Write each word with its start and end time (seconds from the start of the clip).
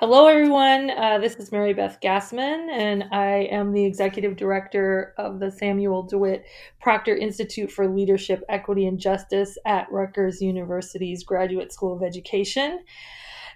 Hello, 0.00 0.28
everyone. 0.28 0.88
Uh, 0.88 1.18
this 1.18 1.34
is 1.34 1.52
Mary 1.52 1.74
Beth 1.74 1.98
Gasman, 2.02 2.70
and 2.70 3.04
I 3.12 3.48
am 3.50 3.70
the 3.70 3.84
executive 3.84 4.34
director 4.34 5.12
of 5.18 5.40
the 5.40 5.50
Samuel 5.50 6.04
DeWitt 6.04 6.46
Proctor 6.80 7.14
Institute 7.14 7.70
for 7.70 7.86
Leadership, 7.86 8.42
Equity, 8.48 8.86
and 8.86 8.98
Justice 8.98 9.58
at 9.66 9.92
Rutgers 9.92 10.40
University's 10.40 11.22
Graduate 11.22 11.70
School 11.70 11.94
of 11.94 12.02
Education. 12.02 12.82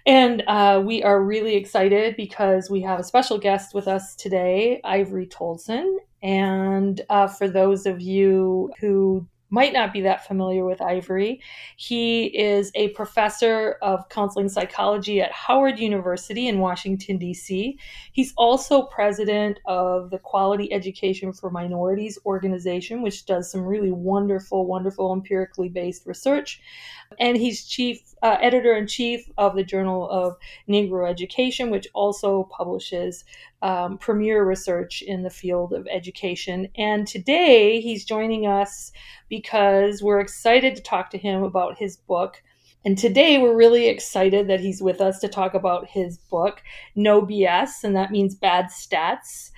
And 0.05 0.43
uh, 0.45 0.83
we 0.85 1.01
are 1.01 1.23
really 1.23 1.55
excited 1.55 2.15
because 2.15 2.69
we 2.69 2.79
have 2.81 2.99
a 2.99 3.03
special 3.03 3.39
guest 3.39 3.73
with 3.73 3.87
us 3.87 4.15
today, 4.15 4.81
Ivory 4.83 5.25
Toldson. 5.25 5.95
And 6.21 7.01
uh, 7.09 7.25
for 7.25 7.49
those 7.49 7.87
of 7.87 8.01
you 8.01 8.71
who 8.79 9.25
might 9.55 9.71
not 9.71 9.93
be 9.93 10.01
that 10.01 10.27
familiar 10.27 10.65
with 10.65 10.81
Ivory. 10.81 11.39
He 11.77 12.25
is 12.25 12.73
a 12.75 12.89
professor 12.89 13.77
of 13.81 14.09
counseling 14.09 14.49
psychology 14.49 15.21
at 15.21 15.31
Howard 15.31 15.79
University 15.79 16.49
in 16.49 16.59
Washington, 16.59 17.17
D.C. 17.17 17.79
He's 18.11 18.33
also 18.35 18.81
president 18.81 19.61
of 19.65 20.09
the 20.09 20.19
Quality 20.19 20.73
Education 20.73 21.31
for 21.31 21.49
Minorities 21.49 22.19
organization, 22.25 23.01
which 23.01 23.25
does 23.25 23.49
some 23.49 23.61
really 23.61 23.91
wonderful, 23.91 24.67
wonderful 24.67 25.13
empirically 25.13 25.69
based 25.69 26.05
research. 26.05 26.59
And 27.17 27.37
he's 27.37 27.65
chief 27.65 28.01
uh, 28.23 28.35
editor 28.41 28.75
in 28.75 28.87
chief 28.87 29.31
of 29.37 29.55
the 29.55 29.63
Journal 29.63 30.09
of 30.09 30.35
Negro 30.67 31.09
Education, 31.09 31.69
which 31.69 31.87
also 31.93 32.49
publishes 32.51 33.23
um, 33.65 33.97
premier 33.97 34.45
research 34.45 35.01
in 35.01 35.23
the 35.23 35.29
field 35.31 35.73
of 35.73 35.87
education. 35.91 36.69
And 36.77 37.07
today 37.07 37.81
he's 37.81 38.05
joining 38.05 38.45
us 38.45 38.91
because 39.27 40.03
we're 40.03 40.19
excited 40.19 40.75
to 40.75 40.83
talk 40.83 41.09
to 41.09 41.17
him 41.17 41.41
about 41.41 41.75
his 41.75 41.97
book. 41.97 42.43
And 42.85 42.95
today 42.95 43.39
we're 43.39 43.55
really 43.55 43.87
excited 43.87 44.47
that 44.49 44.59
he's 44.59 44.83
with 44.83 45.01
us 45.01 45.17
to 45.21 45.27
talk 45.27 45.55
about 45.55 45.89
his 45.89 46.19
book, 46.19 46.61
No 46.95 47.23
BS, 47.23 47.83
and 47.83 47.95
that 47.95 48.11
means 48.11 48.35
bad 48.35 48.65
stats. 48.65 49.49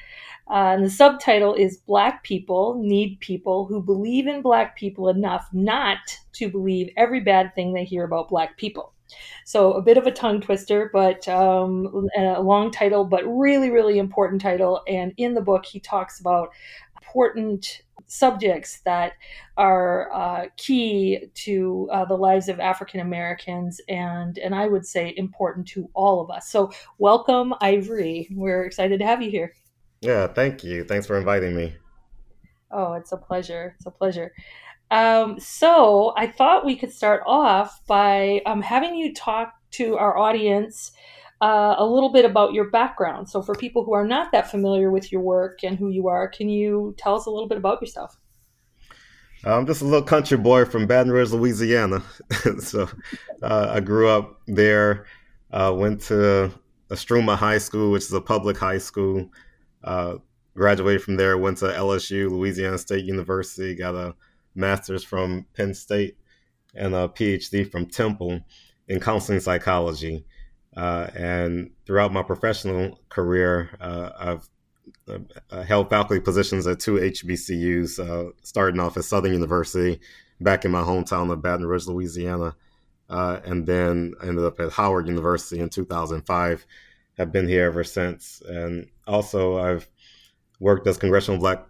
Uh, 0.50 0.72
and 0.76 0.86
the 0.86 0.90
subtitle 0.90 1.54
is 1.54 1.76
Black 1.86 2.24
People 2.24 2.82
Need 2.82 3.20
People 3.20 3.66
Who 3.66 3.84
Believe 3.84 4.28
in 4.28 4.42
Black 4.42 4.78
People 4.78 5.10
Enough 5.10 5.50
Not 5.52 5.98
to 6.32 6.50
Believe 6.50 6.90
Every 6.96 7.20
Bad 7.20 7.54
Thing 7.56 7.74
They 7.74 7.84
Hear 7.84 8.06
About 8.06 8.30
Black 8.30 8.56
People. 8.56 8.94
So 9.46 9.74
a 9.74 9.82
bit 9.82 9.98
of 9.98 10.08
a 10.08 10.12
tongue 10.12 10.42
twister, 10.42 10.90
but 10.92 11.28
um, 11.28 12.08
a 12.18 12.42
long 12.42 12.72
title, 12.72 13.06
but 13.06 13.24
really, 13.26 13.70
really 13.70 13.98
important 13.98 14.42
title. 14.42 14.82
And 14.88 15.14
in 15.18 15.34
the 15.34 15.42
book, 15.42 15.66
he 15.66 15.80
talks 15.80 16.20
about 16.20 16.50
important 17.02 17.82
subjects 18.08 18.82
that 18.86 19.14
are 19.58 20.12
uh, 20.14 20.46
key 20.58 21.26
to 21.34 21.90
uh, 21.92 22.06
the 22.06 22.16
lives 22.16 22.48
of 22.50 22.60
African 22.60 23.02
Americans 23.02 23.82
and 23.90 24.38
and 24.38 24.56
I 24.56 24.68
would 24.68 24.86
say 24.86 25.14
important 25.18 25.68
to 25.70 25.90
all 25.94 26.22
of 26.22 26.30
us. 26.30 26.50
So 26.50 26.72
welcome, 26.98 27.54
Ivory. 27.62 28.28
We're 28.32 28.66
excited 28.66 29.00
to 29.00 29.06
have 29.06 29.22
you 29.22 29.30
here. 29.30 29.54
Yeah, 30.02 30.28
thank 30.28 30.64
you. 30.64 30.84
Thanks 30.84 31.08
for 31.08 31.18
inviting 31.18 31.56
me. 31.56 31.76
Oh, 32.72 32.94
it's 32.94 33.12
a 33.12 33.18
pleasure. 33.18 33.76
It's 33.78 33.86
a 33.86 33.92
pleasure. 33.92 34.32
Um, 34.90 35.40
so 35.40 36.14
I 36.16 36.28
thought 36.28 36.66
we 36.66 36.76
could 36.76 36.92
start 36.92 37.24
off 37.26 37.86
by 37.88 38.42
um, 38.46 38.62
having 38.62 38.96
you 38.96 39.14
talk 39.14 39.54
to 39.72 39.98
our 39.98 40.18
audience 40.18 40.92
uh, 41.42 41.76
a 41.78 41.86
little 41.86 42.10
bit 42.12 42.26
about 42.26 42.54
your 42.54 42.70
background. 42.70 43.30
So, 43.30 43.42
for 43.42 43.54
people 43.54 43.84
who 43.84 43.94
are 43.94 44.08
not 44.08 44.32
that 44.32 44.50
familiar 44.50 44.90
with 44.90 45.12
your 45.12 45.22
work 45.22 45.64
and 45.64 45.78
who 45.78 45.90
you 45.90 46.08
are, 46.08 46.28
can 46.28 46.50
you 46.50 46.96
tell 46.98 47.16
us 47.16 47.26
a 47.26 47.30
little 47.30 47.48
bit 47.48 47.58
about 47.58 47.82
yourself? 47.82 48.18
I'm 49.44 49.68
just 49.68 49.82
a 49.82 49.86
little 49.86 50.02
country 50.02 50.38
boy 50.38 50.66
from 50.66 50.88
Baton 50.88 51.12
Rouge, 51.12 51.32
Louisiana. 51.32 52.02
so, 52.60 52.90
uh, 53.44 53.72
I 53.72 53.80
grew 53.82 54.10
up 54.10 54.42
there, 54.48 55.06
uh, 55.52 55.74
went 55.76 56.02
to 56.04 56.52
Istrouma 56.90 57.36
High 57.36 57.60
School, 57.60 57.92
which 57.92 58.04
is 58.04 58.14
a 58.14 58.22
public 58.22 58.58
high 58.58 58.80
school. 58.80 59.30
Uh, 59.84 60.16
graduated 60.56 61.04
from 61.04 61.18
there, 61.18 61.38
went 61.38 61.60
to 61.60 61.66
LSU, 61.66 62.32
Louisiana 62.32 62.80
State 62.80 63.06
University, 63.06 63.76
got 63.76 63.94
a 63.94 64.16
master's 64.58 65.04
from 65.04 65.46
Penn 65.56 65.74
State 65.74 66.18
and 66.74 66.94
a 66.94 67.08
PhD 67.08 67.70
from 67.70 67.86
Temple 67.86 68.42
in 68.88 69.00
counseling 69.00 69.40
psychology. 69.40 70.26
Uh, 70.76 71.10
and 71.16 71.72
throughout 71.86 72.14
my 72.14 72.22
professional 72.22 73.00
career, 73.10 73.70
uh, 73.82 74.12
I've 74.18 74.50
uh, 75.52 75.64
held 75.64 75.90
faculty 75.90 76.22
positions 76.22 76.68
at 76.68 76.80
two 76.80 76.96
HBCUs, 76.96 78.00
uh, 78.00 78.32
starting 78.44 78.80
off 78.80 78.98
at 78.98 79.06
Southern 79.06 79.34
University 79.34 80.00
back 80.40 80.66
in 80.66 80.72
my 80.72 80.82
hometown 80.82 81.32
of 81.32 81.42
Baton 81.42 81.66
Rouge, 81.66 81.88
Louisiana, 81.88 82.56
uh, 83.10 83.40
and 83.46 83.66
then 83.66 84.14
ended 84.22 84.46
up 84.46 84.60
at 84.60 84.72
Howard 84.72 85.08
University 85.08 85.60
in 85.60 85.70
2005. 85.70 86.66
Have 87.18 87.32
been 87.32 87.48
here 87.48 87.66
ever 87.66 87.84
since, 87.84 88.44
and 88.48 88.88
also 89.08 89.58
I've 89.58 89.90
worked 90.60 90.86
as 90.86 90.98
congressional 90.98 91.40
black 91.40 91.66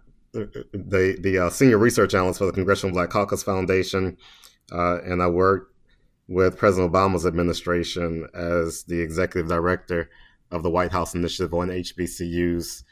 the 0.72 1.16
the 1.20 1.38
uh, 1.38 1.50
senior 1.50 1.78
research 1.78 2.14
analyst 2.14 2.38
for 2.38 2.46
the 2.46 2.52
Congressional 2.52 2.94
Black 2.94 3.10
Caucus 3.10 3.42
Foundation, 3.42 4.16
and 4.70 5.22
I 5.22 5.26
worked 5.28 5.74
with 6.28 6.58
President 6.58 6.92
Obama's 6.92 7.26
administration 7.26 8.28
as 8.34 8.84
the 8.84 9.00
executive 9.00 9.48
director 9.48 10.10
of 10.50 10.62
the 10.62 10.70
White 10.70 10.92
House 10.92 11.14
Initiative 11.14 11.52
on 11.54 11.68
HBCUs, 11.68 12.84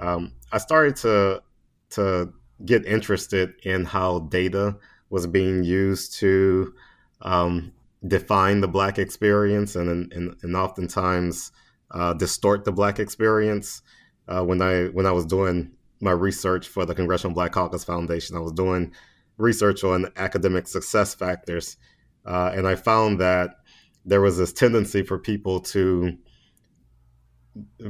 um, 0.00 0.32
I 0.52 0.58
started 0.58 0.96
to 0.96 1.42
to 1.90 2.32
get 2.64 2.86
interested 2.86 3.54
in 3.64 3.84
how 3.84 4.20
data 4.20 4.76
was 5.10 5.26
being 5.26 5.64
used 5.64 6.14
to 6.14 6.72
um, 7.20 7.72
define 8.06 8.60
the 8.60 8.68
Black 8.68 8.98
experience 8.98 9.76
and 9.76 10.12
and, 10.12 10.36
and 10.42 10.56
oftentimes 10.56 11.52
uh, 11.90 12.14
distort 12.14 12.64
the 12.64 12.72
Black 12.72 12.98
experience. 12.98 13.82
Uh, 14.28 14.42
when 14.42 14.62
I 14.62 14.84
when 14.86 15.04
I 15.04 15.12
was 15.12 15.26
doing 15.26 15.72
my 16.02 16.10
research 16.10 16.68
for 16.68 16.84
the 16.84 16.94
Congressional 16.94 17.34
Black 17.34 17.52
Caucus 17.52 17.84
Foundation, 17.84 18.36
I 18.36 18.40
was 18.40 18.52
doing 18.52 18.92
research 19.38 19.84
on 19.84 20.10
academic 20.16 20.68
success 20.68 21.14
factors 21.14 21.76
uh, 22.24 22.52
and 22.54 22.66
I 22.66 22.74
found 22.74 23.20
that 23.20 23.56
there 24.04 24.20
was 24.20 24.38
this 24.38 24.52
tendency 24.52 25.02
for 25.02 25.18
people 25.18 25.60
to, 25.60 26.16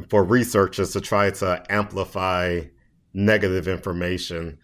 for 0.08 0.24
researchers 0.24 0.92
to 0.92 1.00
try 1.00 1.30
to 1.30 1.62
amplify 1.70 2.62
negative 3.14 3.68
information 3.68 4.58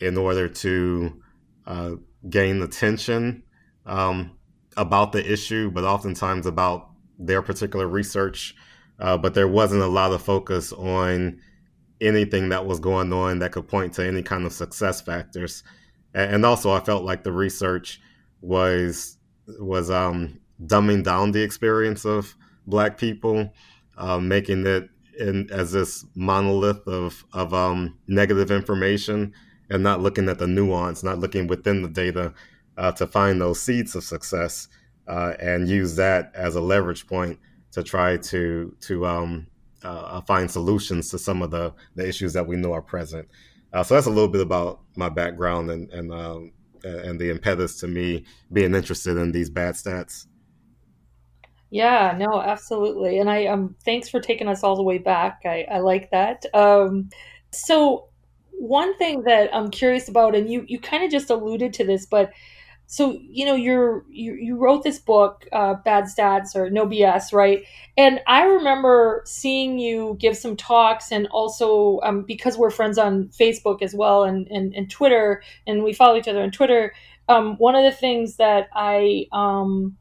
in 0.00 0.18
order 0.18 0.48
to 0.48 1.22
uh, 1.66 1.92
gain 2.28 2.62
attention 2.62 3.42
um, 3.86 4.36
about 4.76 5.12
the 5.12 5.32
issue, 5.32 5.70
but 5.70 5.84
oftentimes 5.84 6.46
about 6.46 6.90
their 7.18 7.42
particular 7.42 7.86
research. 7.86 8.54
Uh, 8.98 9.16
but 9.16 9.34
there 9.34 9.48
wasn't 9.48 9.82
a 9.82 9.86
lot 9.86 10.12
of 10.12 10.22
focus 10.22 10.72
on 10.72 11.40
anything 12.00 12.48
that 12.50 12.66
was 12.66 12.80
going 12.80 13.12
on 13.12 13.38
that 13.38 13.52
could 13.52 13.68
point 13.68 13.94
to 13.94 14.06
any 14.06 14.22
kind 14.22 14.44
of 14.44 14.52
success 14.52 15.00
factors. 15.00 15.62
And 16.14 16.44
also, 16.46 16.70
I 16.72 16.80
felt 16.80 17.04
like 17.04 17.24
the 17.24 17.32
research 17.32 18.00
was 18.40 19.18
was 19.58 19.90
um, 19.90 20.40
dumbing 20.64 21.02
down 21.02 21.32
the 21.32 21.42
experience 21.42 22.04
of 22.04 22.34
black 22.66 22.96
people, 22.98 23.52
uh, 23.96 24.18
making 24.18 24.66
it 24.66 24.88
in, 25.18 25.48
as 25.50 25.72
this 25.72 26.04
monolith 26.14 26.86
of 26.86 27.24
of 27.32 27.52
um, 27.52 27.98
negative 28.06 28.50
information, 28.50 29.32
and 29.70 29.82
not 29.82 30.00
looking 30.00 30.28
at 30.28 30.38
the 30.38 30.46
nuance, 30.46 31.02
not 31.02 31.18
looking 31.18 31.46
within 31.46 31.82
the 31.82 31.88
data 31.88 32.32
uh, 32.76 32.92
to 32.92 33.06
find 33.06 33.40
those 33.40 33.60
seeds 33.60 33.94
of 33.94 34.04
success, 34.04 34.68
uh, 35.08 35.34
and 35.40 35.68
use 35.68 35.96
that 35.96 36.30
as 36.34 36.54
a 36.54 36.60
leverage 36.60 37.06
point 37.06 37.38
to 37.72 37.82
try 37.82 38.16
to 38.16 38.74
to 38.80 39.06
um, 39.06 39.46
uh, 39.84 40.20
find 40.22 40.50
solutions 40.50 41.10
to 41.10 41.18
some 41.18 41.42
of 41.42 41.50
the, 41.50 41.72
the 41.94 42.06
issues 42.06 42.32
that 42.32 42.46
we 42.46 42.56
know 42.56 42.72
are 42.72 42.82
present. 42.82 43.28
Uh, 43.72 43.82
so 43.82 43.94
that's 43.94 44.06
a 44.06 44.10
little 44.10 44.28
bit 44.28 44.40
about 44.40 44.80
my 44.96 45.08
background 45.08 45.70
and, 45.70 45.90
and 45.92 46.12
um, 46.12 46.52
and 46.84 47.18
the 47.18 47.30
impetus 47.30 47.78
to 47.80 47.88
me 47.88 48.24
being 48.52 48.74
interested 48.74 49.16
in 49.16 49.32
these 49.32 49.50
bad 49.50 49.74
stats. 49.74 50.26
Yeah, 51.70 52.14
no, 52.16 52.40
absolutely. 52.40 53.18
And 53.18 53.28
I 53.28 53.46
um 53.46 53.74
thanks 53.84 54.08
for 54.08 54.20
taking 54.20 54.48
us 54.48 54.62
all 54.62 54.76
the 54.76 54.82
way 54.82 54.98
back. 54.98 55.40
I, 55.44 55.66
I 55.70 55.78
like 55.78 56.10
that. 56.10 56.44
Um 56.54 57.10
so 57.52 58.08
one 58.52 58.96
thing 58.98 59.22
that 59.22 59.50
I'm 59.52 59.70
curious 59.70 60.08
about, 60.08 60.36
and 60.36 60.48
you 60.48 60.64
you 60.68 60.78
kind 60.78 61.02
of 61.02 61.10
just 61.10 61.30
alluded 61.30 61.72
to 61.74 61.84
this, 61.84 62.06
but 62.06 62.32
so 62.86 63.18
you 63.20 63.44
know 63.44 63.54
you're 63.54 64.04
you, 64.10 64.34
you 64.34 64.56
wrote 64.56 64.82
this 64.82 64.98
book 64.98 65.46
uh, 65.52 65.74
bad 65.84 66.04
stats 66.04 66.54
or 66.54 66.70
no 66.70 66.86
bs 66.86 67.32
right? 67.32 67.64
And 67.96 68.20
i 68.26 68.44
remember 68.44 69.22
seeing 69.24 69.78
you 69.78 70.16
give 70.20 70.36
some 70.36 70.56
talks 70.56 71.10
and 71.10 71.26
also 71.28 72.00
um, 72.02 72.22
because 72.22 72.56
we're 72.56 72.70
friends 72.70 72.98
on 72.98 73.28
facebook 73.28 73.82
as 73.82 73.94
well 73.94 74.24
and, 74.24 74.46
and, 74.48 74.74
and 74.74 74.90
twitter 74.90 75.42
and 75.66 75.82
we 75.82 75.92
follow 75.92 76.16
each 76.16 76.28
other 76.28 76.42
on 76.42 76.50
twitter 76.50 76.94
um, 77.28 77.56
one 77.56 77.74
of 77.74 77.84
the 77.84 77.96
things 77.96 78.36
that 78.36 78.68
i 78.74 79.26
um, 79.32 79.96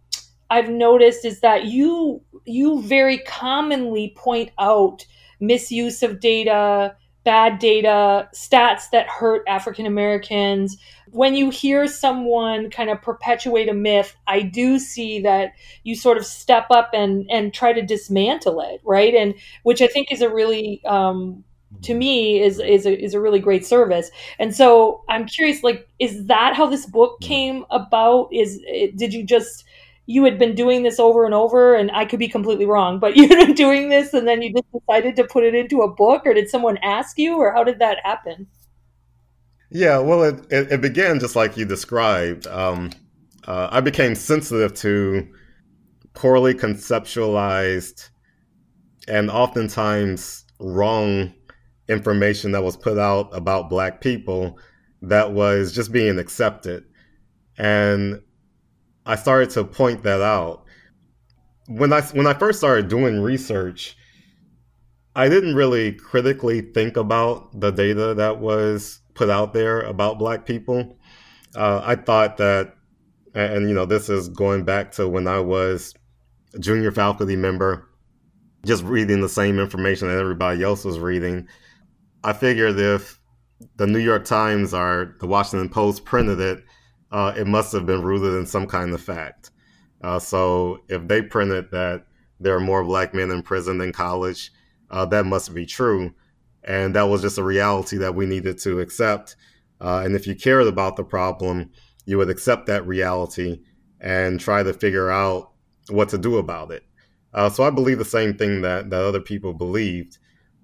i've 0.50 0.70
noticed 0.70 1.26
is 1.26 1.40
that 1.42 1.66
you 1.66 2.22
you 2.46 2.82
very 2.82 3.20
commonly 3.20 4.14
point 4.18 4.52
out 4.60 5.06
misuse 5.40 6.04
of 6.04 6.20
data 6.20 6.96
bad 7.24 7.60
data, 7.60 8.28
stats 8.34 8.90
that 8.92 9.08
hurt 9.08 9.44
African 9.48 9.86
Americans, 9.86 10.78
when 11.14 11.36
you 11.36 11.52
hear 11.52 11.88
someone 11.88 12.70
kind 12.70 12.90
of 12.90 13.02
perpetuate 13.02 13.70
a 13.70 13.74
myth, 13.74 14.16
I 14.28 14.42
do 14.42 14.80
see 14.80 15.20
that 15.22 15.54
you 15.84 15.96
sort 15.96 16.18
of 16.18 16.26
step 16.26 16.68
up 16.72 16.90
and 16.94 17.30
and 17.30 17.54
try 17.54 17.72
to 17.72 17.82
dismantle 17.82 18.60
it, 18.62 18.82
right? 18.84 19.14
And 19.14 19.36
which 19.62 19.82
I 19.82 19.88
think 19.88 20.12
is 20.12 20.22
a 20.22 20.30
really 20.30 20.84
um, 20.86 21.44
to 21.84 21.94
me 21.94 22.42
is 22.42 22.60
is 22.60 22.86
a, 22.86 23.00
is 23.00 23.14
a 23.14 23.22
really 23.22 23.40
great 23.40 23.66
service. 23.66 24.10
And 24.40 24.56
so 24.56 25.04
I'm 25.08 25.26
curious, 25.26 25.64
like, 25.64 25.88
is 26.00 26.26
that 26.26 26.56
how 26.56 26.68
this 26.68 26.86
book 26.86 27.20
came 27.22 27.66
about? 27.70 28.30
Is 28.34 28.60
did 28.96 29.14
you 29.14 29.24
just 29.24 29.66
you 30.06 30.24
had 30.26 30.38
been 30.38 30.56
doing 30.56 30.84
this 30.84 31.00
over 31.00 31.24
and 31.24 31.34
over 31.34 31.76
and 31.76 31.90
i 31.92 32.04
could 32.04 32.20
be 32.20 32.28
completely 32.28 32.66
wrong 32.66 33.00
but 33.00 33.16
you'd 33.16 33.30
been 33.30 33.54
doing 33.54 33.88
this 33.88 34.14
and 34.14 34.28
then 34.28 34.42
you 34.42 34.52
just 34.52 34.70
decided 34.74 35.16
to 35.16 35.24
put 35.24 35.46
it 35.46 35.56
into 35.56 35.82
a 35.82 35.88
book 35.90 36.24
or 36.26 36.34
did 36.34 36.50
someone 36.50 36.78
ask 36.84 37.18
you 37.18 37.38
or 37.38 37.54
how 37.54 37.64
did 37.64 37.80
that 37.80 38.00
happen 38.04 38.46
yeah 39.74 39.98
well 39.98 40.24
it, 40.24 40.36
it, 40.52 40.72
it 40.72 40.82
began 40.82 41.20
just 41.20 41.36
like 41.36 41.58
you 41.58 41.66
described 41.66 42.48
um, 42.48 42.92
uh, 43.48 43.68
i 43.72 43.82
became 43.82 44.16
sensitive 44.16 44.74
to 44.74 45.28
poorly 46.14 46.54
conceptualized 46.54 48.10
and 49.08 49.30
oftentimes 49.30 50.46
wrong 50.60 51.34
information 51.90 52.52
that 52.52 52.64
was 52.64 52.78
put 52.78 52.98
out 52.98 53.30
about 53.36 53.70
black 53.70 54.00
people 54.00 54.58
that 55.02 55.34
was 55.34 55.74
just 55.74 55.92
being 55.92 56.18
accepted 56.18 56.86
and 57.58 58.22
I 59.06 59.16
started 59.16 59.50
to 59.52 59.64
point 59.64 60.04
that 60.04 60.22
out. 60.22 60.66
When 61.68 61.94
I 61.94 62.02
when 62.02 62.28
I 62.28 62.34
first 62.34 62.60
started 62.60 62.88
doing 62.88 63.22
research, 63.22 63.98
I 65.16 65.30
didn't 65.30 65.56
really 65.56 65.94
critically 65.94 66.62
think 66.62 66.98
about 66.98 67.60
the 67.60 67.72
data 67.72 68.14
that 68.16 68.40
was 68.40 69.00
put 69.14 69.30
out 69.30 69.54
there 69.54 69.82
about 69.82 70.20
Black 70.20 70.46
people. 70.46 70.98
Uh, 71.56 71.82
I 71.84 71.96
thought 71.96 72.38
that, 72.38 72.76
and 73.34 73.68
you 73.68 73.76
know, 73.76 73.86
this 73.86 74.10
is 74.10 74.30
going 74.30 74.64
back 74.64 74.92
to 74.94 75.08
when 75.08 75.28
I 75.28 75.40
was 75.40 75.94
a 76.54 76.60
junior 76.60 76.92
faculty 76.92 77.36
member, 77.36 77.88
just 78.66 78.84
reading 78.84 79.22
the 79.22 79.30
same 79.30 79.60
information 79.60 80.08
that 80.08 80.18
everybody 80.18 80.64
else 80.64 80.86
was 80.86 81.00
reading. 81.00 81.48
I 82.24 82.34
figured 82.34 82.80
if 82.80 83.20
the 83.76 83.88
New 83.88 84.00
York 84.00 84.26
Times 84.26 84.74
or 84.74 85.16
the 85.20 85.28
Washington 85.28 85.70
Post 85.70 86.06
printed 86.06 86.40
it, 86.40 86.64
uh, 87.12 87.34
it 87.38 87.48
must 87.48 87.72
have 87.74 87.86
been 87.86 88.02
rooted 88.02 88.34
in 88.34 88.46
some 88.46 88.68
kind 88.68 88.94
of 88.94 89.02
fact. 89.02 89.52
Uh, 90.02 90.20
so 90.20 90.80
if 90.90 91.08
they 91.08 91.22
printed 91.22 91.72
that 91.72 92.06
there 92.40 92.56
are 92.56 92.60
more 92.60 92.84
black 92.84 93.14
men 93.14 93.32
in 93.32 93.42
prison 93.42 93.78
than 93.78 93.92
college, 93.92 94.52
uh, 94.90 95.06
that 95.06 95.26
must 95.26 95.54
be 95.54 95.66
true. 95.66 96.14
And 96.66 96.96
that 96.96 97.04
was 97.04 97.22
just 97.22 97.38
a 97.38 97.44
reality 97.44 97.98
that 97.98 98.16
we 98.16 98.26
needed 98.26 98.58
to 98.60 98.80
accept. 98.80 99.36
Uh, 99.82 100.02
and 100.06 100.16
if 100.16 100.26
you 100.26 100.36
cared 100.36 100.68
about 100.68 100.96
the 100.96 101.04
problem, 101.04 101.72
you 102.06 102.18
would 102.18 102.30
accept 102.30 102.68
that 102.68 102.88
reality 102.88 103.60
and 104.00 104.40
try 104.40 104.64
to 104.64 104.74
figure 104.74 105.10
out 105.10 105.52
what 105.90 106.10
to 106.10 106.18
do 106.18 106.38
about 106.38 106.72
it. 106.72 106.84
Uh, 107.34 107.50
so 107.50 107.64
I 107.64 107.70
believe 107.70 107.98
the 107.98 108.06
same 108.06 108.36
thing 108.36 108.62
that, 108.62 108.90
that 108.90 109.04
other 109.04 109.20
people 109.20 109.54
believed. 109.54 110.18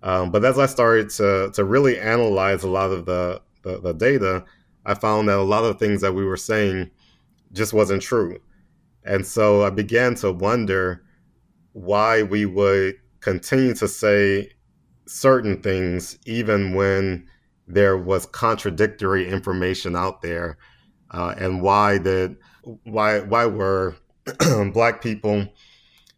Um, 0.04 0.31
but 0.31 0.46
as 0.46 0.57
I 0.57 0.66
started 0.66 1.10
to, 1.12 1.51
to 1.54 1.63
really 1.63 2.00
analyze 2.00 2.63
a 2.63 2.69
lot 2.69 2.92
of 2.92 3.06
the, 3.06 3.42
the, 3.63 3.80
the 3.80 3.94
data, 3.94 4.45
I 4.86 4.94
found 4.94 5.28
that 5.28 5.38
a 5.38 5.44
lot 5.44 5.66
of 5.66 5.80
things 5.80 6.02
that 6.02 6.13
we 6.13 6.24
were 6.24 6.38
saying 6.38 6.92
just 7.52 7.74
wasn't 7.74 8.02
true. 8.02 8.40
And 9.04 9.25
so 9.25 9.63
I 9.63 9.69
began 9.69 10.16
to 10.16 10.31
wonder 10.31 11.04
why 11.74 12.24
we 12.24 12.45
would 12.45 12.95
continue 13.19 13.74
to 13.75 13.88
say 13.88 14.52
certain 15.10 15.62
things 15.62 16.18
even 16.26 16.74
when 16.74 17.28
there 17.68 17.98
was 17.98 18.26
contradictory 18.28 19.28
information 19.28 19.96
out 19.96 20.22
there 20.22 20.58
uh, 21.12 21.34
and 21.38 21.62
why 21.62 21.98
did 21.98 22.36
why 22.84 23.20
why 23.20 23.46
were 23.46 23.96
black 24.74 25.02
people 25.02 25.48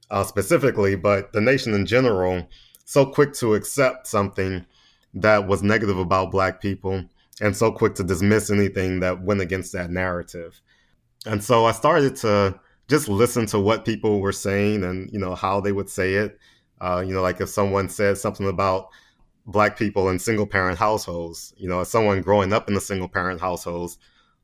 uh, 0.10 0.24
specifically 0.24 0.96
but 0.96 1.32
the 1.34 1.42
nation 1.42 1.74
in 1.74 1.86
general 1.86 2.48
so 2.86 3.06
quick 3.06 3.34
to 3.34 3.54
accept 3.54 4.08
something 4.08 4.66
that 5.14 5.48
was 5.48 5.64
negative 5.64 5.98
about 5.98 6.32
black 6.32 6.62
people 6.62 7.04
and 7.42 7.58
so 7.58 7.72
quick 7.72 7.96
to 7.96 8.04
dismiss 8.04 8.52
anything 8.52 9.00
that 9.00 9.24
went 9.24 9.42
against 9.42 9.74
that 9.74 9.90
narrative. 9.90 10.62
And 11.26 11.44
so 11.44 11.66
I 11.66 11.72
started 11.72 12.16
to 12.18 12.60
just 12.88 13.10
listen 13.10 13.46
to 13.48 13.60
what 13.60 13.86
people 13.86 14.22
were 14.22 14.32
saying 14.32 14.84
and 14.84 15.10
you 15.12 15.20
know 15.20 15.36
how 15.36 15.60
they 15.60 15.72
would 15.72 15.90
say 15.90 16.14
it. 16.16 16.40
Uh, 16.81 17.04
you 17.06 17.13
know, 17.13 17.22
like 17.22 17.39
if 17.39 17.50
someone 17.50 17.88
said 17.88 18.18
something 18.18 18.48
about 18.48 18.89
black 19.45 19.78
people 19.78 20.10
in 20.10 20.18
single 20.18 20.48
parent 20.48 20.80
households, 20.80 21.54
you 21.57 21.69
know, 21.69 21.81
as 21.81 21.89
someone 21.89 22.22
growing 22.22 22.51
up 22.54 22.68
in 22.68 22.74
the 22.74 22.81
single 22.81 23.07
parent 23.07 23.39
households, 23.39 24.00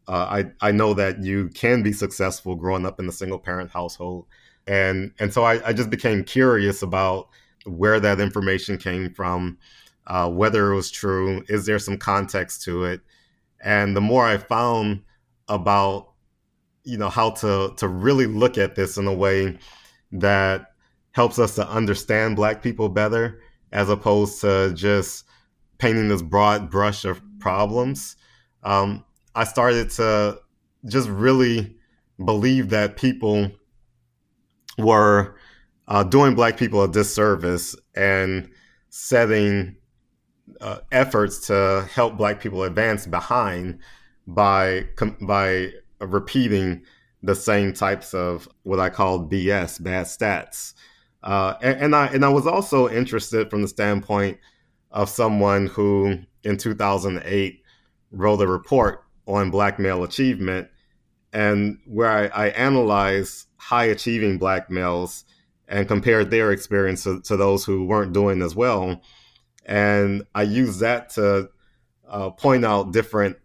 uh, 0.07 0.27
I 0.61 0.67
I 0.67 0.71
know 0.71 0.93
that 0.93 1.23
you 1.23 1.49
can 1.49 1.83
be 1.83 1.91
successful 1.91 2.55
growing 2.55 2.85
up 2.85 2.99
in 2.99 3.07
the 3.07 3.11
single 3.11 3.39
parent 3.39 3.71
household, 3.71 4.27
and 4.67 5.11
and 5.19 5.33
so 5.33 5.43
I, 5.43 5.67
I 5.67 5.73
just 5.73 5.89
became 5.89 6.23
curious 6.23 6.81
about 6.83 7.29
where 7.65 7.99
that 7.99 8.19
information 8.19 8.77
came 8.77 9.13
from, 9.13 9.57
uh, 10.07 10.29
whether 10.29 10.71
it 10.71 10.75
was 10.75 10.91
true, 10.91 11.43
is 11.49 11.65
there 11.65 11.79
some 11.79 11.97
context 11.97 12.63
to 12.63 12.85
it? 12.85 13.01
And 13.63 13.95
the 13.95 14.01
more 14.01 14.25
I 14.25 14.37
found 14.37 15.01
about, 15.49 16.13
you 16.83 16.97
know, 16.97 17.09
how 17.09 17.31
to 17.31 17.73
to 17.77 17.87
really 17.87 18.27
look 18.27 18.57
at 18.57 18.75
this 18.75 18.97
in 18.97 19.07
a 19.07 19.13
way 19.13 19.57
that 20.11 20.73
helps 21.17 21.39
us 21.39 21.55
to 21.55 21.67
understand 21.67 22.35
Black 22.35 22.61
people 22.61 22.89
better, 22.89 23.41
as 23.71 23.89
opposed 23.89 24.39
to 24.39 24.71
just 24.75 25.25
painting 25.79 26.09
this 26.09 26.21
broad 26.21 26.69
brush 26.69 27.05
of 27.05 27.19
problems, 27.39 28.15
um, 28.61 29.03
I 29.33 29.43
started 29.43 29.89
to 29.91 30.39
just 30.85 31.09
really 31.09 31.75
believe 32.23 32.69
that 32.69 32.97
people 32.97 33.49
were 34.77 35.35
uh, 35.87 36.03
doing 36.03 36.35
Black 36.35 36.55
people 36.55 36.83
a 36.83 36.87
disservice 36.87 37.75
and 37.95 38.47
setting 38.89 39.75
uh, 40.61 40.81
efforts 40.91 41.47
to 41.47 41.89
help 41.91 42.15
Black 42.15 42.39
people 42.39 42.61
advance 42.61 43.07
behind 43.07 43.79
by 44.27 44.85
by 45.21 45.71
repeating 45.99 46.83
the 47.23 47.33
same 47.33 47.73
types 47.73 48.13
of 48.13 48.47
what 48.61 48.79
I 48.79 48.91
call 48.91 49.27
BS, 49.27 49.81
bad 49.81 50.05
stats. 50.05 50.75
Uh, 51.27 51.57
and, 51.61 51.81
and, 51.81 51.95
I 51.95 52.07
and 52.07 52.23
I 52.23 52.29
was 52.29 52.47
also 52.47 52.87
interested 52.87 53.49
from 53.49 53.61
the 53.61 53.67
standpoint 53.67 54.37
of 54.91 55.09
someone 55.09 55.67
who 55.67 56.19
in 56.43 56.55
2008 56.55 57.61
wrote 58.11 58.41
a 58.41 58.47
report 58.47 59.03
on 59.27 59.51
Black 59.51 59.77
male 59.77 60.05
achievement, 60.05 60.69
and 61.33 61.79
where 61.85 62.09
I, 62.09 62.45
I 62.45 62.47
analyzed 62.51 63.47
high 63.57 63.83
achieving 63.83 64.37
Black 64.37 64.69
males 64.69 65.25
and 65.67 65.85
compared 65.85 66.31
their 66.31 66.53
experience 66.53 67.03
to, 67.03 67.21
to 67.23 67.35
those 67.35 67.65
who 67.65 67.83
weren't 67.83 68.13
doing 68.13 68.41
as 68.41 68.55
well. 68.55 69.01
And 69.65 70.23
I 70.33 70.43
use 70.43 70.79
that 70.79 71.09
to 71.15 71.49
uh, 72.07 72.29
point 72.29 72.63
out 72.63 72.93
different 72.93 73.35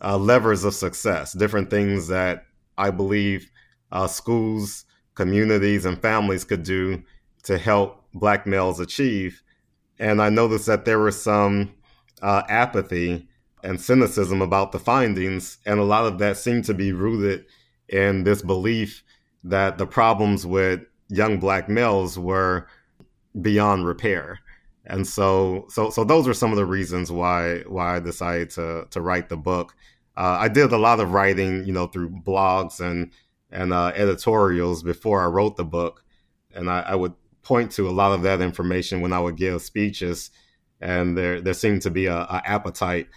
uh, 0.00 0.18
levers 0.18 0.62
of 0.62 0.72
success, 0.72 1.32
different 1.32 1.68
things 1.68 2.06
that 2.06 2.44
I 2.78 2.92
believe 2.92 3.50
uh, 3.90 4.06
schools, 4.06 4.84
communities, 5.16 5.84
and 5.84 6.00
families 6.00 6.44
could 6.44 6.62
do 6.62 7.02
to 7.44 7.58
help 7.58 8.04
Black 8.14 8.46
males 8.46 8.80
achieve. 8.80 9.42
And 9.98 10.20
I 10.20 10.28
noticed 10.28 10.66
that 10.66 10.84
there 10.84 10.98
was 10.98 11.20
some 11.20 11.74
uh, 12.22 12.42
apathy 12.48 13.28
and 13.62 13.80
cynicism 13.80 14.42
about 14.42 14.72
the 14.72 14.78
findings, 14.78 15.58
and 15.64 15.80
a 15.80 15.84
lot 15.84 16.06
of 16.06 16.18
that 16.18 16.36
seemed 16.36 16.64
to 16.66 16.74
be 16.74 16.92
rooted 16.92 17.46
in 17.88 18.24
this 18.24 18.42
belief 18.42 19.02
that 19.44 19.78
the 19.78 19.86
problems 19.86 20.46
with 20.46 20.80
young 21.08 21.38
Black 21.38 21.68
males 21.68 22.18
were 22.18 22.66
beyond 23.40 23.86
repair 23.86 24.40
and 24.86 25.06
so 25.06 25.66
so 25.68 25.90
so 25.90 26.04
those 26.04 26.28
are 26.28 26.34
some 26.34 26.50
of 26.50 26.56
the 26.56 26.66
reasons 26.66 27.10
why 27.10 27.60
why 27.66 27.96
I 27.96 28.00
decided 28.00 28.50
to 28.50 28.86
to 28.90 29.00
write 29.00 29.28
the 29.28 29.36
book. 29.36 29.74
Uh, 30.16 30.36
I 30.40 30.48
did 30.48 30.72
a 30.72 30.78
lot 30.78 31.00
of 31.00 31.12
writing, 31.12 31.64
you 31.64 31.72
know, 31.72 31.86
through 31.86 32.10
blogs 32.10 32.80
and 32.80 33.10
and 33.50 33.72
uh, 33.72 33.92
editorials 33.94 34.82
before 34.82 35.22
I 35.22 35.26
wrote 35.26 35.56
the 35.56 35.64
book, 35.64 36.04
and 36.54 36.70
I, 36.70 36.80
I, 36.80 36.94
would 36.96 37.14
point 37.44 37.70
to 37.72 37.88
a 37.88 37.92
lot 37.92 38.12
of 38.12 38.22
that 38.22 38.40
information 38.40 39.00
when 39.00 39.12
I 39.12 39.20
would 39.20 39.36
give 39.36 39.62
speeches, 39.62 40.30
and 40.80 41.16
there 41.16 41.40
there 41.40 41.54
seemed 41.54 41.82
to 41.82 41.90
be 41.90 42.06
a, 42.06 42.16
a 42.16 42.42
appetite 42.44 43.08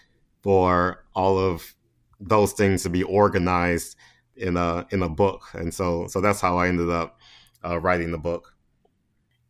for 0.44 1.04
all 1.16 1.40
of 1.40 1.74
those 2.20 2.54
things 2.54 2.84
to 2.84 2.90
be 2.90 3.04
organized 3.04 3.96
in 4.36 4.58
a 4.58 4.86
in 4.92 5.02
a 5.02 5.10
book, 5.10 5.44
and 5.54 5.74
so 5.74 6.08
so 6.08 6.22
that's 6.22 6.42
how 6.42 6.58
I 6.58 6.68
ended 6.68 6.90
up 6.90 7.20
uh, 7.66 7.80
writing 7.80 8.12
the 8.12 8.18
book. 8.18 8.54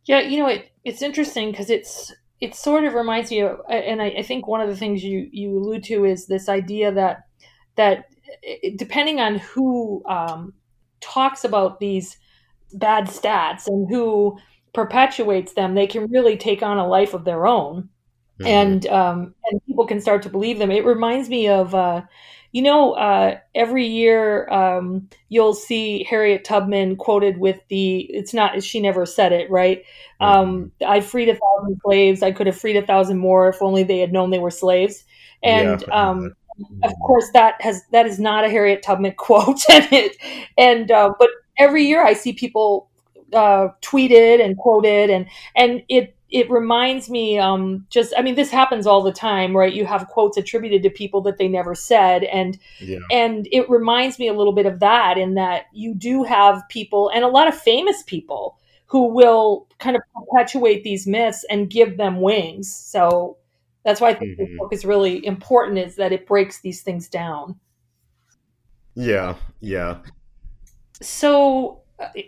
Yeah, 0.04 0.20
you 0.20 0.38
know, 0.38 0.48
it, 0.48 0.70
it's 0.84 1.02
interesting 1.02 1.50
because 1.50 1.68
it's 1.68 2.14
it 2.40 2.54
sort 2.54 2.84
of 2.84 2.94
reminds 2.94 3.30
me 3.30 3.40
of, 3.40 3.60
and 3.68 4.00
I, 4.00 4.06
I, 4.18 4.22
think 4.22 4.46
one 4.46 4.60
of 4.60 4.68
the 4.68 4.76
things 4.76 5.02
you 5.02 5.28
you 5.32 5.58
allude 5.58 5.84
to 5.84 6.04
is 6.04 6.26
this 6.26 6.48
idea 6.48 6.92
that 6.92 7.24
that 7.76 8.06
depending 8.76 9.20
on 9.20 9.38
who 9.38 10.02
um, 10.08 10.54
talks 11.00 11.44
about 11.44 11.80
these 11.80 12.16
bad 12.72 13.06
stats 13.06 13.66
and 13.66 13.88
who 13.88 14.38
perpetuates 14.78 15.54
them, 15.54 15.74
they 15.74 15.88
can 15.88 16.06
really 16.08 16.36
take 16.36 16.62
on 16.62 16.78
a 16.78 16.86
life 16.86 17.12
of 17.12 17.24
their 17.24 17.48
own, 17.48 17.88
mm-hmm. 18.40 18.46
and 18.46 18.86
um, 18.86 19.34
and 19.46 19.60
people 19.66 19.86
can 19.88 20.00
start 20.00 20.22
to 20.22 20.28
believe 20.28 20.60
them. 20.60 20.70
It 20.70 20.84
reminds 20.84 21.28
me 21.28 21.48
of. 21.48 21.74
Uh, 21.74 22.02
you 22.50 22.62
know, 22.62 22.94
uh, 22.94 23.38
every 23.54 23.86
year 23.86 24.48
um, 24.48 25.06
you'll 25.28 25.52
see 25.52 26.02
Harriet 26.04 26.44
Tubman 26.44 26.96
quoted 26.96 27.36
with 27.36 27.60
the, 27.68 27.98
it's 28.08 28.32
not, 28.32 28.62
she 28.62 28.80
never 28.80 29.04
said 29.04 29.32
it, 29.32 29.50
right? 29.50 29.84
Um, 30.18 30.72
I 30.84 31.02
freed 31.02 31.28
a 31.28 31.34
thousand 31.34 31.78
slaves. 31.84 32.22
I 32.22 32.32
could 32.32 32.46
have 32.46 32.58
freed 32.58 32.76
a 32.76 32.86
thousand 32.86 33.18
more 33.18 33.50
if 33.50 33.60
only 33.60 33.82
they 33.82 33.98
had 33.98 34.14
known 34.14 34.30
they 34.30 34.38
were 34.38 34.50
slaves. 34.50 35.04
And 35.42 35.84
yeah. 35.86 36.08
um, 36.08 36.32
of 36.82 36.92
course, 37.06 37.28
that 37.34 37.60
has 37.60 37.82
that 37.92 38.06
is 38.06 38.18
not 38.18 38.44
a 38.44 38.48
Harriet 38.48 38.82
Tubman 38.82 39.12
quote, 39.16 39.60
and 39.70 39.86
it, 39.92 40.16
and 40.56 40.90
uh, 40.90 41.12
but 41.18 41.28
every 41.58 41.84
year 41.84 42.02
I 42.02 42.14
see 42.14 42.32
people 42.32 42.88
uh, 43.32 43.68
tweeted 43.82 44.44
and 44.44 44.56
quoted, 44.56 45.10
and 45.10 45.26
and 45.54 45.82
it 45.88 46.14
it 46.30 46.50
reminds 46.50 47.08
me 47.08 47.38
um, 47.38 47.86
just 47.90 48.12
i 48.16 48.22
mean 48.22 48.34
this 48.34 48.50
happens 48.50 48.86
all 48.86 49.02
the 49.02 49.12
time 49.12 49.56
right 49.56 49.72
you 49.72 49.86
have 49.86 50.06
quotes 50.08 50.36
attributed 50.36 50.82
to 50.82 50.90
people 50.90 51.20
that 51.20 51.38
they 51.38 51.48
never 51.48 51.74
said 51.74 52.24
and 52.24 52.58
yeah. 52.80 52.98
and 53.10 53.48
it 53.50 53.68
reminds 53.68 54.18
me 54.18 54.28
a 54.28 54.34
little 54.34 54.52
bit 54.52 54.66
of 54.66 54.80
that 54.80 55.16
in 55.16 55.34
that 55.34 55.64
you 55.72 55.94
do 55.94 56.22
have 56.22 56.62
people 56.68 57.10
and 57.14 57.24
a 57.24 57.28
lot 57.28 57.48
of 57.48 57.58
famous 57.58 58.02
people 58.02 58.58
who 58.86 59.06
will 59.06 59.66
kind 59.78 59.96
of 59.96 60.02
perpetuate 60.14 60.82
these 60.82 61.06
myths 61.06 61.44
and 61.50 61.70
give 61.70 61.96
them 61.96 62.20
wings 62.20 62.72
so 62.72 63.36
that's 63.84 64.00
why 64.00 64.10
i 64.10 64.14
think 64.14 64.32
mm-hmm. 64.32 64.44
this 64.44 64.58
book 64.58 64.72
is 64.72 64.84
really 64.84 65.24
important 65.24 65.78
is 65.78 65.96
that 65.96 66.12
it 66.12 66.26
breaks 66.26 66.60
these 66.60 66.82
things 66.82 67.08
down 67.08 67.58
yeah 68.94 69.34
yeah 69.60 69.98
so 71.00 71.80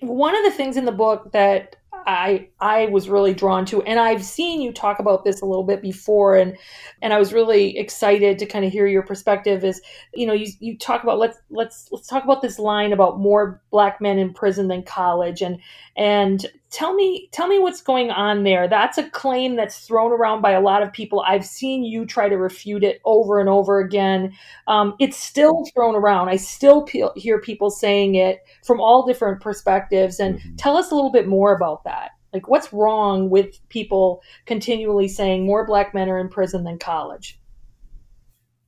one 0.02 0.36
of 0.36 0.44
the 0.44 0.50
things 0.50 0.76
in 0.76 0.84
the 0.84 0.92
book 0.92 1.32
that 1.32 1.76
I 2.06 2.48
I 2.60 2.86
was 2.86 3.08
really 3.08 3.34
drawn 3.34 3.64
to 3.66 3.82
and 3.82 4.00
I've 4.00 4.24
seen 4.24 4.60
you 4.60 4.72
talk 4.72 4.98
about 4.98 5.24
this 5.24 5.40
a 5.40 5.46
little 5.46 5.64
bit 5.64 5.82
before 5.82 6.36
and 6.36 6.56
and 7.02 7.12
I 7.12 7.18
was 7.18 7.32
really 7.32 7.76
excited 7.78 8.38
to 8.38 8.46
kind 8.46 8.64
of 8.64 8.72
hear 8.72 8.86
your 8.86 9.02
perspective 9.02 9.64
is 9.64 9.80
you 10.14 10.26
know 10.26 10.32
you 10.32 10.50
you 10.60 10.78
talk 10.78 11.02
about 11.02 11.18
let's 11.18 11.38
let's 11.50 11.88
let's 11.90 12.08
talk 12.08 12.24
about 12.24 12.42
this 12.42 12.58
line 12.58 12.92
about 12.92 13.18
more 13.18 13.60
black 13.70 14.00
men 14.00 14.18
in 14.18 14.32
prison 14.32 14.68
than 14.68 14.82
college 14.82 15.42
and 15.42 15.58
and 15.96 16.46
tell 16.70 16.94
me 16.94 17.28
tell 17.32 17.48
me 17.48 17.58
what's 17.58 17.82
going 17.82 18.10
on 18.10 18.44
there. 18.44 18.68
That's 18.68 18.96
a 18.96 19.10
claim 19.10 19.56
that's 19.56 19.86
thrown 19.86 20.12
around 20.12 20.40
by 20.40 20.52
a 20.52 20.60
lot 20.60 20.82
of 20.82 20.92
people. 20.92 21.20
I've 21.26 21.44
seen 21.44 21.84
you 21.84 22.06
try 22.06 22.28
to 22.28 22.36
refute 22.36 22.84
it 22.84 23.00
over 23.04 23.40
and 23.40 23.48
over 23.48 23.80
again. 23.80 24.32
Um, 24.68 24.94
it's 25.00 25.16
still 25.16 25.64
thrown 25.74 25.96
around. 25.96 26.28
I 26.28 26.36
still 26.36 26.82
pe- 26.82 27.02
hear 27.16 27.40
people 27.40 27.70
saying 27.70 28.14
it 28.14 28.40
from 28.64 28.80
all 28.80 29.04
different 29.06 29.40
perspectives. 29.40 30.20
And 30.20 30.38
mm-hmm. 30.38 30.56
tell 30.56 30.76
us 30.76 30.90
a 30.90 30.94
little 30.94 31.12
bit 31.12 31.26
more 31.26 31.54
about 31.54 31.84
that. 31.84 32.10
Like 32.32 32.48
what's 32.48 32.72
wrong 32.72 33.28
with 33.30 33.58
people 33.68 34.22
continually 34.46 35.08
saying 35.08 35.44
more 35.44 35.66
black 35.66 35.92
men 35.92 36.08
are 36.08 36.18
in 36.18 36.28
prison 36.28 36.62
than 36.62 36.78
college? 36.78 37.40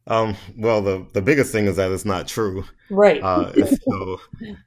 Um, 0.09 0.37
well, 0.56 0.82
the 0.82 1.06
the 1.12 1.23
biggest 1.23 1.52
thing 1.52 1.66
is 1.66 1.76
that 1.76 1.92
it's 1.92 2.04
not 2.04 2.26
true, 2.26 2.64
right? 2.90 3.23
Uh, 3.23 3.52
so, 3.87 4.21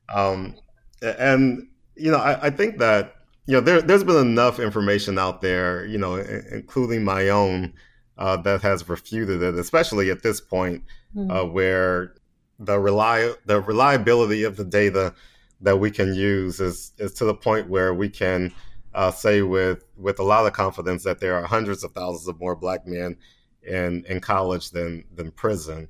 um, 0.08 0.56
and 1.02 1.68
you 1.98 2.10
know, 2.10 2.20
I, 2.20 2.46
I 2.46 2.50
think 2.50 2.78
that 2.78 3.16
you 3.48 3.54
know, 3.54 3.62
there, 3.62 3.82
there's 3.82 4.04
been 4.04 4.18
enough 4.18 4.60
information 4.60 5.20
out 5.20 5.42
there, 5.42 5.86
you 5.86 5.98
know, 5.98 6.16
including 6.16 7.04
my 7.04 7.30
own, 7.30 7.74
uh, 8.18 8.38
that 8.38 8.62
has 8.62 8.88
refuted 8.88 9.42
it, 9.42 9.56
especially 9.56 10.10
at 10.10 10.24
this 10.24 10.40
point, 10.40 10.84
mm. 11.16 11.32
uh, 11.32 11.46
where 11.46 12.16
the 12.60 12.80
rely 12.80 13.34
the 13.46 13.60
reliability 13.60 14.44
of 14.44 14.56
the 14.56 14.64
data 14.64 15.14
that 15.62 15.78
we 15.78 15.92
can 15.92 16.14
use 16.14 16.60
is 16.60 16.94
is 16.98 17.14
to 17.14 17.26
the 17.26 17.34
point 17.34 17.70
where 17.70 17.94
we 17.94 18.08
can 18.10 18.54
uh, 18.94 19.12
say 19.12 19.42
with 19.42 19.84
with 19.98 20.20
a 20.20 20.24
lot 20.24 20.46
of 20.46 20.54
confidence 20.54 21.04
that 21.04 21.20
there 21.20 21.36
are 21.36 21.44
hundreds 21.44 21.84
of 21.84 21.92
thousands 21.92 22.28
of 22.28 22.40
more 22.40 22.56
black 22.56 22.88
men 22.88 23.18
in 23.64 24.06
in 24.08 24.22
college 24.22 24.72
than 24.72 25.04
than 25.14 25.32
prison, 25.32 25.90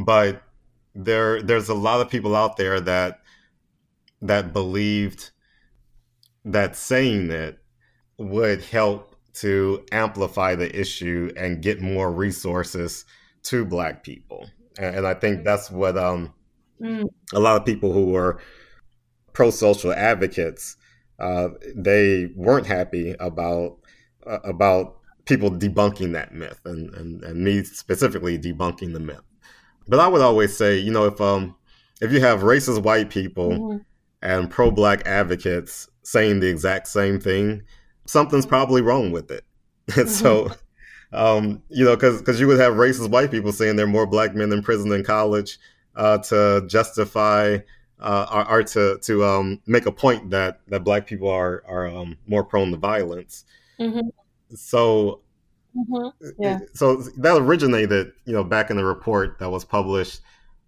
but 0.00 0.42
there 0.94 1.40
there's 1.42 1.68
a 1.68 1.74
lot 1.74 2.00
of 2.00 2.10
people 2.10 2.34
out 2.34 2.56
there 2.56 2.80
that 2.80 3.20
that 4.20 4.52
believed 4.52 5.30
that 6.44 6.76
saying 6.76 7.30
it 7.30 7.58
would 8.18 8.62
help 8.62 9.16
to 9.34 9.84
amplify 9.92 10.54
the 10.54 10.78
issue 10.78 11.32
and 11.36 11.62
get 11.62 11.80
more 11.80 12.12
resources 12.12 13.04
to 13.42 13.64
black 13.64 14.04
people 14.04 14.48
and 14.78 15.06
i 15.06 15.14
think 15.14 15.44
that's 15.44 15.70
what 15.70 15.96
um, 15.96 16.32
mm. 16.80 17.04
a 17.32 17.40
lot 17.40 17.56
of 17.56 17.66
people 17.66 17.92
who 17.92 18.06
were 18.06 18.40
pro-social 19.32 19.92
advocates 19.92 20.76
uh, 21.18 21.48
they 21.74 22.30
weren't 22.34 22.66
happy 22.66 23.14
about 23.20 23.78
uh, 24.26 24.38
about 24.44 24.98
people 25.24 25.50
debunking 25.50 26.12
that 26.12 26.34
myth 26.34 26.60
and, 26.64 26.92
and, 26.94 27.22
and 27.22 27.44
me 27.44 27.62
specifically 27.62 28.38
debunking 28.38 28.92
the 28.92 29.00
myth 29.00 29.22
but 29.88 29.98
i 29.98 30.06
would 30.06 30.20
always 30.22 30.56
say 30.56 30.76
you 30.78 30.90
know 30.90 31.06
if 31.06 31.20
um 31.20 31.54
if 32.00 32.12
you 32.12 32.20
have 32.20 32.40
racist 32.40 32.82
white 32.82 33.08
people 33.08 33.50
mm-hmm. 33.50 33.76
and 34.20 34.50
pro-black 34.50 35.06
advocates 35.06 35.88
saying 36.02 36.40
the 36.40 36.48
exact 36.48 36.88
same 36.88 37.20
thing, 37.20 37.62
something's 38.06 38.46
probably 38.46 38.82
wrong 38.82 39.10
with 39.10 39.30
it. 39.30 39.44
And 39.96 40.06
mm-hmm. 40.06 40.08
so, 40.08 40.52
um, 41.12 41.62
you 41.68 41.84
know, 41.84 41.96
because 41.96 42.20
because 42.20 42.40
you 42.40 42.46
would 42.46 42.60
have 42.60 42.74
racist 42.74 43.10
white 43.10 43.30
people 43.30 43.52
saying 43.52 43.76
there 43.76 43.84
are 43.84 43.88
more 43.88 44.06
black 44.06 44.34
men 44.34 44.52
in 44.52 44.62
prison 44.62 44.90
than 44.90 45.04
college 45.04 45.58
uh, 45.96 46.18
to 46.18 46.64
justify 46.68 47.58
uh, 47.98 48.26
or, 48.32 48.50
or, 48.50 48.62
to 48.62 48.98
to 49.02 49.24
um, 49.24 49.60
make 49.66 49.86
a 49.86 49.92
point 49.92 50.30
that 50.30 50.60
that 50.68 50.84
black 50.84 51.06
people 51.06 51.28
are 51.28 51.62
are 51.66 51.88
um, 51.88 52.16
more 52.26 52.44
prone 52.44 52.70
to 52.70 52.76
violence. 52.76 53.44
Mm-hmm. 53.78 54.08
So. 54.54 55.20
Mm-hmm. 55.74 56.28
Yeah. 56.38 56.58
So 56.74 56.96
that 56.96 57.40
originated, 57.40 58.12
you 58.26 58.34
know, 58.34 58.44
back 58.44 58.70
in 58.70 58.76
the 58.76 58.84
report 58.84 59.38
that 59.38 59.50
was 59.50 59.64
published 59.64 60.20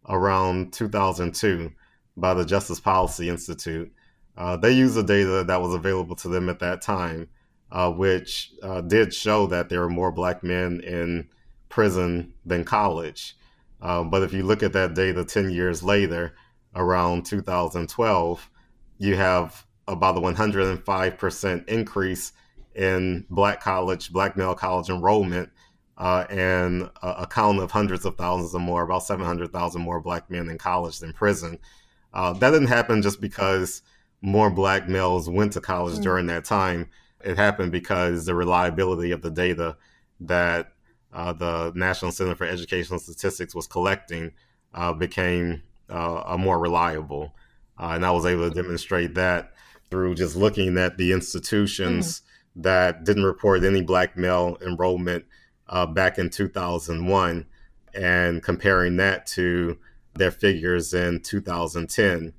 around 0.09 0.73
2002 0.73 1.71
by 2.17 2.33
the 2.33 2.45
Justice 2.45 2.81
Policy 2.81 3.29
Institute, 3.29 3.93
uh, 4.37 4.57
they 4.57 4.73
used 4.73 4.95
the 4.95 5.03
data 5.03 5.45
that 5.45 5.61
was 5.61 5.75
available 5.75 6.17
to 6.17 6.29
them 6.29 6.49
at 6.49 6.59
that 6.59 6.83
time, 6.83 7.29
uh, 7.71 7.91
which 7.91 8.53
uh, 8.62 8.81
did 8.81 9.14
show 9.14 9.47
that 9.47 9.69
there 9.69 9.81
were 9.81 9.91
more 9.91 10.12
black 10.12 10.43
men 10.43 10.81
in 10.81 11.29
prison 11.69 12.33
than 12.45 12.64
college. 12.64 13.37
Uh, 13.81 14.03
but 14.03 14.23
if 14.23 14.33
you 14.33 14.43
look 14.43 14.62
at 14.62 14.73
that 14.73 14.95
data 14.95 15.25
10 15.25 15.50
years 15.50 15.83
later, 15.83 16.35
around 16.75 17.26
2012, 17.26 18.50
you 18.99 19.17
have 19.17 19.67
about 19.87 20.17
a 20.17 20.21
105% 20.21 21.69
increase 21.69 22.33
in 22.75 23.26
black 23.31 23.61
college, 23.61 24.12
black 24.12 24.37
male 24.37 24.55
college 24.55 24.88
enrollment, 24.88 25.50
uh, 25.99 26.25
and 26.29 26.83
a, 27.03 27.09
a, 27.19 27.26
count 27.26 27.61
of 27.61 27.71
hundreds 27.71 28.05
of 28.05 28.17
thousands 28.17 28.55
or 28.55 28.59
more, 28.59 28.83
about 28.83 29.05
700,000 29.05 29.81
more 29.81 30.00
black 30.00 30.29
men 30.29 30.49
in 30.49 30.59
college 30.59 30.99
than 30.99 31.12
prison. 31.12 31.59
Uh, 32.12 32.33
that 32.33 32.50
didn't 32.50 32.67
happen 32.69 33.00
just 33.00 33.21
because 33.21 33.83
more 34.25 34.49
black 34.49 34.88
males 34.88 35.28
went 35.28 35.52
to 35.52 35.61
college 35.61 35.95
mm-hmm. 35.95 36.02
during 36.02 36.26
that 36.26 36.47
time. 36.47 36.88
It 37.23 37.37
happened 37.37 37.73
because 37.73 38.25
the 38.25 38.35
reliability 38.35 39.11
of 39.11 39.21
the 39.21 39.31
data 39.31 39.76
that 40.21 40.73
uh, 41.12 41.35
the 41.35 41.73
National 41.75 42.11
Center 42.11 42.35
for 42.35 42.47
Educational 42.47 42.99
Statistics 42.99 43.54
was 43.54 43.66
collecting 43.66 44.33
uh, 44.73 44.95
became 44.95 45.62
uh, 45.90 46.37
more 46.40 46.59
reliable. 46.59 47.35
Uh, 47.78 47.90
and 47.95 48.07
I 48.07 48.12
was 48.12 48.25
able 48.25 48.49
to 48.49 48.54
demonstrate 48.54 49.14
that 49.14 49.52
through 49.90 50.14
just 50.14 50.37
looking 50.37 50.78
at 50.78 50.97
the 50.97 51.12
institutions 51.12 52.21
mm-hmm. 52.21 52.62
that 52.62 53.04
didn't 53.04 53.25
report 53.25 53.62
any 53.62 53.83
black 53.83 54.16
male 54.16 54.57
enrollment 54.66 55.26
uh, 55.69 55.85
back 55.85 56.19
in 56.19 56.31
2001 56.31 57.45
and 57.93 58.43
comparing 58.43 58.97
that 58.97 59.26
to 59.26 59.78
their 60.14 60.31
figures 60.31 60.95
in 60.95 61.21
2010. 61.21 62.33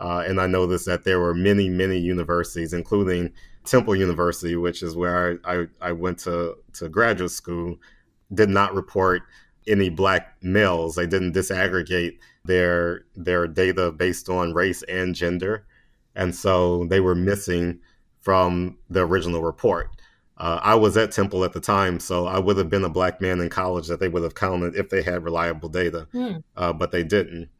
Uh, 0.00 0.24
and 0.26 0.40
I 0.40 0.46
noticed 0.46 0.86
that 0.86 1.04
there 1.04 1.20
were 1.20 1.34
many, 1.34 1.68
many 1.68 1.98
universities, 1.98 2.72
including 2.72 3.32
Temple 3.64 3.94
University, 3.94 4.56
which 4.56 4.82
is 4.82 4.96
where 4.96 5.38
I, 5.44 5.54
I, 5.54 5.66
I 5.80 5.92
went 5.92 6.18
to, 6.20 6.56
to 6.74 6.88
graduate 6.88 7.30
school, 7.30 7.76
did 8.32 8.48
not 8.48 8.74
report 8.74 9.22
any 9.66 9.90
black 9.90 10.36
males. 10.42 10.94
They 10.94 11.06
didn't 11.06 11.34
disaggregate 11.34 12.18
their 12.46 13.04
their 13.14 13.46
data 13.46 13.92
based 13.92 14.30
on 14.30 14.54
race 14.54 14.82
and 14.84 15.14
gender, 15.14 15.66
and 16.16 16.34
so 16.34 16.86
they 16.86 17.00
were 17.00 17.14
missing 17.14 17.80
from 18.22 18.78
the 18.88 19.00
original 19.00 19.42
report. 19.42 19.90
Uh, 20.38 20.58
I 20.62 20.74
was 20.74 20.96
at 20.96 21.12
Temple 21.12 21.44
at 21.44 21.52
the 21.52 21.60
time, 21.60 22.00
so 22.00 22.26
I 22.26 22.38
would 22.38 22.56
have 22.56 22.70
been 22.70 22.84
a 22.84 22.88
black 22.88 23.20
man 23.20 23.40
in 23.40 23.50
college 23.50 23.88
that 23.88 24.00
they 24.00 24.08
would 24.08 24.22
have 24.22 24.34
counted 24.34 24.74
if 24.74 24.88
they 24.88 25.02
had 25.02 25.22
reliable 25.22 25.68
data, 25.68 26.08
mm. 26.14 26.42
uh, 26.56 26.72
but 26.72 26.92
they 26.92 27.02
didn't. 27.02 27.50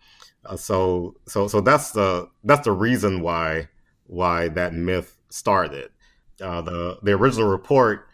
Uh, 0.44 0.56
so 0.56 1.14
so 1.26 1.46
so 1.48 1.60
that's 1.60 1.90
the 1.92 2.28
that's 2.44 2.64
the 2.64 2.72
reason 2.72 3.20
why 3.20 3.68
why 4.06 4.48
that 4.48 4.74
myth 4.74 5.16
started. 5.28 5.90
Uh, 6.40 6.60
the 6.62 6.98
the 7.02 7.12
original 7.12 7.48
report 7.48 8.06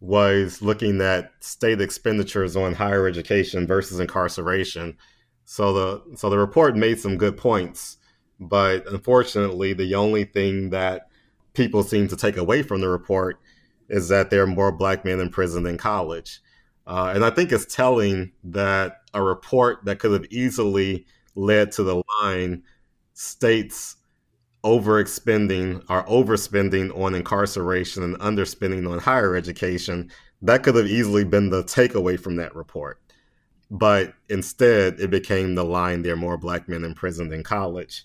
was 0.00 0.62
looking 0.62 1.00
at 1.00 1.32
state 1.40 1.80
expenditures 1.80 2.56
on 2.56 2.74
higher 2.74 3.06
education 3.06 3.66
versus 3.66 4.00
incarceration. 4.00 4.96
So 5.44 5.72
the 5.72 6.16
so 6.16 6.30
the 6.30 6.38
report 6.38 6.76
made 6.76 7.00
some 7.00 7.16
good 7.16 7.36
points, 7.36 7.98
but 8.40 8.86
unfortunately, 8.86 9.72
the 9.72 9.94
only 9.94 10.24
thing 10.24 10.70
that 10.70 11.08
people 11.54 11.82
seem 11.82 12.08
to 12.08 12.16
take 12.16 12.36
away 12.36 12.62
from 12.62 12.80
the 12.80 12.88
report 12.88 13.38
is 13.88 14.08
that 14.08 14.30
there 14.30 14.42
are 14.42 14.46
more 14.46 14.72
black 14.72 15.04
men 15.04 15.20
in 15.20 15.28
prison 15.28 15.64
than 15.64 15.76
college. 15.76 16.40
Uh, 16.86 17.12
and 17.14 17.24
I 17.24 17.30
think 17.30 17.52
it's 17.52 17.72
telling 17.72 18.32
that 18.44 19.02
a 19.14 19.22
report 19.22 19.84
that 19.84 19.98
could 19.98 20.12
have 20.12 20.32
easily 20.32 21.06
led 21.34 21.72
to 21.72 21.82
the 21.82 22.02
line 22.22 22.62
states 23.14 23.96
overexpending 24.64 25.82
or 25.88 26.04
overspending 26.04 26.96
on 26.98 27.14
incarceration 27.14 28.02
and 28.02 28.18
underspending 28.20 28.90
on 28.90 28.98
higher 28.98 29.34
education, 29.34 30.10
that 30.40 30.62
could 30.62 30.74
have 30.74 30.86
easily 30.86 31.24
been 31.24 31.50
the 31.50 31.64
takeaway 31.64 32.18
from 32.18 32.36
that 32.36 32.54
report. 32.54 33.00
But 33.70 34.14
instead, 34.28 35.00
it 35.00 35.10
became 35.10 35.54
the 35.54 35.64
line 35.64 36.02
there 36.02 36.12
are 36.12 36.16
more 36.16 36.36
black 36.36 36.68
men 36.68 36.84
imprisoned 36.84 37.32
in 37.32 37.42
college. 37.42 38.04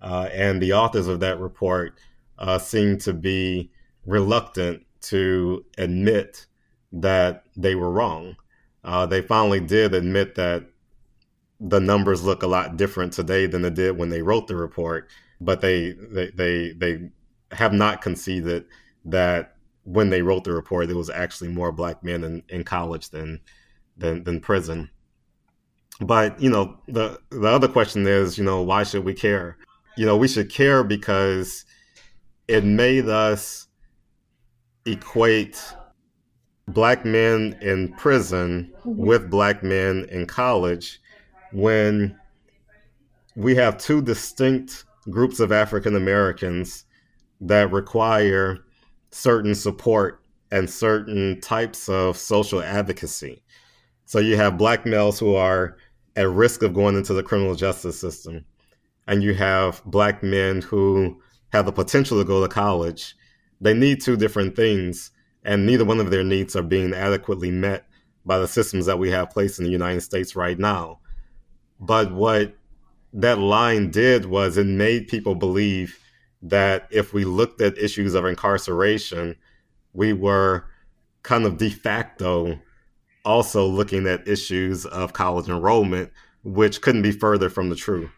Uh, 0.00 0.28
and 0.32 0.62
the 0.62 0.72
authors 0.72 1.08
of 1.08 1.20
that 1.20 1.40
report 1.40 1.98
uh, 2.38 2.58
seem 2.58 2.98
to 2.98 3.12
be 3.12 3.70
reluctant 4.06 4.84
to 5.00 5.64
admit 5.76 6.46
that 6.92 7.44
they 7.56 7.74
were 7.74 7.90
wrong. 7.90 8.36
Uh, 8.84 9.06
they 9.06 9.20
finally 9.20 9.60
did 9.60 9.92
admit 9.94 10.36
that 10.36 10.66
the 11.60 11.80
numbers 11.80 12.22
look 12.22 12.42
a 12.42 12.46
lot 12.46 12.76
different 12.76 13.12
today 13.12 13.46
than 13.46 13.62
they 13.62 13.70
did 13.70 13.98
when 13.98 14.10
they 14.10 14.22
wrote 14.22 14.46
the 14.46 14.56
report, 14.56 15.08
but 15.40 15.60
they 15.60 15.92
they 15.92 16.30
they, 16.30 16.72
they 16.72 17.10
have 17.52 17.72
not 17.72 18.00
conceded 18.00 18.64
that 19.04 19.56
when 19.84 20.10
they 20.10 20.22
wrote 20.22 20.44
the 20.44 20.52
report, 20.52 20.86
there 20.86 20.96
was 20.96 21.10
actually 21.10 21.48
more 21.48 21.72
black 21.72 22.04
men 22.04 22.22
in, 22.22 22.42
in 22.48 22.64
college 22.64 23.10
than 23.10 23.40
than 23.96 24.22
than 24.24 24.40
prison. 24.40 24.90
But 26.00 26.40
you 26.40 26.50
know, 26.50 26.78
the 26.86 27.18
the 27.30 27.48
other 27.48 27.68
question 27.68 28.06
is, 28.06 28.38
you 28.38 28.44
know, 28.44 28.62
why 28.62 28.84
should 28.84 29.04
we 29.04 29.14
care? 29.14 29.56
You 29.96 30.06
know, 30.06 30.16
we 30.16 30.28
should 30.28 30.50
care 30.50 30.84
because 30.84 31.64
it 32.46 32.64
made 32.64 33.08
us 33.08 33.66
equate 34.86 35.60
black 36.68 37.04
men 37.04 37.58
in 37.60 37.92
prison 37.94 38.72
mm-hmm. 38.78 38.96
with 38.96 39.30
black 39.30 39.62
men 39.64 40.06
in 40.10 40.26
college 40.26 41.00
when 41.52 42.18
we 43.36 43.54
have 43.54 43.78
two 43.78 44.02
distinct 44.02 44.84
groups 45.10 45.40
of 45.40 45.52
African 45.52 45.96
Americans 45.96 46.84
that 47.40 47.72
require 47.72 48.58
certain 49.10 49.54
support 49.54 50.22
and 50.50 50.68
certain 50.68 51.40
types 51.40 51.88
of 51.88 52.16
social 52.16 52.62
advocacy. 52.62 53.42
So 54.06 54.18
you 54.18 54.36
have 54.36 54.58
black 54.58 54.86
males 54.86 55.18
who 55.18 55.34
are 55.34 55.76
at 56.16 56.28
risk 56.28 56.62
of 56.62 56.74
going 56.74 56.96
into 56.96 57.14
the 57.14 57.22
criminal 57.22 57.54
justice 57.54 58.00
system, 58.00 58.44
and 59.06 59.22
you 59.22 59.34
have 59.34 59.82
black 59.84 60.22
men 60.22 60.62
who 60.62 61.20
have 61.52 61.66
the 61.66 61.72
potential 61.72 62.18
to 62.18 62.24
go 62.24 62.42
to 62.42 62.48
college. 62.52 63.14
They 63.60 63.74
need 63.74 64.00
two 64.00 64.16
different 64.16 64.56
things, 64.56 65.10
and 65.44 65.66
neither 65.66 65.84
one 65.84 66.00
of 66.00 66.10
their 66.10 66.24
needs 66.24 66.56
are 66.56 66.62
being 66.62 66.92
adequately 66.92 67.50
met 67.50 67.86
by 68.24 68.38
the 68.38 68.48
systems 68.48 68.86
that 68.86 68.98
we 68.98 69.10
have 69.10 69.30
placed 69.30 69.58
in 69.58 69.64
the 69.64 69.70
United 69.70 70.00
States 70.00 70.34
right 70.34 70.58
now. 70.58 71.00
But 71.80 72.12
what 72.12 72.56
that 73.12 73.38
line 73.38 73.90
did 73.90 74.26
was 74.26 74.56
it 74.56 74.66
made 74.66 75.08
people 75.08 75.34
believe 75.34 75.98
that 76.42 76.86
if 76.90 77.12
we 77.12 77.24
looked 77.24 77.60
at 77.60 77.78
issues 77.78 78.14
of 78.14 78.24
incarceration, 78.24 79.36
we 79.92 80.12
were 80.12 80.66
kind 81.22 81.44
of 81.44 81.58
de 81.58 81.70
facto 81.70 82.58
also 83.24 83.66
looking 83.66 84.06
at 84.06 84.26
issues 84.26 84.86
of 84.86 85.12
college 85.12 85.48
enrollment, 85.48 86.10
which 86.44 86.80
couldn't 86.80 87.02
be 87.02 87.12
further 87.12 87.50
from 87.50 87.68
the 87.68 87.76
truth. 87.76 88.10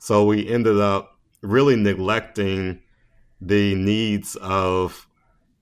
So 0.00 0.24
we 0.24 0.48
ended 0.48 0.78
up 0.78 1.16
really 1.42 1.76
neglecting 1.76 2.80
the 3.40 3.74
needs 3.74 4.36
of 4.36 5.08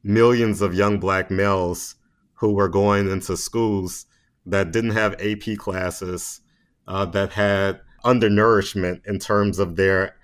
millions 0.03 0.61
of 0.61 0.75
young 0.75 0.99
black 0.99 1.31
males 1.31 1.97
who 2.35 2.53
were 2.53 2.69
going 2.69 3.11
into 3.11 3.37
schools 3.37 4.07
that 4.47 4.73
didn't 4.73 4.93
have 4.93 5.21
AP 5.21 5.57
classes, 5.59 6.41
uh, 6.87 7.05
that 7.07 7.33
had 7.33 7.81
undernourishment 8.05 9.03
in 9.07 9.19
terms 9.19 9.59
of 9.59 9.77
their 9.77 10.17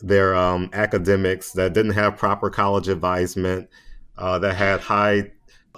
their 0.00 0.34
um, 0.34 0.70
academics, 0.72 1.52
that 1.52 1.72
didn't 1.72 1.92
have 1.92 2.16
proper 2.16 2.50
college 2.50 2.88
advisement, 2.88 3.68
uh, 4.16 4.38
that 4.38 4.54
had 4.54 4.80
high 4.80 5.30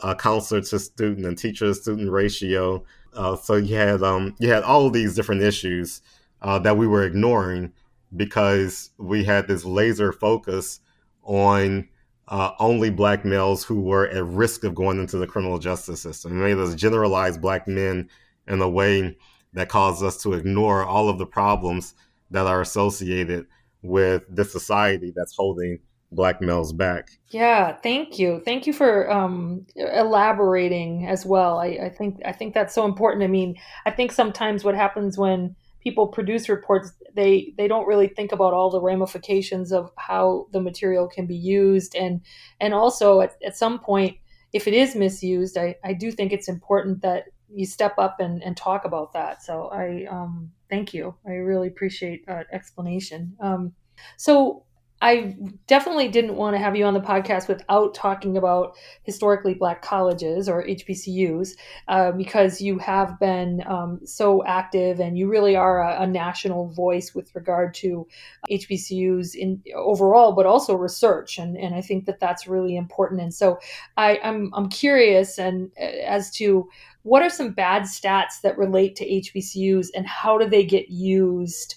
uh, 0.03 0.15
counselor 0.15 0.61
to 0.61 0.79
student 0.79 1.27
and 1.27 1.39
teacher 1.39 1.67
to 1.67 1.75
student 1.75 2.11
ratio. 2.11 2.85
Uh, 3.15 3.35
so 3.37 3.57
you 3.57 3.75
had 3.75 4.03
um, 4.03 4.35
you 4.39 4.51
had 4.51 4.63
all 4.63 4.87
of 4.87 4.93
these 4.93 5.15
different 5.15 5.43
issues 5.43 6.03
uh, 6.43 6.59
that 6.59 6.77
we 6.77 6.87
were 6.87 7.05
ignoring 7.05 7.73
because 8.17 8.91
we 8.99 9.25
had 9.25 9.47
this 9.47 9.65
laser 9.65 10.13
focus 10.13 10.81
on 11.23 11.89
uh, 12.29 12.53
only 12.59 12.91
black 12.91 13.25
males 13.25 13.65
who 13.65 13.81
were 13.81 14.09
at 14.09 14.25
risk 14.25 14.65
of 14.65 14.75
going 14.75 14.99
into 14.99 15.19
the 15.19 15.27
criminal 15.27 15.59
justice 15.59 16.01
system. 16.01 16.33
It 16.33 16.43
made 16.43 16.59
us 16.59 16.75
generalize 16.75 17.37
black 17.37 17.67
men 17.67 18.09
in 18.47 18.61
a 18.61 18.69
way 18.69 19.17
that 19.53 19.69
caused 19.69 20.03
us 20.03 20.23
to 20.23 20.35
ignore 20.35 20.85
all 20.85 21.09
of 21.09 21.19
the 21.19 21.27
problems 21.27 21.95
that 22.31 22.47
are 22.47 22.61
associated 22.61 23.47
with 23.83 24.23
this 24.29 24.53
society 24.53 25.13
that's 25.15 25.35
holding 25.37 25.79
black 26.13 26.41
males 26.41 26.73
back. 26.73 27.11
Yeah, 27.29 27.77
thank 27.83 28.19
you. 28.19 28.43
Thank 28.45 28.67
you 28.67 28.73
for 28.73 29.11
um, 29.11 29.67
elaborating 29.77 31.07
as 31.07 31.25
well. 31.25 31.59
I, 31.59 31.79
I 31.85 31.89
think 31.89 32.21
I 32.25 32.33
think 32.33 32.55
that's 32.55 32.75
so 32.75 32.85
important. 32.85 33.25
I 33.25 33.29
mean, 33.29 33.57
I 33.87 33.91
think 33.91 34.13
sometimes 34.13 34.65
what 34.65 34.75
happens 34.75 35.17
when 35.17 35.57
people 35.81 36.07
produce 36.07 36.49
reports 36.49 36.93
they 37.15 37.53
they 37.57 37.67
don't 37.67 37.87
really 37.87 38.09
think 38.09 38.33
about 38.33 38.53
all 38.53 38.71
the 38.71 38.81
ramifications 38.81 39.73
of 39.73 39.91
how 39.97 40.47
the 40.53 40.61
material 40.61 41.09
can 41.09 41.27
be 41.27 41.37
used 41.37 41.95
and 41.97 42.21
and 42.61 42.75
also 42.75 43.21
at, 43.21 43.37
at 43.45 43.57
some 43.57 43.79
point 43.79 44.17
if 44.53 44.69
it 44.69 44.75
is 44.75 44.95
misused 44.95 45.57
I, 45.57 45.75
I 45.83 45.93
do 45.93 46.13
think 46.13 46.33
it's 46.33 46.49
important 46.49 47.03
that 47.03 47.25
you 47.53 47.67
step 47.67 47.95
up 47.99 48.21
and, 48.21 48.43
and 48.43 48.57
talk 48.57 48.85
about 48.85 49.13
that 49.13 49.43
so 49.43 49.69
i 49.73 50.07
um, 50.11 50.51
thank 50.69 50.95
you 50.95 51.15
i 51.27 51.33
really 51.33 51.69
appreciate 51.69 52.27
that 52.27 52.47
explanation 52.53 53.35
um, 53.41 53.73
so 54.17 54.65
I 55.03 55.35
definitely 55.67 56.09
didn't 56.09 56.37
want 56.37 56.55
to 56.55 56.59
have 56.59 56.77
you 56.77 56.85
on 56.85 56.93
the 56.93 57.01
podcast 57.01 57.49
without 57.49 57.95
talking 57.95 58.37
about 58.37 58.77
historically 59.03 59.55
black 59.55 59.81
colleges 59.81 60.47
or 60.47 60.63
HBCUs 60.63 61.53
uh, 61.89 62.13
because 62.13 62.61
you 62.61 62.79
have 62.79 63.19
been 63.19 63.63
um, 63.67 64.01
so 64.05 64.45
active 64.45 65.01
and 65.01 65.17
you 65.17 65.29
really 65.29 65.57
are 65.57 65.83
a, 65.83 66.03
a, 66.03 66.07
national 66.07 66.69
voice 66.69 67.15
with 67.15 67.35
regard 67.35 67.73
to 67.73 68.07
HBCUs 68.51 69.35
in 69.35 69.63
overall, 69.75 70.33
but 70.33 70.45
also 70.45 70.75
research. 70.75 71.39
And, 71.39 71.57
and 71.57 71.75
I 71.75 71.81
think 71.81 72.05
that 72.05 72.21
that's 72.21 72.47
really 72.47 72.77
important. 72.77 73.23
And 73.23 73.33
so 73.33 73.59
I, 73.97 74.21
I'm, 74.23 74.53
I'm 74.53 74.69
curious 74.69 75.39
and 75.39 75.71
uh, 75.81 75.85
as 75.85 76.31
to 76.33 76.69
what 77.03 77.23
are 77.23 77.31
some 77.31 77.53
bad 77.53 77.83
stats 77.83 78.41
that 78.43 78.59
relate 78.59 78.97
to 78.97 79.09
HBCUs 79.09 79.89
and 79.95 80.07
how 80.07 80.39
do 80.39 80.49
they 80.49 80.65
get 80.65 80.91
used, 80.91 81.77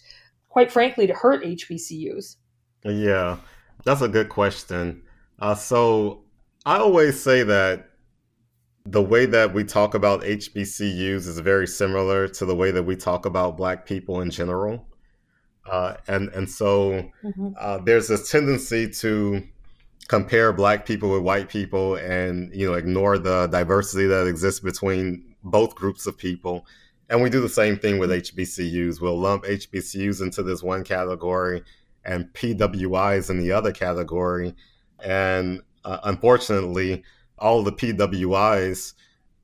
quite 0.49 0.71
frankly, 0.71 1.07
to 1.07 1.13
hurt 1.13 1.43
HBCUs? 1.43 2.35
Yeah, 2.83 3.37
that's 3.85 4.01
a 4.01 4.09
good 4.09 4.29
question. 4.29 5.03
Uh, 5.39 5.55
so 5.55 6.23
I 6.65 6.77
always 6.77 7.21
say 7.21 7.43
that 7.43 7.89
the 8.85 9.01
way 9.01 9.25
that 9.25 9.53
we 9.53 9.63
talk 9.63 9.93
about 9.93 10.23
HBCUs 10.23 11.27
is 11.27 11.39
very 11.39 11.67
similar 11.67 12.27
to 12.27 12.45
the 12.45 12.55
way 12.55 12.71
that 12.71 12.83
we 12.83 12.95
talk 12.95 13.25
about 13.25 13.55
Black 13.55 13.85
people 13.85 14.21
in 14.21 14.29
general. 14.29 14.85
Uh, 15.69 15.95
and 16.07 16.27
and 16.29 16.49
so 16.49 17.09
mm-hmm. 17.23 17.49
uh, 17.57 17.77
there's 17.85 18.09
this 18.09 18.29
tendency 18.29 18.89
to 18.89 19.41
compare 20.07 20.53
Black 20.53 20.85
people 20.85 21.11
with 21.11 21.21
white 21.21 21.49
people, 21.49 21.95
and 21.95 22.53
you 22.53 22.67
know 22.67 22.73
ignore 22.73 23.17
the 23.17 23.47
diversity 23.47 24.05
that 24.07 24.27
exists 24.27 24.59
between 24.59 25.35
both 25.43 25.75
groups 25.75 26.05
of 26.05 26.17
people. 26.17 26.65
And 27.09 27.21
we 27.21 27.29
do 27.29 27.41
the 27.41 27.49
same 27.49 27.77
thing 27.77 27.99
with 27.99 28.09
HBCUs. 28.09 29.01
We'll 29.01 29.19
lump 29.19 29.43
HBCUs 29.43 30.21
into 30.21 30.41
this 30.41 30.63
one 30.63 30.83
category 30.83 31.63
and 32.05 32.31
PWIs 32.33 33.29
in 33.29 33.39
the 33.39 33.51
other 33.51 33.71
category. 33.71 34.55
And 35.03 35.61
uh, 35.85 35.99
unfortunately, 36.03 37.03
all 37.37 37.61
the 37.63 37.73
PWIs 37.73 38.93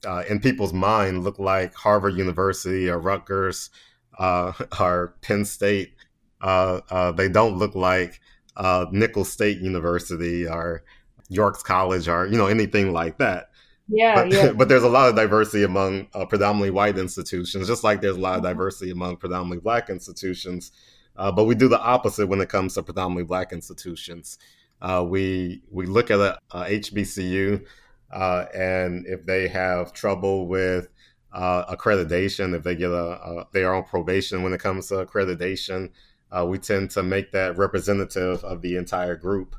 uh, 0.06 0.24
in 0.30 0.40
people's 0.40 0.74
mind 0.74 1.24
look 1.24 1.40
like 1.40 1.74
Harvard 1.76 2.16
University 2.16 2.90
or 2.90 3.00
Rutgers 3.00 3.70
uh, 4.18 4.54
or 4.80 5.16
Penn 5.22 5.46
State. 5.46 5.94
Uh, 6.42 6.80
uh, 6.90 7.12
they 7.12 7.28
don't 7.28 7.58
look 7.58 7.76
like 7.76 8.22
uh, 8.60 8.86
Nicholls 8.92 9.32
State 9.32 9.60
University 9.60 10.48
or 10.48 10.84
York's 11.30 11.64
College 11.64 12.08
or 12.08 12.28
you 12.28 12.38
know 12.38 12.48
anything 12.48 12.94
like 12.94 13.18
that. 13.18 13.50
Yeah, 13.88 14.16
but, 14.16 14.32
yeah. 14.32 14.52
but 14.56 14.70
there's 14.70 14.84
a 14.84 14.90
lot 14.90 15.10
of 15.10 15.16
diversity 15.16 15.64
among 15.64 16.08
predominantly 16.28 16.70
white 16.70 16.98
institutions, 16.98 17.68
just 17.68 17.84
like 17.84 18.02
there's 18.02 18.18
a 18.18 18.22
lot 18.22 18.38
of 18.38 18.44
diversity 18.44 18.92
among 18.92 19.18
predominantly 19.18 19.60
black 19.60 19.90
institutions. 19.90 20.72
Uh, 21.16 21.32
but 21.32 21.46
we 21.46 21.56
do 21.56 21.68
the 21.68 21.80
opposite 21.80 22.28
when 22.28 22.42
it 22.42 22.50
comes 22.50 22.76
to 22.76 22.84
predominantly 22.84 23.24
black 23.24 23.52
institutions. 23.52 24.38
Uh, 24.82 25.06
we 25.08 25.62
we 25.72 25.86
look 25.86 26.12
at 26.12 26.20
a, 26.20 26.38
a 26.52 26.64
HBCU, 26.66 27.66
uh, 28.12 28.46
and 28.54 29.06
if 29.08 29.26
they 29.26 29.48
have 29.48 29.94
trouble 29.94 30.48
with 30.48 30.90
uh, 31.34 31.74
accreditation, 31.74 32.56
if 32.56 32.64
they 32.64 32.76
get 32.76 32.92
a, 32.92 32.96
a, 32.96 33.48
they 33.52 33.64
are 33.64 33.76
on 33.76 33.84
probation 33.84 34.44
when 34.44 34.54
it 34.54 34.60
comes 34.60 34.88
to 34.88 35.06
accreditation, 35.06 35.92
uh, 36.32 36.46
we 36.46 36.58
tend 36.60 36.92
to 36.92 37.04
make 37.04 37.32
that 37.32 37.58
representative 37.58 38.44
of 38.44 38.62
the 38.62 38.76
entire 38.78 39.16
group. 39.16 39.56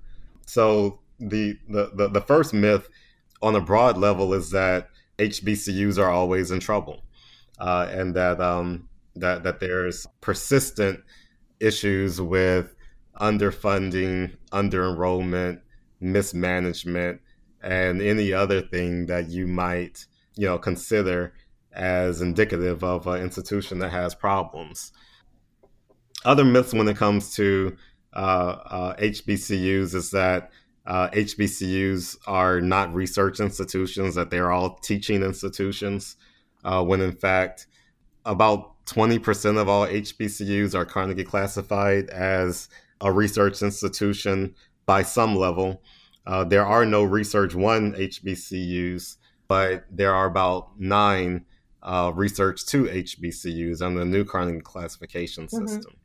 So 0.47 1.01
the, 1.19 1.59
the 1.69 1.91
the 1.95 2.09
the 2.09 2.21
first 2.21 2.55
myth 2.55 2.89
on 3.43 3.55
a 3.57 3.61
broad 3.61 3.99
level 3.99 4.35
is 4.35 4.51
that 4.51 4.89
HBCUs 5.19 5.99
are 5.99 6.11
always 6.11 6.51
in 6.51 6.61
trouble. 6.61 7.03
uh, 7.59 7.89
and 7.91 8.15
that 8.15 8.41
um, 8.41 8.89
that 9.17 9.45
that 9.45 9.61
there's 9.61 10.07
persistent 10.21 11.01
issues 11.61 12.21
with 12.21 12.75
underfunding, 13.21 14.37
under 14.53 14.89
enrollment, 14.89 15.61
mismanagement, 16.01 17.21
and 17.63 18.03
any 18.03 18.33
other 18.33 18.63
thing 18.63 19.07
that 19.07 19.29
you 19.31 19.47
might 19.47 20.07
you 20.37 20.47
know 20.47 20.59
consider 20.59 21.35
as 21.73 22.21
indicative 22.23 22.83
of 22.85 23.07
an 23.07 23.23
institution 23.23 23.79
that 23.81 23.91
has 23.91 24.15
problems. 24.15 24.93
Other 26.25 26.45
myths 26.45 26.75
when 26.75 26.89
it 26.89 26.97
comes 26.97 27.35
to 27.37 27.77
uh, 28.15 28.17
uh, 28.17 28.97
HBCUs 28.97 29.95
is 29.95 30.11
that 30.11 30.51
uh, 30.87 31.09
HBCUs 31.11 32.17
are 32.27 32.61
not 32.61 32.93
research 32.95 33.41
institutions, 33.41 34.15
that 34.15 34.31
they're 34.31 34.51
all 34.51 34.77
teaching 34.79 35.23
institutions, 35.23 36.17
uh, 36.65 36.83
when 36.83 37.01
in 37.01 37.13
fact, 37.13 37.67
about 38.25 38.85
20% 38.87 39.59
of 39.59 39.69
all 39.69 39.87
HBCUs 39.87 40.75
are 40.75 40.85
currently 40.85 41.25
classified 41.25 42.11
as 42.11 42.69
a 43.01 43.13
research 43.13 43.63
institution 43.63 44.55
by 44.87 45.03
some 45.03 45.37
level. 45.37 45.83
Uh, 46.27 46.45
there 46.45 46.67
are 46.67 46.85
no 46.85 47.03
Research 47.03 47.55
One 47.55 47.93
HBCUs, 47.95 49.17
but 49.49 49.85
there 49.91 50.15
are 50.15 50.27
about 50.27 50.79
nine 50.79 51.45
uh, 51.83 52.13
Research 52.15 52.67
Two 52.67 52.85
HBCUs 52.85 53.81
under 53.81 54.01
the 54.01 54.07
new 54.07 54.25
Carnegie 54.25 54.61
classification 54.61 55.47
mm-hmm. 55.47 55.67
system. 55.67 55.93
Mm-hmm. 55.93 56.00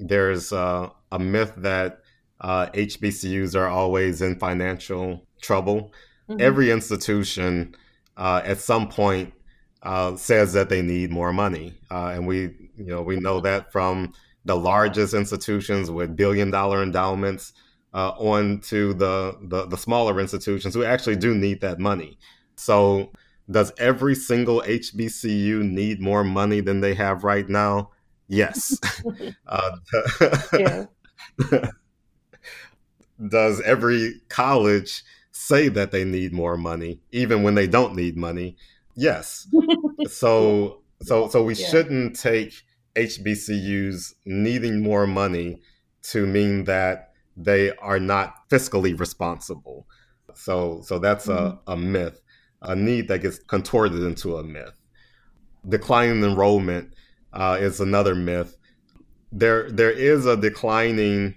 There's 0.00 0.52
uh, 0.52 0.88
a 1.12 1.18
myth 1.18 1.52
that 1.58 2.00
uh, 2.40 2.66
HBCUs 2.68 3.54
are 3.54 3.68
always 3.68 4.22
in 4.22 4.38
financial 4.38 5.26
trouble. 5.42 5.92
Mm-hmm. 6.28 6.40
Every 6.40 6.70
institution 6.70 7.74
uh, 8.16 8.40
at 8.44 8.58
some 8.58 8.88
point 8.88 9.34
uh, 9.82 10.16
says 10.16 10.52
that 10.54 10.68
they 10.68 10.82
need 10.82 11.10
more 11.10 11.32
money, 11.32 11.74
uh, 11.90 12.12
and 12.14 12.26
we, 12.26 12.40
you 12.76 12.86
know, 12.86 13.02
we 13.02 13.16
know 13.16 13.40
that 13.40 13.72
from 13.72 14.12
the 14.44 14.56
largest 14.56 15.14
institutions 15.14 15.90
with 15.90 16.16
billion 16.16 16.50
dollar 16.50 16.82
endowments 16.82 17.52
uh, 17.92 18.10
on 18.10 18.60
to 18.60 18.94
the, 18.94 19.36
the 19.42 19.66
the 19.66 19.76
smaller 19.76 20.20
institutions 20.20 20.74
who 20.74 20.84
actually 20.84 21.16
do 21.16 21.34
need 21.34 21.60
that 21.60 21.78
money. 21.78 22.18
So, 22.56 23.12
does 23.50 23.72
every 23.78 24.14
single 24.14 24.62
HBCU 24.62 25.62
need 25.62 26.00
more 26.00 26.24
money 26.24 26.60
than 26.60 26.80
they 26.80 26.94
have 26.94 27.24
right 27.24 27.48
now? 27.48 27.90
Yes. 28.30 28.78
uh, 29.46 29.76
yeah 30.58 30.84
does 33.28 33.60
every 33.62 34.20
college 34.28 35.02
say 35.32 35.68
that 35.68 35.90
they 35.90 36.04
need 36.04 36.32
more 36.32 36.56
money, 36.56 37.00
even 37.12 37.42
when 37.42 37.54
they 37.54 37.66
don't 37.66 37.94
need 37.94 38.16
money? 38.16 38.56
Yes. 38.94 39.46
so 40.08 40.82
so 41.02 41.28
so 41.28 41.42
we 41.42 41.54
yeah. 41.54 41.68
shouldn't 41.68 42.18
take 42.18 42.62
HBCUs 42.96 44.14
needing 44.24 44.82
more 44.82 45.06
money 45.06 45.60
to 46.02 46.26
mean 46.26 46.64
that 46.64 47.12
they 47.36 47.72
are 47.76 48.00
not 48.00 48.48
fiscally 48.48 48.98
responsible. 48.98 49.86
So 50.34 50.80
so 50.84 50.98
that's 50.98 51.26
mm-hmm. 51.26 51.58
a, 51.66 51.74
a 51.74 51.76
myth, 51.76 52.20
a 52.62 52.74
need 52.74 53.08
that 53.08 53.20
gets 53.20 53.38
contorted 53.38 54.02
into 54.02 54.36
a 54.36 54.42
myth. 54.42 54.74
Declining 55.68 56.24
enrollment 56.24 56.94
uh, 57.32 57.58
is 57.60 57.80
another 57.80 58.14
myth. 58.14 58.56
There 59.32 59.70
there 59.70 59.90
is 59.90 60.26
a 60.26 60.36
declining 60.36 61.36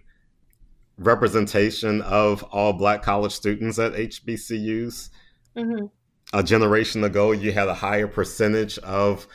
representation 0.98 2.02
of 2.02 2.44
all 2.44 2.74
black 2.74 3.02
college 3.02 3.32
students 3.32 3.80
at 3.80 3.94
HBCUs. 3.94 5.10
Mm-hmm. 5.58 5.86
A 6.34 6.44
generation 6.44 7.04
ago, 7.04 7.32
you 7.32 7.52
had 7.52 7.68
a 7.68 7.74
higher 7.74 8.08
percentage 8.08 8.78
of 8.80 9.28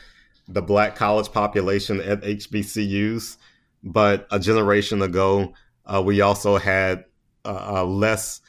the 0.47 0.61
black 0.61 0.95
college 0.95 1.31
population 1.31 2.01
at 2.01 2.21
HBCUs, 2.21 3.37
but 3.83 4.27
a 4.31 4.39
generation 4.39 5.01
ago, 5.01 5.53
uh, 5.85 6.01
we 6.03 6.21
also 6.21 6.57
had 6.57 7.05
uh, 7.45 7.77
uh, 7.77 7.85
less 7.85 8.41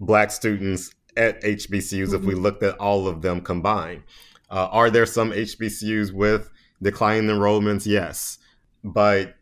black 0.00 0.30
students 0.30 0.92
at 1.16 1.40
HBCUs 1.42 2.06
mm-hmm. 2.06 2.14
if 2.14 2.22
we 2.22 2.34
mm-hmm. 2.34 2.42
looked 2.42 2.62
at 2.62 2.76
all 2.78 3.06
of 3.06 3.22
them 3.22 3.40
combined. 3.40 4.02
Uh, 4.50 4.68
are 4.70 4.90
there 4.90 5.06
some 5.06 5.30
HBCUs 5.30 6.12
with 6.12 6.50
declining 6.82 7.30
enrollments? 7.30 7.86
Yes. 7.86 8.38
But 8.84 9.36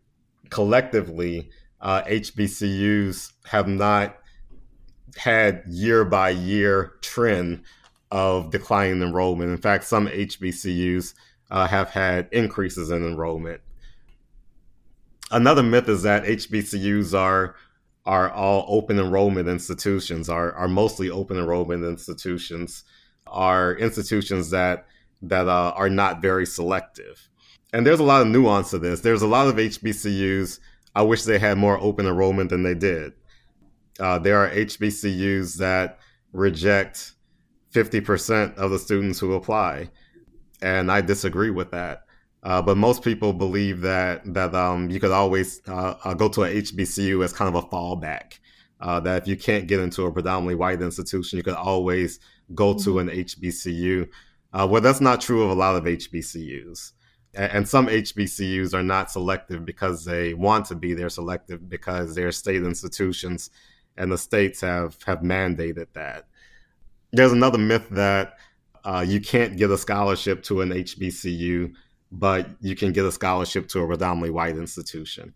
collectively, 0.50 1.50
uh, 1.80 2.02
HBCUs 2.02 3.32
have 3.46 3.66
not 3.66 4.16
had 5.16 5.62
year 5.66 6.04
by 6.04 6.30
year 6.30 6.92
trend 7.00 7.62
of 8.10 8.50
declining 8.50 9.02
enrollment. 9.02 9.50
In 9.50 9.56
fact, 9.56 9.84
some 9.84 10.06
HBCUs 10.08 11.14
uh, 11.50 11.66
have 11.66 11.90
had 11.90 12.28
increases 12.32 12.90
in 12.90 13.04
enrollment. 13.04 13.60
Another 15.30 15.62
myth 15.62 15.88
is 15.88 16.02
that 16.02 16.24
HBCUs 16.24 17.18
are 17.18 17.54
are 18.06 18.30
all 18.30 18.64
open 18.66 18.98
enrollment 18.98 19.48
institutions, 19.48 20.28
are 20.28 20.52
are 20.52 20.68
mostly 20.68 21.10
open 21.10 21.36
enrollment 21.38 21.84
institutions, 21.84 22.84
are 23.26 23.74
institutions 23.76 24.50
that 24.50 24.86
that 25.22 25.48
uh, 25.48 25.72
are 25.76 25.90
not 25.90 26.22
very 26.22 26.46
selective. 26.46 27.28
And 27.72 27.86
there's 27.86 28.00
a 28.00 28.04
lot 28.04 28.22
of 28.22 28.28
nuance 28.28 28.70
to 28.70 28.78
this. 28.78 29.00
There's 29.00 29.22
a 29.22 29.28
lot 29.28 29.46
of 29.48 29.54
HBCUs 29.54 30.58
I 30.94 31.02
wish 31.02 31.22
they 31.22 31.38
had 31.38 31.58
more 31.58 31.78
open 31.80 32.06
enrollment 32.06 32.50
than 32.50 32.62
they 32.62 32.74
did. 32.74 33.12
Uh, 33.98 34.18
there 34.18 34.38
are 34.38 34.50
HBCUs 34.50 35.58
that 35.58 35.98
reject 36.32 37.12
50% 37.72 38.56
of 38.56 38.70
the 38.70 38.78
students 38.78 39.18
who 39.20 39.34
apply. 39.34 39.90
And 40.62 40.90
I 40.90 41.00
disagree 41.00 41.50
with 41.50 41.70
that. 41.70 42.04
Uh, 42.42 42.60
but 42.62 42.76
most 42.76 43.02
people 43.02 43.34
believe 43.34 43.82
that 43.82 44.22
that 44.32 44.54
um, 44.54 44.88
you 44.88 44.98
could 44.98 45.10
always 45.10 45.60
uh, 45.68 45.94
uh 46.04 46.14
go 46.14 46.26
to 46.26 46.44
a 46.44 46.48
HBCU 46.48 47.22
as 47.22 47.34
kind 47.34 47.54
of 47.54 47.64
a 47.64 47.66
fallback. 47.68 48.38
Uh, 48.80 48.98
that 48.98 49.22
if 49.22 49.28
you 49.28 49.36
can't 49.36 49.66
get 49.66 49.78
into 49.78 50.06
a 50.06 50.12
predominantly 50.12 50.54
white 50.54 50.80
institution, 50.80 51.36
you 51.36 51.42
could 51.42 51.52
always 51.52 52.18
go 52.54 52.72
to 52.72 52.94
mm-hmm. 52.94 53.10
an 53.10 53.24
HBCU. 53.24 54.08
Uh, 54.54 54.66
well, 54.70 54.80
that's 54.80 55.02
not 55.02 55.20
true 55.20 55.42
of 55.42 55.50
a 55.50 55.54
lot 55.54 55.76
of 55.76 55.84
HBCUs 55.84 56.92
and 57.34 57.68
some 57.68 57.86
HBCUs 57.86 58.74
are 58.74 58.82
not 58.82 59.10
selective 59.10 59.64
because 59.64 60.04
they 60.04 60.34
want 60.34 60.66
to 60.66 60.74
be. 60.74 60.94
They're 60.94 61.08
selective 61.08 61.68
because 61.68 62.14
they're 62.14 62.32
state 62.32 62.62
institutions, 62.62 63.50
and 63.96 64.10
the 64.10 64.18
states 64.18 64.60
have 64.62 64.96
have 65.06 65.20
mandated 65.20 65.86
that. 65.92 66.26
There's 67.12 67.32
another 67.32 67.58
myth 67.58 67.88
that 67.90 68.34
uh, 68.84 69.04
you 69.06 69.20
can't 69.20 69.56
get 69.56 69.70
a 69.70 69.78
scholarship 69.78 70.42
to 70.44 70.60
an 70.60 70.70
HBCU, 70.70 71.72
but 72.10 72.48
you 72.60 72.74
can 72.74 72.92
get 72.92 73.04
a 73.04 73.12
scholarship 73.12 73.68
to 73.68 73.80
a 73.80 73.86
predominantly 73.86 74.30
white 74.30 74.56
institution. 74.56 75.34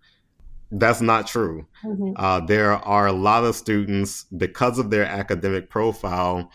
That's 0.70 1.00
not 1.00 1.26
true. 1.28 1.66
Mm-hmm. 1.84 2.12
Uh, 2.16 2.40
there 2.40 2.72
are 2.72 3.06
a 3.06 3.12
lot 3.12 3.44
of 3.44 3.54
students 3.54 4.24
because 4.36 4.78
of 4.78 4.90
their 4.90 5.04
academic 5.04 5.70
profile, 5.70 6.50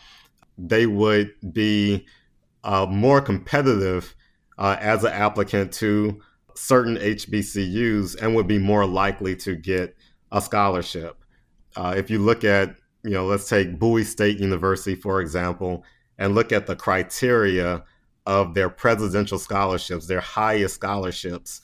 they 0.58 0.86
would 0.86 1.32
be 1.52 2.06
uh, 2.64 2.86
more 2.86 3.22
competitive 3.22 4.14
uh, 4.60 4.76
as 4.78 5.02
an 5.02 5.12
applicant 5.12 5.72
to 5.72 6.20
certain 6.54 6.96
HBCUs 6.96 8.20
and 8.20 8.34
would 8.34 8.46
be 8.46 8.58
more 8.58 8.86
likely 8.86 9.34
to 9.36 9.56
get 9.56 9.96
a 10.30 10.40
scholarship. 10.40 11.24
Uh, 11.74 11.94
if 11.96 12.10
you 12.10 12.18
look 12.18 12.44
at, 12.44 12.76
you 13.02 13.12
know, 13.12 13.24
let's 13.24 13.48
take 13.48 13.78
Bowie 13.78 14.04
State 14.04 14.38
University, 14.38 14.94
for 14.94 15.22
example, 15.22 15.82
and 16.18 16.34
look 16.34 16.52
at 16.52 16.66
the 16.66 16.76
criteria 16.76 17.82
of 18.26 18.52
their 18.54 18.68
presidential 18.68 19.38
scholarships, 19.38 20.06
their 20.06 20.20
highest 20.20 20.74
scholarships. 20.74 21.62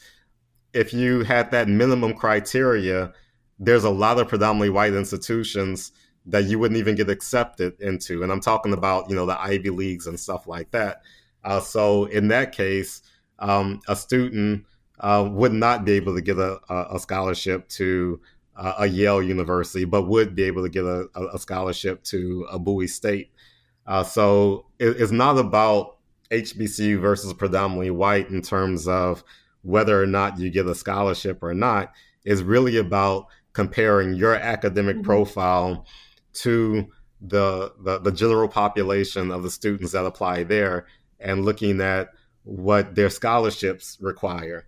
If 0.72 0.94
you 0.94 1.22
had 1.22 1.50
that 1.50 1.68
minimum 1.68 2.14
criteria, 2.14 3.12
there's 3.59 3.85
a 3.85 3.90
lot 3.90 4.18
of 4.18 4.28
predominantly 4.28 4.70
white 4.70 4.94
institutions 4.94 5.92
that 6.24 6.44
you 6.44 6.59
wouldn't 6.59 6.78
even 6.78 6.94
get 6.94 7.11
accepted 7.11 7.78
into. 7.80 8.22
And 8.22 8.32
I'm 8.32 8.40
talking 8.40 8.72
about, 8.72 9.11
you 9.11 9.16
know, 9.16 9.26
the 9.26 9.40
Ivy 9.40 9.70
Leagues 9.70 10.06
and 10.06 10.18
stuff 10.18 10.46
like 10.46 10.70
that. 10.70 11.02
Uh, 11.46 11.61
so 11.61 12.06
in 12.06 12.28
that 12.28 12.50
case, 12.50 13.02
um, 13.38 13.80
a 13.87 13.94
student 13.94 14.64
uh, 14.98 15.28
would 15.30 15.52
not 15.52 15.85
be 15.85 15.92
able 15.92 16.14
to 16.14 16.20
get 16.20 16.38
a, 16.38 16.59
a 16.68 16.98
scholarship 16.98 17.68
to 17.68 18.20
uh, 18.56 18.74
a 18.78 18.87
Yale 18.87 19.22
University, 19.22 19.85
but 19.85 20.09
would 20.09 20.35
be 20.35 20.42
able 20.42 20.64
to 20.64 20.68
get 20.68 20.85
a, 20.85 21.06
a 21.32 21.38
scholarship 21.38 22.02
to 22.02 22.46
a 22.50 22.59
Bowie 22.59 22.88
State. 22.88 23.30
Uh, 23.87 24.02
so 24.02 24.66
it, 24.80 25.00
it's 25.00 25.12
not 25.12 25.38
about 25.38 25.98
HBCU 26.32 27.00
versus 27.00 27.32
predominantly 27.32 27.90
white 27.90 28.28
in 28.28 28.42
terms 28.42 28.88
of 28.88 29.22
whether 29.62 30.02
or 30.02 30.06
not 30.06 30.40
you 30.40 30.50
get 30.50 30.66
a 30.66 30.74
scholarship 30.74 31.42
or 31.42 31.54
not. 31.54 31.92
It's 32.24 32.40
really 32.40 32.76
about 32.76 33.26
comparing 33.52 34.14
your 34.14 34.35
academic 34.35 34.96
mm-hmm. 34.96 35.04
profile 35.04 35.87
to 36.32 36.88
the, 37.20 37.72
the 37.82 37.98
the 37.98 38.12
general 38.12 38.48
population 38.48 39.30
of 39.30 39.42
the 39.42 39.50
students 39.50 39.92
that 39.92 40.04
apply 40.04 40.42
there 40.42 40.87
and 41.20 41.44
looking 41.44 41.81
at 41.81 42.09
what 42.44 42.94
their 42.94 43.11
scholarships 43.11 43.98
require. 44.00 44.66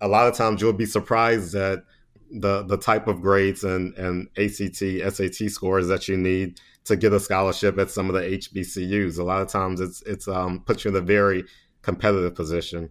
A 0.00 0.08
lot 0.08 0.28
of 0.28 0.34
times 0.34 0.60
you'll 0.60 0.72
be 0.72 0.86
surprised 0.86 1.54
at 1.54 1.84
the 2.30 2.62
the 2.62 2.76
type 2.76 3.08
of 3.08 3.20
grades 3.20 3.64
and, 3.64 3.94
and 3.94 4.28
ACT, 4.36 4.76
SAT 4.76 5.50
scores 5.50 5.88
that 5.88 6.08
you 6.08 6.16
need 6.16 6.60
to 6.84 6.96
get 6.96 7.12
a 7.12 7.20
scholarship 7.20 7.78
at 7.78 7.90
some 7.90 8.08
of 8.08 8.14
the 8.14 8.22
HBCUs. 8.22 9.18
A 9.18 9.22
lot 9.22 9.42
of 9.42 9.48
times 9.48 9.80
it's 9.80 10.02
it's 10.02 10.28
um, 10.28 10.60
puts 10.60 10.84
you 10.84 10.90
in 10.90 10.96
a 10.96 11.00
very 11.00 11.44
competitive 11.82 12.34
position. 12.34 12.90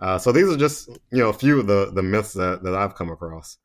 Uh, 0.00 0.18
so 0.18 0.32
these 0.32 0.48
are 0.48 0.56
just 0.56 0.88
you 1.10 1.18
know 1.18 1.28
a 1.28 1.34
few 1.34 1.60
of 1.60 1.66
the 1.66 1.90
the 1.92 2.02
myths 2.02 2.32
that, 2.34 2.62
that 2.62 2.74
I've 2.74 2.94
come 2.94 3.10
across. 3.10 3.58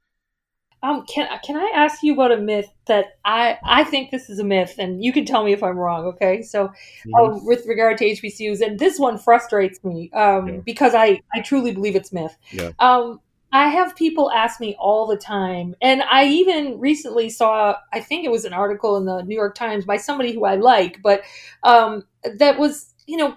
Um, 0.82 1.06
can 1.06 1.28
can 1.44 1.58
I 1.58 1.72
ask 1.76 2.02
you 2.04 2.13
about 2.13 2.32
a 2.32 2.38
myth 2.38 2.70
that 2.86 3.18
I 3.26 3.58
I 3.65 3.84
think 3.84 4.12
this 4.12 4.30
is 4.30 4.39
a 4.39 4.44
myth, 4.44 4.76
and 4.78 5.04
you 5.04 5.12
can 5.12 5.26
tell 5.26 5.44
me 5.44 5.52
if 5.52 5.62
I'm 5.62 5.78
wrong. 5.78 6.06
Okay, 6.06 6.42
so 6.42 6.68
mm-hmm. 6.68 7.15
um, 7.15 7.46
with 7.46 7.65
regard 7.65 7.98
to 7.98 8.06
HBCUs, 8.06 8.62
and 8.62 8.80
this 8.80 8.98
one 8.98 9.18
frustrates 9.18 9.84
me 9.84 10.10
um, 10.12 10.48
yeah. 10.48 10.58
because 10.65 10.96
I 10.96 11.22
I 11.34 11.42
truly 11.42 11.74
believe 11.74 11.96
it's 11.96 12.13
myth. 12.13 12.36
Yeah. 12.52 12.72
Um, 12.80 13.20
I 13.52 13.68
have 13.70 13.96
people 13.96 14.32
ask 14.32 14.60
me 14.62 14.76
all 14.80 15.08
the 15.08 15.18
time, 15.18 15.76
and 15.82 16.02
I 16.04 16.28
even 16.28 16.80
recently 16.80 17.30
saw 17.30 17.76
I 17.92 18.00
think 18.00 18.24
it 18.24 18.32
was 18.32 18.46
an 18.46 18.54
article 18.54 18.96
in 18.96 19.06
the 19.06 19.22
New 19.24 19.36
York 19.36 19.56
Times 19.56 19.86
by 19.86 19.98
somebody 19.98 20.34
who 20.34 20.46
I 20.46 20.56
like, 20.56 21.02
but 21.02 21.24
um, 21.63 22.06
that 22.38 22.58
was 22.58 22.94
you 23.06 23.18
know 23.18 23.36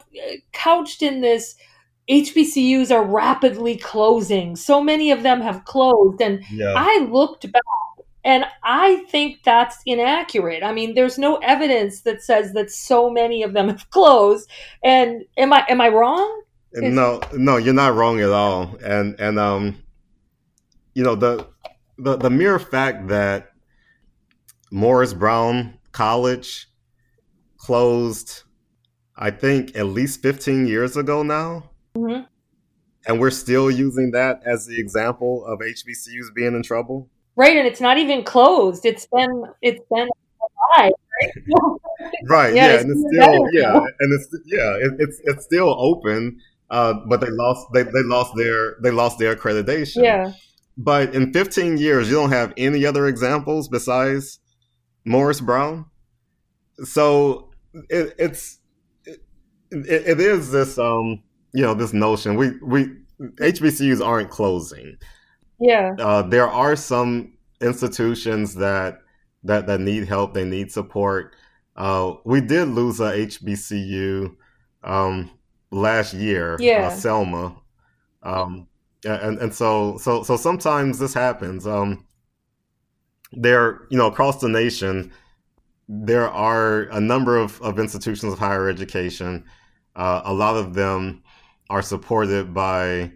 couched 0.52 1.02
in 1.02 1.22
this 1.22 1.56
HBCUs 2.08 2.90
are 2.90 3.04
rapidly 3.04 3.76
closing. 3.76 4.56
So 4.56 4.82
many 4.82 5.10
of 5.10 5.22
them 5.22 5.40
have 5.40 5.64
closed. 5.64 6.20
And 6.20 6.42
yeah. 6.50 6.74
I 6.76 7.08
looked 7.10 7.50
back 7.52 7.62
and 8.24 8.44
I 8.62 9.04
think 9.08 9.42
that's 9.44 9.78
inaccurate. 9.86 10.62
I 10.62 10.72
mean, 10.72 10.94
there's 10.94 11.18
no 11.18 11.36
evidence 11.36 12.02
that 12.02 12.22
says 12.22 12.52
that 12.52 12.70
so 12.70 13.10
many 13.10 13.42
of 13.42 13.52
them 13.52 13.68
have 13.68 13.88
closed. 13.90 14.48
And 14.84 15.24
am 15.36 15.52
I 15.52 15.64
am 15.68 15.80
I 15.80 15.88
wrong? 15.88 16.42
Is- 16.72 16.94
no, 16.94 17.20
no, 17.32 17.56
you're 17.56 17.74
not 17.74 17.94
wrong 17.94 18.20
at 18.20 18.30
all. 18.30 18.76
And 18.84 19.18
and 19.18 19.38
um 19.38 19.82
you 20.94 21.02
know, 21.02 21.14
the 21.14 21.48
the 21.98 22.16
the 22.16 22.30
mere 22.30 22.58
fact 22.58 23.08
that 23.08 23.52
Morris 24.70 25.14
Brown 25.14 25.78
College 25.92 26.68
closed 27.56 28.42
I 29.16 29.30
think 29.30 29.76
at 29.76 29.86
least 29.86 30.22
15 30.22 30.66
years 30.66 30.96
ago 30.96 31.22
now 31.22 31.70
Mm-hmm. 31.96 32.22
And 33.06 33.20
we're 33.20 33.30
still 33.30 33.70
using 33.70 34.12
that 34.12 34.42
as 34.44 34.66
the 34.66 34.78
example 34.78 35.44
of 35.46 35.58
HBCUs 35.58 36.34
being 36.34 36.54
in 36.54 36.62
trouble. 36.62 37.08
Right, 37.34 37.56
and 37.56 37.66
it's 37.66 37.80
not 37.80 37.98
even 37.98 38.22
closed. 38.24 38.84
It's 38.84 39.06
been 39.06 39.44
it's 39.62 39.80
been 39.90 40.08
alive, 40.76 40.92
right? 41.20 41.32
right. 42.28 42.54
Yeah, 42.54 42.74
yeah 42.74 42.80
and 42.80 42.90
it's 42.90 43.00
still 43.00 43.48
yeah, 43.52 43.74
and 43.74 44.12
it's 44.12 44.28
yeah, 44.44 44.76
it, 44.76 44.92
it's 44.98 45.20
it's 45.24 45.44
still 45.44 45.74
open. 45.78 46.38
Uh, 46.70 46.94
but 47.06 47.20
they 47.20 47.30
lost 47.30 47.66
they, 47.74 47.82
they 47.82 48.02
lost 48.04 48.32
their 48.36 48.76
they 48.82 48.90
lost 48.90 49.18
their 49.18 49.34
accreditation. 49.34 50.02
Yeah. 50.02 50.32
But 50.76 51.14
in 51.14 51.32
15 51.34 51.76
years, 51.76 52.08
you 52.08 52.14
don't 52.14 52.32
have 52.32 52.54
any 52.56 52.86
other 52.86 53.06
examples 53.06 53.68
besides 53.68 54.38
Morris 55.04 55.40
Brown. 55.40 55.86
So 56.84 57.50
it, 57.90 58.14
it's 58.18 58.58
it, 59.04 59.20
it 59.70 60.20
is 60.20 60.50
this 60.50 60.78
um 60.78 61.22
you 61.52 61.62
know 61.62 61.74
this 61.74 61.92
notion 61.92 62.36
we 62.36 62.52
we 62.62 62.96
HBCUs 63.20 64.04
aren't 64.04 64.30
closing. 64.30 64.96
Yeah, 65.60 65.94
uh, 65.98 66.22
there 66.22 66.48
are 66.48 66.76
some 66.76 67.34
institutions 67.60 68.54
that 68.56 69.00
that 69.44 69.66
that 69.66 69.80
need 69.80 70.08
help. 70.08 70.34
They 70.34 70.44
need 70.44 70.72
support. 70.72 71.34
Uh, 71.76 72.14
we 72.24 72.40
did 72.40 72.68
lose 72.68 73.00
a 73.00 73.12
HBCU 73.12 74.34
um, 74.84 75.30
last 75.70 76.14
year. 76.14 76.54
Uh, 76.54 76.58
yeah, 76.60 76.86
uh, 76.88 76.90
Selma. 76.90 77.56
Um, 78.22 78.68
and 79.04 79.38
and 79.38 79.54
so 79.54 79.98
so 79.98 80.22
so 80.22 80.36
sometimes 80.36 80.98
this 80.98 81.14
happens. 81.14 81.66
Um, 81.66 82.04
there, 83.32 83.86
you 83.90 83.96
know, 83.96 84.06
across 84.06 84.40
the 84.40 84.48
nation, 84.48 85.12
there 85.88 86.28
are 86.28 86.82
a 86.90 87.00
number 87.00 87.36
of, 87.36 87.60
of 87.62 87.78
institutions 87.78 88.32
of 88.32 88.38
higher 88.38 88.68
education. 88.68 89.44
Uh, 89.96 90.22
a 90.24 90.32
lot 90.32 90.56
of 90.56 90.74
them 90.74 91.21
are 91.72 91.80
supported 91.80 92.52
by 92.52 93.10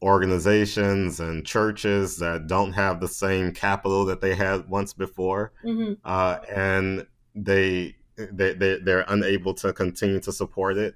organizations 0.00 1.20
and 1.20 1.44
churches 1.44 2.16
that 2.16 2.46
don't 2.46 2.72
have 2.72 3.00
the 3.00 3.08
same 3.08 3.52
capital 3.52 4.06
that 4.06 4.22
they 4.22 4.34
had 4.34 4.66
once 4.66 4.94
before, 4.94 5.52
mm-hmm. 5.62 5.92
uh, 6.06 6.38
and 6.50 7.06
they, 7.34 7.94
they 8.16 8.54
they 8.54 8.78
they're 8.78 9.04
unable 9.08 9.52
to 9.52 9.74
continue 9.74 10.18
to 10.20 10.32
support 10.32 10.78
it, 10.78 10.94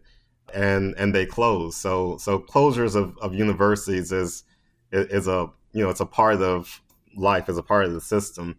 and 0.55 0.95
and 0.97 1.15
they 1.15 1.27
close. 1.27 1.77
So 1.77 2.17
so 2.17 2.39
closures 2.39 2.97
of, 2.97 3.19
of 3.19 3.35
universities 3.35 4.11
is 4.11 4.45
is 4.91 5.29
a 5.29 5.51
you 5.75 5.85
know 5.85 5.91
it's 5.91 6.01
a 6.01 6.07
part 6.07 6.41
of 6.41 6.81
life, 7.15 7.51
is 7.51 7.59
a 7.59 7.63
part 7.63 7.85
of 7.85 7.93
the 7.93 8.01
system, 8.01 8.57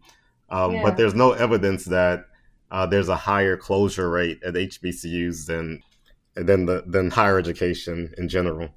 um, 0.51 0.73
yeah. 0.73 0.83
but 0.83 0.95
there's 0.95 1.15
no 1.15 1.31
evidence 1.31 1.85
that 1.85 2.27
uh, 2.69 2.85
there's 2.85 3.09
a 3.09 3.15
higher 3.15 3.57
closure 3.57 4.11
rate 4.11 4.43
at 4.43 4.53
HBCUs 4.53 5.47
than 5.47 5.81
than 6.35 6.65
the 6.65 6.83
than 6.85 7.11
higher 7.11 7.37
education 7.37 8.13
in 8.17 8.29
general. 8.29 8.69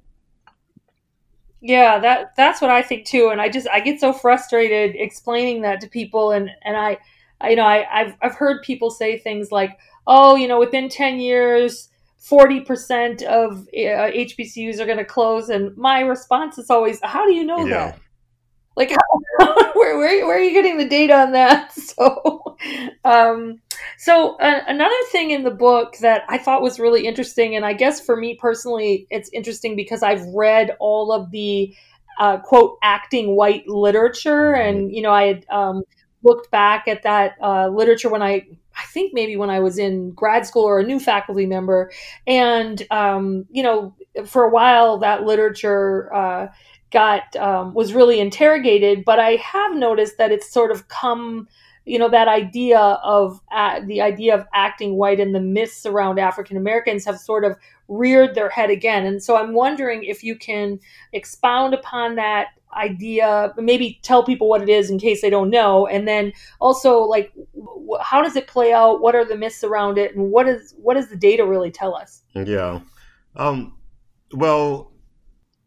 Yeah, 1.61 1.99
that 1.99 2.35
that's 2.35 2.61
what 2.61 2.69
I 2.69 2.81
think 2.81 3.05
too, 3.05 3.29
and 3.29 3.41
I 3.41 3.49
just 3.49 3.67
I 3.69 3.79
get 3.79 3.99
so 3.99 4.13
frustrated 4.13 4.95
explaining 4.95 5.61
that 5.63 5.81
to 5.81 5.87
people, 5.87 6.31
and 6.31 6.49
and 6.63 6.77
I, 6.77 6.97
I 7.41 7.49
you 7.49 7.55
know 7.55 7.65
I 7.65 7.87
I've 7.91 8.15
I've 8.21 8.35
heard 8.35 8.61
people 8.61 8.91
say 8.91 9.17
things 9.17 9.51
like, 9.51 9.77
oh, 10.05 10.35
you 10.35 10.47
know, 10.47 10.59
within 10.59 10.89
ten 10.89 11.19
years. 11.19 11.89
40% 12.19 13.21
of 13.23 13.59
uh, 13.59 14.11
HBCUs 14.11 14.79
are 14.79 14.85
going 14.85 14.97
to 14.97 15.05
close. 15.05 15.47
And 15.49 15.77
my 15.77 16.01
response 16.01 16.57
is 16.57 16.69
always, 16.69 16.99
How 17.01 17.25
do 17.25 17.31
you 17.31 17.45
know 17.45 17.65
yeah. 17.65 17.91
that? 17.91 17.99
Like, 18.75 18.89
where, 19.87 19.97
where, 19.97 20.25
where 20.25 20.37
are 20.37 20.41
you 20.41 20.53
getting 20.53 20.77
the 20.77 20.87
data 20.87 21.15
on 21.15 21.31
that? 21.33 21.73
So, 21.97 22.55
um, 23.05 23.59
so 23.97 24.35
uh, 24.37 24.61
another 24.67 24.95
thing 25.11 25.31
in 25.31 25.43
the 25.43 25.51
book 25.51 25.95
that 26.01 26.23
I 26.29 26.37
thought 26.37 26.61
was 26.61 26.79
really 26.79 27.07
interesting, 27.07 27.55
and 27.55 27.65
I 27.65 27.73
guess 27.73 27.99
for 27.99 28.15
me 28.15 28.35
personally, 28.35 29.07
it's 29.09 29.31
interesting 29.33 29.75
because 29.75 30.03
I've 30.03 30.23
read 30.27 30.75
all 30.79 31.11
of 31.11 31.31
the 31.31 31.73
uh, 32.19 32.37
quote 32.37 32.77
acting 32.83 33.35
white 33.35 33.67
literature, 33.67 34.53
mm-hmm. 34.53 34.69
and 34.69 34.91
you 34.93 35.01
know, 35.01 35.11
I 35.11 35.23
had 35.23 35.45
um, 35.49 35.83
looked 36.21 36.51
back 36.51 36.87
at 36.87 37.01
that 37.01 37.35
uh, 37.41 37.69
literature 37.69 38.09
when 38.09 38.21
I 38.21 38.45
I 38.77 38.83
think 38.93 39.13
maybe 39.13 39.35
when 39.37 39.49
I 39.49 39.59
was 39.59 39.79
in 39.79 40.11
grad 40.11 40.45
school 40.45 40.63
or 40.63 40.79
a 40.79 40.85
new 40.85 40.99
faculty 40.99 41.47
member. 41.47 41.91
And, 42.27 42.85
um, 42.91 43.45
you 43.49 43.63
know, 43.63 43.95
for 44.25 44.43
a 44.43 44.49
while, 44.49 44.99
that 44.99 45.23
literature 45.23 46.13
uh, 46.13 46.47
got 46.91 47.35
um, 47.35 47.73
was 47.73 47.93
really 47.93 48.19
interrogated. 48.19 49.03
But 49.05 49.19
I 49.19 49.35
have 49.35 49.75
noticed 49.75 50.17
that 50.17 50.31
it's 50.31 50.51
sort 50.51 50.71
of 50.71 50.87
come, 50.87 51.47
you 51.85 51.99
know, 51.99 52.09
that 52.09 52.27
idea 52.27 52.79
of 52.79 53.39
uh, 53.51 53.81
the 53.85 54.01
idea 54.01 54.35
of 54.35 54.45
acting 54.53 54.95
white 54.95 55.19
and 55.19 55.33
the 55.33 55.41
myths 55.41 55.85
around 55.85 56.19
African 56.19 56.57
Americans 56.57 57.05
have 57.05 57.17
sort 57.17 57.43
of 57.43 57.55
reared 57.87 58.35
their 58.35 58.49
head 58.49 58.69
again. 58.69 59.05
And 59.05 59.23
so 59.23 59.37
I'm 59.37 59.53
wondering 59.53 60.03
if 60.03 60.23
you 60.23 60.35
can 60.35 60.79
expound 61.13 61.73
upon 61.73 62.15
that 62.15 62.47
idea 62.75 63.53
maybe 63.57 63.99
tell 64.03 64.23
people 64.23 64.49
what 64.49 64.61
it 64.61 64.69
is 64.69 64.89
in 64.89 64.99
case 64.99 65.21
they 65.21 65.29
don't 65.29 65.49
know 65.49 65.87
and 65.87 66.07
then 66.07 66.33
also 66.59 66.99
like 66.99 67.33
how 68.01 68.21
does 68.21 68.35
it 68.35 68.45
play 68.47 68.73
out 68.73 69.01
what 69.01 69.15
are 69.15 69.25
the 69.25 69.35
myths 69.35 69.63
around 69.63 69.97
it 69.97 70.15
and 70.15 70.31
what 70.31 70.47
is 70.47 70.75
what 70.77 70.95
does 70.95 71.07
the 71.07 71.15
data 71.15 71.45
really 71.45 71.71
tell 71.71 71.95
us 71.95 72.23
yeah 72.35 72.79
um 73.37 73.75
well 74.33 74.91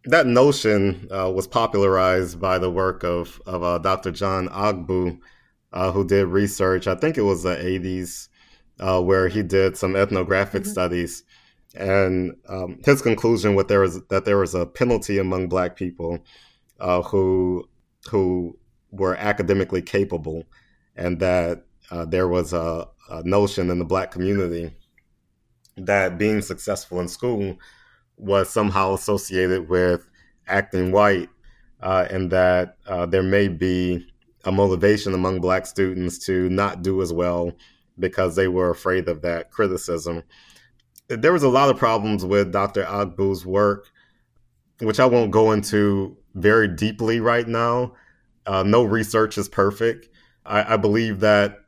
that 0.05 0.27
notion 0.27 1.09
uh, 1.11 1.31
was 1.31 1.47
popularized 1.47 2.41
by 2.41 2.59
the 2.59 2.71
work 2.71 3.05
of, 3.05 3.41
of 3.47 3.63
uh, 3.63 3.79
Dr. 3.79 4.11
John 4.11 4.49
Ogbu, 4.49 5.19
uh, 5.73 5.93
who 5.93 6.07
did 6.07 6.27
research, 6.27 6.87
I 6.87 6.95
think 6.95 7.19
it 7.19 7.23
was 7.23 7.43
the 7.43 7.57
80s, 7.57 8.29
uh, 8.79 9.03
where 9.03 9.29
he 9.29 9.43
did 9.43 9.77
some 9.77 9.95
ethnographic 9.95 10.63
mm-hmm. 10.63 10.73
studies. 10.73 11.23
And 11.75 12.37
um, 12.49 12.81
his 12.85 13.03
conclusion 13.03 13.55
was 13.55 13.67
there 13.67 13.81
was 13.81 14.03
that 14.07 14.25
there 14.25 14.39
was 14.39 14.57
a 14.57 14.67
penalty 14.67 15.19
among 15.19 15.49
Black 15.49 15.77
people 15.77 16.19
uh, 16.81 17.03
who 17.03 17.69
who 18.11 18.59
were 18.91 19.15
academically 19.15 19.81
capable, 19.81 20.43
and 20.97 21.21
that 21.21 21.63
uh, 21.93 22.07
there 22.07 22.27
was 22.27 22.53
a, 22.53 22.89
a 23.09 23.23
notion 23.23 23.71
in 23.71 23.79
the 23.79 23.85
Black 23.85 24.11
community 24.11 24.73
that 25.77 26.19
being 26.19 26.43
successful 26.43 26.99
in 26.99 27.07
school 27.07 27.57
was 28.21 28.51
somehow 28.51 28.95
associated 28.95 29.69
with 29.69 30.09
acting 30.47 30.93
white, 30.93 31.29
uh, 31.81 32.07
and 32.11 32.31
that 32.31 32.77
uh, 32.87 33.07
there 33.07 33.23
may 33.23 33.49
be 33.49 34.07
a 34.45 34.53
motivation 34.53 35.15
among 35.15 35.41
black 35.41 35.67
students 35.67 36.19
to 36.27 36.49
not 36.51 36.83
do 36.83 37.03
as 37.03 37.13
well 37.13 37.53
because 37.99 38.37
they 38.37 38.49
were 38.49 38.71
afraid 38.71 39.09
of 39.09 39.23
that 39.23 39.51
criticism. 39.51 40.23
There 41.09 41.33
was 41.33 41.43
a 41.43 41.49
lot 41.49 41.71
of 41.71 41.77
problems 41.77 42.25
with 42.25 42.53
Dr. 42.53 42.85
Ogbu's 42.85 43.45
work, 43.45 43.89
which 44.81 45.01
I 45.01 45.07
won't 45.07 45.31
go 45.31 45.53
into 45.53 46.17
very 46.35 46.69
deeply 46.69 47.21
right 47.21 47.47
now. 47.47 47.95
Uh, 48.47 48.63
no 48.63 48.85
research 48.85 49.37
is 49.37 49.49
perfect. 49.49 50.09
I, 50.47 50.75
I 50.75 50.77
believe 50.77 51.21
that 51.21 51.59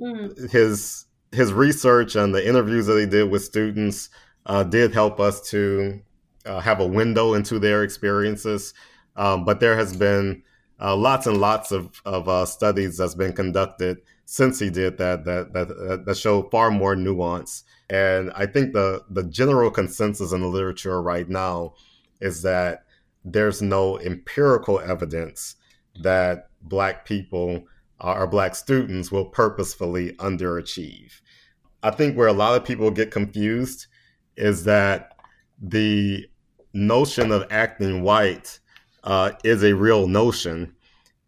mm. 0.00 0.50
his 0.50 1.06
his 1.32 1.52
research 1.52 2.16
and 2.16 2.34
the 2.34 2.46
interviews 2.46 2.86
that 2.86 2.98
he 2.98 3.06
did 3.06 3.30
with 3.30 3.44
students 3.44 4.08
uh, 4.48 4.64
did 4.64 4.92
help 4.92 5.20
us 5.20 5.48
to 5.50 6.00
uh, 6.46 6.60
have 6.60 6.80
a 6.80 6.86
window 6.86 7.34
into 7.34 7.58
their 7.58 7.82
experiences. 7.82 8.74
Um, 9.16 9.44
but 9.44 9.60
there 9.60 9.76
has 9.76 9.96
been 9.96 10.42
uh, 10.80 10.96
lots 10.96 11.26
and 11.26 11.38
lots 11.38 11.72
of, 11.72 12.00
of 12.04 12.28
uh, 12.28 12.46
studies 12.46 12.98
that's 12.98 13.14
been 13.14 13.32
conducted 13.32 13.98
since 14.24 14.58
he 14.58 14.68
did 14.68 14.98
that 14.98 15.24
that 15.24 15.54
that, 15.54 16.02
that 16.04 16.16
show 16.16 16.42
far 16.50 16.70
more 16.70 16.94
nuance 16.94 17.64
And 17.88 18.30
I 18.34 18.44
think 18.44 18.74
the 18.74 19.02
the 19.08 19.24
general 19.24 19.70
consensus 19.70 20.32
in 20.32 20.42
the 20.42 20.48
literature 20.48 21.00
right 21.00 21.28
now 21.28 21.74
is 22.20 22.42
that 22.42 22.84
there's 23.24 23.62
no 23.62 23.98
empirical 23.98 24.80
evidence 24.80 25.56
that 26.02 26.50
black 26.60 27.06
people 27.06 27.64
or 28.00 28.26
black 28.26 28.54
students 28.54 29.10
will 29.10 29.24
purposefully 29.24 30.12
underachieve. 30.18 31.20
I 31.82 31.90
think 31.90 32.16
where 32.16 32.28
a 32.28 32.32
lot 32.32 32.54
of 32.54 32.64
people 32.64 32.90
get 32.90 33.10
confused 33.10 33.86
is 34.38 34.64
that 34.64 35.12
the 35.60 36.26
notion 36.72 37.32
of 37.32 37.46
acting 37.50 38.02
white 38.02 38.58
uh, 39.04 39.32
is 39.44 39.62
a 39.64 39.74
real 39.74 40.06
notion. 40.06 40.74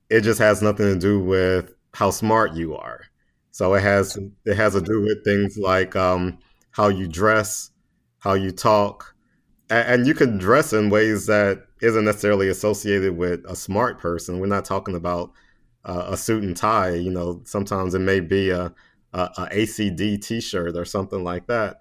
It 0.09 0.23
just 0.23 0.39
has 0.39 0.63
nothing 0.63 0.87
to 0.87 0.99
do 0.99 1.21
with 1.21 1.75
how 1.95 2.11
smart 2.11 2.55
you 2.55 2.77
are. 2.77 3.03
So 3.51 3.75
it 3.75 3.83
has 3.83 4.17
it 4.45 4.57
has 4.57 4.75
to 4.75 4.81
do 4.81 5.03
with 5.03 5.25
things 5.25 5.59
like 5.59 5.97
um, 5.97 6.39
how 6.71 6.89
you 6.89 7.09
dress, 7.09 7.71
how 8.21 8.35
you 8.35 8.53
talk, 8.53 9.15
and, 9.69 9.89
and 9.89 10.07
you 10.07 10.15
can 10.15 10.39
dress 10.39 10.73
in 10.73 10.91
ways 10.91 11.27
that 11.27 11.67
isn't 11.83 12.05
necessarily 12.05 12.49
associated 12.49 13.17
with 13.17 13.45
a 13.47 13.57
smart 13.57 13.99
person. 13.99 14.39
We're 14.39 14.47
not 14.47 14.65
talking 14.65 14.95
about 14.95 15.33
uh, 15.85 16.07
a 16.09 16.17
suit 16.17 16.45
and 16.45 16.57
tie. 16.57 16.95
You 16.95 17.11
know, 17.11 17.41
sometimes 17.45 17.95
it 17.95 18.01
may 18.01 18.21
be 18.21 18.51
a, 18.51 18.73
a, 19.13 19.21
a 19.21 19.49
ACD 19.53 20.25
T-shirt 20.25 20.77
or 20.77 20.85
something 20.85 21.25
like 21.25 21.47
that. 21.47 21.81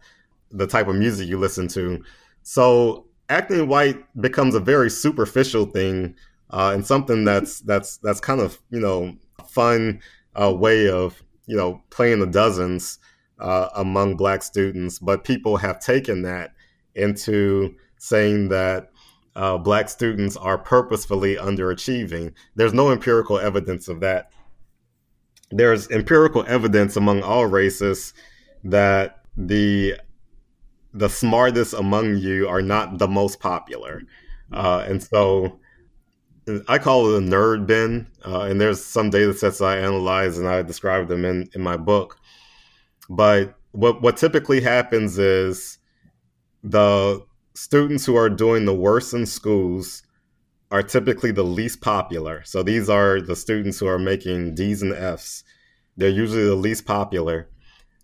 The 0.52 0.68
type 0.68 0.88
of 0.88 0.96
music 0.96 1.28
you 1.28 1.38
listen 1.38 1.68
to. 1.70 2.04
So 2.44 3.06
acting 3.30 3.68
white 3.68 4.04
becomes 4.20 4.56
a 4.56 4.60
very 4.60 4.90
superficial 4.90 5.66
thing 5.66 6.16
uh, 6.52 6.72
and 6.74 6.86
something 6.86 7.26
that's 7.26 7.60
that's 7.62 7.98
that's 7.98 8.20
kind 8.20 8.42
of 8.42 8.60
you 8.72 8.80
know 8.80 9.16
fun 9.48 10.02
uh, 10.36 10.54
way 10.54 10.90
of 10.90 11.22
you 11.46 11.56
know 11.56 11.82
playing 11.90 12.20
the 12.20 12.28
dozens 12.28 13.00
uh, 13.40 13.70
among 13.76 14.16
black 14.16 14.44
students. 14.44 15.00
But 15.00 15.24
people 15.24 15.58
have 15.58 15.80
taken 15.80 16.24
that 16.24 16.54
into 16.96 17.76
saying 17.98 18.50
that 18.50 18.90
uh, 19.36 19.58
black 19.58 19.90
students 19.90 20.36
are 20.38 20.58
purposefully 20.58 21.36
underachieving. 21.36 22.34
There's 22.56 22.74
no 22.74 22.92
empirical 22.92 23.38
evidence 23.38 23.88
of 23.88 24.00
that. 24.02 24.32
There's 25.52 25.90
empirical 25.90 26.46
evidence 26.48 26.96
among 26.96 27.22
all 27.22 27.46
races 27.46 28.14
that 28.64 29.24
the 29.38 29.96
the 30.94 31.10
smartest 31.10 31.74
among 31.74 32.18
you 32.18 32.48
are 32.48 32.62
not 32.62 32.98
the 32.98 33.08
most 33.08 33.40
popular, 33.40 34.04
uh, 34.52 34.86
and 34.88 35.02
so 35.02 35.60
I 36.68 36.80
call 36.80 37.14
it 37.14 37.24
a 37.24 37.26
nerd 37.26 37.68
bin. 37.68 38.08
Uh, 38.26 38.42
and 38.42 38.60
there's 38.60 38.84
some 38.84 39.10
data 39.10 39.34
sets 39.34 39.62
I 39.62 39.78
analyze 39.78 40.38
and 40.38 40.48
I 40.48 40.62
describe 40.62 41.08
them 41.08 41.26
in 41.26 41.50
in 41.54 41.62
my 41.62 41.78
book. 41.78 42.18
But 43.10 43.56
what 43.72 44.02
what 44.02 44.18
typically 44.18 44.62
happens 44.62 45.18
is 45.18 45.78
the 46.64 47.24
students 47.56 48.06
who 48.06 48.16
are 48.16 48.30
doing 48.30 48.66
the 48.66 48.74
worst 48.74 49.14
in 49.14 49.26
schools 49.26 50.04
are 50.72 50.84
typically 50.84 51.32
the 51.32 51.44
least 51.44 51.82
popular. 51.82 52.44
So 52.46 52.64
these 52.64 52.90
are 52.90 53.22
the 53.22 53.36
students 53.36 53.80
who 53.80 53.88
are 53.88 54.00
making 54.00 54.56
D's 54.56 54.82
and 54.82 54.94
F's. 54.94 55.44
They're 55.98 56.10
usually 56.10 56.46
the 56.46 56.56
least 56.56 56.86
popular. 56.86 57.50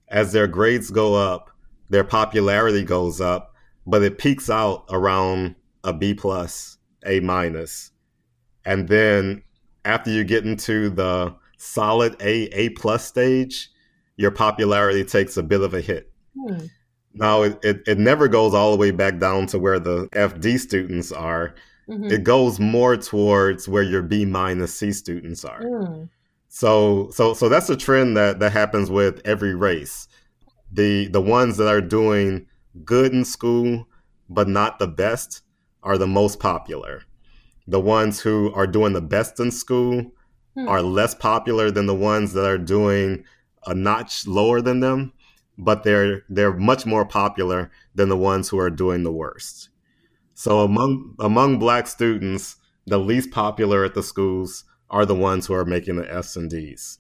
As 0.08 0.32
their 0.32 0.48
grades 0.48 0.92
go 0.92 1.16
up, 1.16 1.52
their 1.90 2.04
popularity 2.04 2.84
goes 2.84 3.22
up, 3.22 3.54
but 3.86 4.04
it 4.04 4.18
peaks 4.18 4.50
out 4.50 4.86
around 4.90 5.56
a 5.84 5.94
B 5.94 6.14
plus, 6.14 6.78
A 7.06 7.20
minus. 7.20 7.92
And 8.66 8.88
then 8.88 9.44
after 9.84 10.10
you 10.10 10.24
get 10.24 10.46
into 10.46 10.90
the 10.90 11.36
solid 11.58 12.16
A, 12.22 12.46
A 12.46 12.70
plus 12.70 13.06
stage, 13.06 13.70
your 14.18 14.32
popularity 14.32 15.04
takes 15.04 15.38
a 15.38 15.44
bit 15.44 15.62
of 15.62 15.74
a 15.74 15.82
hit. 15.82 16.12
Hmm. 16.38 16.66
Now, 17.14 17.44
it, 17.44 17.60
it, 17.64 17.84
it, 17.88 17.98
never 17.98 18.28
goes 18.28 18.54
all 18.54 18.72
the 18.72 18.78
way 18.78 18.92
back 18.92 19.20
down 19.20 19.48
to 19.48 19.60
where 19.60 19.80
the 19.80 20.08
FD 20.10 20.60
students 20.60 21.14
are. 21.14 21.56
Mm-hmm. 21.88 22.12
It 22.12 22.24
goes 22.24 22.60
more 22.60 22.98
towards 22.98 23.70
where 23.70 23.84
your 23.84 24.02
B 24.02 24.26
minus 24.26 24.78
C 24.78 24.92
students 24.92 25.46
are. 25.46 25.62
Mm. 25.62 26.10
So, 26.50 27.10
so, 27.12 27.34
so 27.34 27.48
that's 27.48 27.70
a 27.70 27.78
trend 27.78 28.18
that, 28.18 28.40
that 28.40 28.52
happens 28.52 28.90
with 28.90 29.22
every 29.24 29.56
race. 29.56 30.10
The, 30.72 31.08
the 31.08 31.22
ones 31.22 31.58
that 31.58 31.68
are 31.68 31.82
doing 31.82 32.48
good 32.84 33.14
in 33.14 33.26
school, 33.26 33.88
but 34.30 34.48
not 34.48 34.80
the 34.80 34.88
best, 34.88 35.42
are 35.84 35.98
the 35.98 36.08
most 36.08 36.40
popular. 36.40 37.04
The 37.68 37.80
ones 37.80 38.20
who 38.20 38.52
are 38.54 38.68
doing 38.68 38.94
the 38.94 39.02
best 39.02 39.40
in 39.40 39.52
school 39.52 40.12
mm. 40.58 40.68
are 40.68 40.82
less 40.82 41.16
popular 41.16 41.72
than 41.72 41.86
the 41.86 41.96
ones 41.96 42.34
that 42.34 42.46
are 42.46 42.58
doing 42.58 43.24
a 43.66 43.74
notch 43.74 44.28
lower 44.28 44.62
than 44.62 44.80
them 44.80 45.14
but 45.58 45.84
they're 45.84 46.24
they're 46.30 46.54
much 46.54 46.86
more 46.86 47.06
popular 47.06 47.72
than 47.94 48.10
the 48.10 48.18
ones 48.18 48.50
who 48.50 48.60
are 48.60 48.70
doing 48.70 49.04
the 49.04 49.12
worst. 49.12 49.70
So 50.34 50.60
among 50.60 51.16
among 51.20 51.60
black 51.60 51.88
students, 51.88 52.58
the 52.86 52.98
least 52.98 53.32
popular 53.32 53.86
at 53.86 53.94
the 53.94 54.04
schools 54.04 54.66
are 54.90 55.06
the 55.06 55.16
ones 55.16 55.46
who 55.46 55.54
are 55.54 55.66
making 55.66 55.96
the 55.96 56.12
F's 56.12 56.36
and 56.36 56.50
D's. 56.50 57.00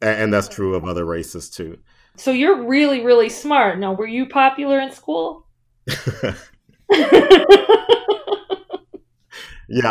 And, 0.00 0.22
and 0.22 0.34
that's 0.34 0.48
true 0.48 0.74
of 0.74 0.84
other 0.84 1.04
races 1.04 1.50
too. 1.50 1.78
So 2.16 2.32
you're 2.32 2.64
really 2.64 3.04
really 3.04 3.28
smart. 3.28 3.78
Now, 3.78 3.92
were 3.92 4.06
you 4.06 4.26
popular 4.26 4.80
in 4.80 4.92
school? 4.92 5.46
yeah, 5.88 6.32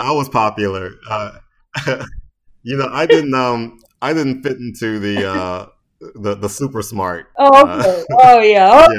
I 0.02 0.12
was 0.12 0.30
popular. 0.30 0.92
Uh, 1.10 1.40
you 2.64 2.78
know, 2.78 2.90
I 2.92 3.06
didn't 3.06 3.34
um 3.34 3.80
I 4.02 4.14
didn't 4.14 4.44
fit 4.44 4.58
into 4.58 5.00
the 5.00 5.30
uh 5.30 5.66
the 6.16 6.36
the 6.36 6.50
super 6.50 6.82
smart. 6.82 7.28
Oh, 7.38 7.62
okay. 7.62 8.06
Uh, 8.12 8.18
oh 8.20 8.40
yeah. 8.40 8.88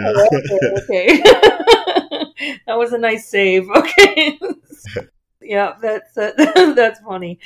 Okay, 0.89 1.21
yeah. 1.21 1.23
okay. 1.23 1.23
okay. 1.23 2.61
that 2.67 2.79
was 2.79 2.93
a 2.93 2.99
nice 2.99 3.29
save. 3.29 3.69
Okay. 3.71 4.39
yeah, 5.41 5.75
that's 5.81 6.17
uh, 6.17 6.33
that's 6.75 7.01
funny. 7.01 7.39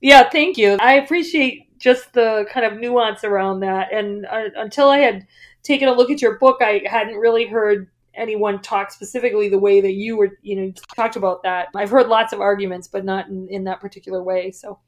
Yeah, 0.00 0.28
thank 0.28 0.56
you. 0.58 0.76
I 0.80 0.94
appreciate 0.94 1.71
just 1.82 2.12
the 2.12 2.46
kind 2.48 2.64
of 2.64 2.78
nuance 2.78 3.24
around 3.24 3.60
that. 3.60 3.92
And 3.92 4.24
uh, 4.26 4.50
until 4.56 4.88
I 4.88 4.98
had 4.98 5.26
taken 5.64 5.88
a 5.88 5.92
look 5.92 6.10
at 6.10 6.22
your 6.22 6.38
book, 6.38 6.58
I 6.60 6.82
hadn't 6.86 7.16
really 7.16 7.46
heard 7.46 7.88
anyone 8.14 8.62
talk 8.62 8.92
specifically 8.92 9.48
the 9.48 9.58
way 9.58 9.80
that 9.80 9.94
you 9.94 10.16
were, 10.16 10.38
you 10.42 10.54
know, 10.54 10.72
talked 10.94 11.16
about 11.16 11.42
that. 11.42 11.68
I've 11.74 11.90
heard 11.90 12.06
lots 12.06 12.32
of 12.32 12.40
arguments, 12.40 12.86
but 12.86 13.04
not 13.04 13.28
in, 13.28 13.48
in 13.48 13.64
that 13.64 13.80
particular 13.80 14.22
way. 14.22 14.52
So, 14.52 14.78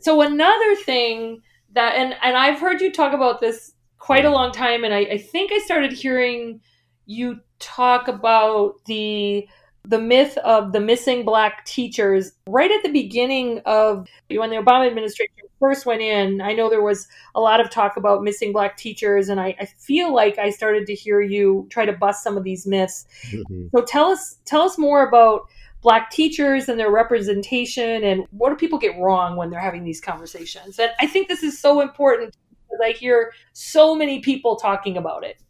so 0.00 0.20
another 0.20 0.76
thing 0.76 1.40
that 1.72 1.94
and 1.94 2.14
and 2.22 2.36
I've 2.36 2.60
heard 2.60 2.82
you 2.82 2.92
talk 2.92 3.14
about 3.14 3.40
this 3.40 3.72
quite 3.98 4.26
a 4.26 4.30
long 4.30 4.52
time, 4.52 4.84
and 4.84 4.92
I, 4.92 5.00
I 5.00 5.18
think 5.18 5.50
I 5.50 5.58
started 5.60 5.92
hearing 5.92 6.60
you 7.06 7.40
talk 7.58 8.06
about 8.06 8.84
the 8.84 9.48
the 9.84 9.98
myth 9.98 10.36
of 10.38 10.72
the 10.72 10.80
missing 10.80 11.24
black 11.24 11.64
teachers 11.64 12.32
right 12.46 12.70
at 12.70 12.82
the 12.82 12.90
beginning 12.90 13.60
of 13.64 14.06
when 14.30 14.50
the 14.50 14.56
Obama 14.56 14.86
administration 14.86 15.34
first 15.58 15.86
went 15.86 16.02
in. 16.02 16.40
I 16.40 16.52
know 16.52 16.68
there 16.68 16.82
was 16.82 17.08
a 17.34 17.40
lot 17.40 17.60
of 17.60 17.70
talk 17.70 17.96
about 17.96 18.22
missing 18.22 18.52
black 18.52 18.76
teachers, 18.76 19.28
and 19.28 19.40
I, 19.40 19.56
I 19.60 19.64
feel 19.64 20.14
like 20.14 20.38
I 20.38 20.50
started 20.50 20.86
to 20.86 20.94
hear 20.94 21.20
you 21.20 21.66
try 21.70 21.84
to 21.84 21.92
bust 21.92 22.22
some 22.22 22.36
of 22.36 22.44
these 22.44 22.66
myths. 22.66 23.06
Mm-hmm. 23.30 23.68
So 23.74 23.82
tell 23.82 24.06
us 24.06 24.38
tell 24.44 24.62
us 24.62 24.78
more 24.78 25.06
about 25.06 25.48
black 25.80 26.10
teachers 26.10 26.68
and 26.68 26.78
their 26.78 26.90
representation 26.90 28.02
and 28.02 28.26
what 28.30 28.50
do 28.50 28.56
people 28.56 28.78
get 28.78 28.98
wrong 28.98 29.36
when 29.36 29.50
they're 29.50 29.60
having 29.60 29.84
these 29.84 30.00
conversations 30.00 30.78
and 30.78 30.90
i 30.98 31.06
think 31.06 31.28
this 31.28 31.42
is 31.42 31.58
so 31.58 31.80
important 31.80 32.34
because 32.66 32.80
i 32.84 32.90
hear 32.90 33.32
so 33.52 33.94
many 33.94 34.20
people 34.20 34.56
talking 34.56 34.96
about 34.96 35.22
it 35.22 35.40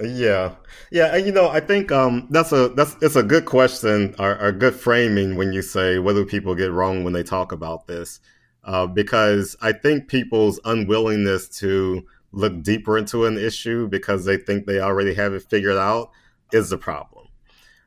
yeah. 0.00 0.54
Yeah 0.90 1.14
and 1.14 1.26
you 1.26 1.32
know 1.32 1.48
i 1.48 1.60
think 1.60 1.92
um, 1.92 2.26
that's 2.30 2.52
a 2.52 2.68
that's 2.70 2.96
it's 3.00 3.16
a 3.16 3.22
good 3.22 3.44
question 3.44 4.14
or, 4.18 4.40
or 4.40 4.52
good 4.52 4.74
framing 4.74 5.36
when 5.36 5.52
you 5.52 5.62
say 5.62 5.98
what 5.98 6.14
do 6.14 6.24
people 6.24 6.54
get 6.54 6.72
wrong 6.72 7.04
when 7.04 7.12
they 7.12 7.22
talk 7.22 7.52
about 7.52 7.86
this. 7.86 8.20
Uh, 8.64 8.86
because 8.86 9.56
i 9.60 9.72
think 9.72 10.08
people's 10.08 10.58
unwillingness 10.64 11.48
to 11.48 12.04
look 12.34 12.62
deeper 12.62 12.98
into 12.98 13.26
an 13.26 13.38
issue 13.38 13.88
because 13.88 14.24
they 14.24 14.36
think 14.36 14.66
they 14.66 14.80
already 14.80 15.14
have 15.14 15.32
it 15.32 15.42
figured 15.42 15.76
out 15.76 16.10
is 16.52 16.70
the 16.70 16.78
problem. 16.78 17.28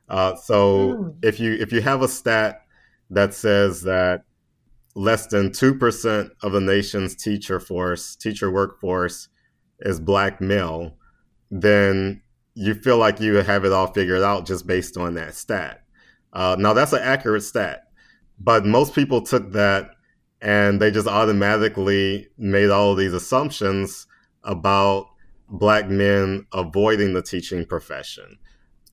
Uh, 0.08 0.34
so 0.36 0.94
mm. 0.94 1.14
if 1.22 1.38
you 1.38 1.52
if 1.54 1.72
you 1.72 1.80
have 1.82 2.02
a 2.02 2.08
stat 2.08 2.62
that 3.10 3.34
says 3.34 3.82
that 3.82 4.24
less 4.94 5.26
than 5.26 5.52
two 5.52 5.74
percent 5.74 6.30
of 6.42 6.52
the 6.52 6.60
nation's 6.60 7.14
teacher 7.14 7.60
force, 7.60 8.16
teacher 8.16 8.50
workforce, 8.50 9.28
is 9.80 10.00
black 10.00 10.40
male, 10.40 10.96
then 11.50 12.22
you 12.54 12.74
feel 12.74 12.98
like 12.98 13.20
you 13.20 13.34
have 13.36 13.64
it 13.64 13.72
all 13.72 13.86
figured 13.92 14.22
out 14.22 14.46
just 14.46 14.66
based 14.66 14.96
on 14.96 15.14
that 15.14 15.34
stat. 15.34 15.82
Uh, 16.32 16.56
now 16.58 16.72
that's 16.72 16.92
an 16.92 17.02
accurate 17.02 17.42
stat, 17.42 17.84
but 18.38 18.66
most 18.66 18.94
people 18.94 19.22
took 19.22 19.52
that 19.52 19.90
and 20.40 20.80
they 20.80 20.90
just 20.90 21.08
automatically 21.08 22.28
made 22.36 22.70
all 22.70 22.92
of 22.92 22.98
these 22.98 23.12
assumptions 23.12 24.06
about 24.44 25.06
black 25.48 25.88
men 25.88 26.46
avoiding 26.52 27.14
the 27.14 27.22
teaching 27.22 27.64
profession 27.64 28.38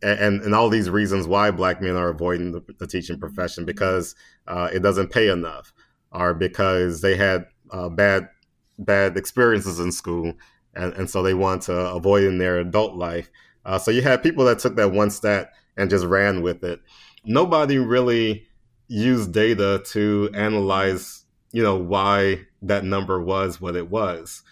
and, 0.02 0.42
and 0.42 0.54
all 0.54 0.70
these 0.70 0.90
reasons 0.90 1.28
why 1.28 1.52
black 1.52 1.82
men 1.82 1.96
are 1.96 2.10
avoiding 2.10 2.52
the, 2.52 2.62
the 2.80 2.88
teaching 2.88 3.20
profession 3.20 3.66
because 3.66 4.16
uh, 4.48 4.70
it 4.72 4.80
doesn't 4.80 5.12
pay 5.12 5.30
enough 5.30 5.74
or 6.12 6.34
because 6.34 7.02
they 7.02 7.16
had 7.16 7.46
uh, 7.72 7.90
bad 7.90 8.30
bad 8.78 9.18
experiences 9.18 9.80
in 9.80 9.92
school 9.92 10.34
and, 10.76 10.94
and 10.94 11.10
so 11.10 11.24
they 11.24 11.34
want 11.34 11.64
to 11.64 11.74
avoid 11.74 12.24
in 12.24 12.38
their 12.38 12.60
adult 12.60 12.96
life 12.96 13.30
Uh, 13.66 13.80
so 13.80 13.92
you 13.92 14.02
had 14.02 14.22
people 14.22 14.46
that 14.46 14.60
took 14.60 14.76
that 14.76 14.92
one 14.92 15.10
stat 15.10 15.52
and 15.76 15.90
just 15.90 16.06
ran 16.06 16.42
with 16.42 16.64
it. 16.64 16.82
Nobody 17.26 17.80
really 17.80 18.48
used 18.88 19.34
data 19.34 19.82
to 19.88 20.30
analyze, 20.36 21.26
you 21.52 21.64
know, 21.64 21.76
why 21.76 22.46
that 22.62 22.84
number 22.84 23.20
was 23.20 23.60
what 23.60 23.76
it 23.76 23.90
was. 23.90 24.44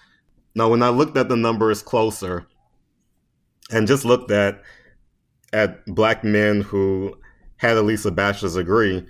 Now, 0.55 0.69
when 0.69 0.81
I 0.81 0.89
looked 0.89 1.17
at 1.17 1.29
the 1.29 1.35
numbers 1.37 1.83
closer 1.83 2.47
and 3.71 3.87
just 3.87 4.05
looked 4.05 4.31
at 4.31 4.61
at 5.51 5.85
black 5.85 6.23
men 6.23 6.61
who 6.61 7.15
had 7.57 7.77
at 7.77 7.85
least 7.85 8.07
a 8.07 8.11
bachelor's 8.11 8.55
degree, 8.55 9.05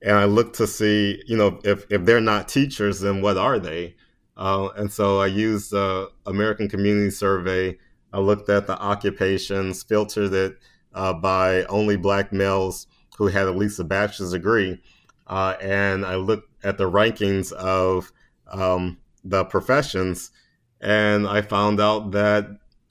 and 0.00 0.16
I 0.16 0.26
looked 0.26 0.54
to 0.56 0.66
see, 0.66 1.20
you 1.26 1.36
know, 1.36 1.60
if 1.64 1.84
if 1.90 2.04
they're 2.04 2.20
not 2.20 2.48
teachers, 2.48 3.00
then 3.00 3.22
what 3.22 3.36
are 3.36 3.58
they? 3.58 3.96
Uh, 4.38 4.68
and 4.76 4.90
so 4.90 5.20
I 5.20 5.26
used 5.26 5.72
the 5.72 6.10
American 6.24 6.68
Community 6.68 7.10
Survey. 7.10 7.76
I 8.12 8.20
looked 8.20 8.48
at 8.48 8.68
the 8.68 8.78
occupations, 8.80 9.82
filtered 9.82 10.32
it 10.32 10.58
uh, 10.94 11.12
by 11.12 11.64
only 11.64 11.96
black 11.96 12.32
males 12.32 12.86
who 13.16 13.26
had 13.26 13.48
at 13.48 13.56
least 13.56 13.80
a 13.80 13.84
bachelor's 13.84 14.30
degree, 14.30 14.80
uh, 15.26 15.56
and 15.60 16.06
I 16.06 16.14
looked 16.14 16.48
at 16.64 16.78
the 16.78 16.88
rankings 16.88 17.52
of 17.52 18.12
um, 18.46 18.98
the 19.24 19.44
professions, 19.44 20.30
and 20.80 21.26
I 21.26 21.42
found 21.42 21.80
out 21.80 22.12
that 22.12 22.46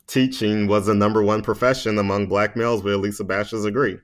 teaching 0.05 0.67
was 0.67 0.87
the 0.87 0.93
number 0.93 1.23
one 1.23 1.41
profession 1.41 1.97
among 1.97 2.27
black 2.27 2.57
males 2.57 2.83
with 2.83 2.93
at 2.93 2.99
least 2.99 3.21
a 3.21 3.23
bachelor's 3.23 3.63
degree. 3.63 3.97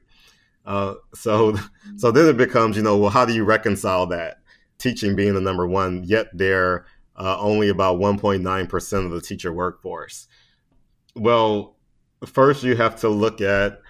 Uh, 0.65 0.95
so, 1.13 1.57
so 1.97 2.09
then 2.09 2.27
it 2.27 2.37
becomes, 2.37 2.77
you 2.77 2.83
know, 2.83 2.97
well, 2.97 3.09
how 3.09 3.25
do 3.25 3.33
you 3.33 3.43
reconcile 3.43 4.05
that 4.07 4.37
teaching 4.77 5.15
being 5.15 5.33
the 5.33 5.41
number 5.41 5.67
one, 5.67 6.03
yet 6.03 6.27
they're 6.33 6.85
uh, 7.15 7.37
only 7.39 7.69
about 7.69 7.99
1.9 7.99 8.69
percent 8.69 9.05
of 9.05 9.11
the 9.11 9.21
teacher 9.21 9.53
workforce? 9.53 10.27
Well, 11.15 11.75
first 12.25 12.63
you 12.63 12.75
have 12.75 12.95
to 13.01 13.09
look 13.09 13.41
at 13.41 13.81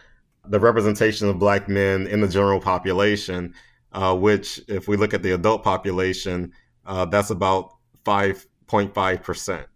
the 0.45 0.59
representation 0.59 1.30
of 1.30 1.39
black 1.39 1.69
men 1.69 2.07
in 2.07 2.21
the 2.21 2.28
general 2.28 2.59
population, 2.59 3.53
uh, 3.93 4.15
which, 4.15 4.61
if 4.67 4.88
we 4.88 4.97
look 4.97 5.13
at 5.13 5.24
the 5.24 5.32
adult 5.32 5.63
population, 5.63 6.51
uh, 6.86 7.05
that's 7.05 7.30
about 7.30 7.71
5.5 8.05 9.24
percent. 9.24 9.67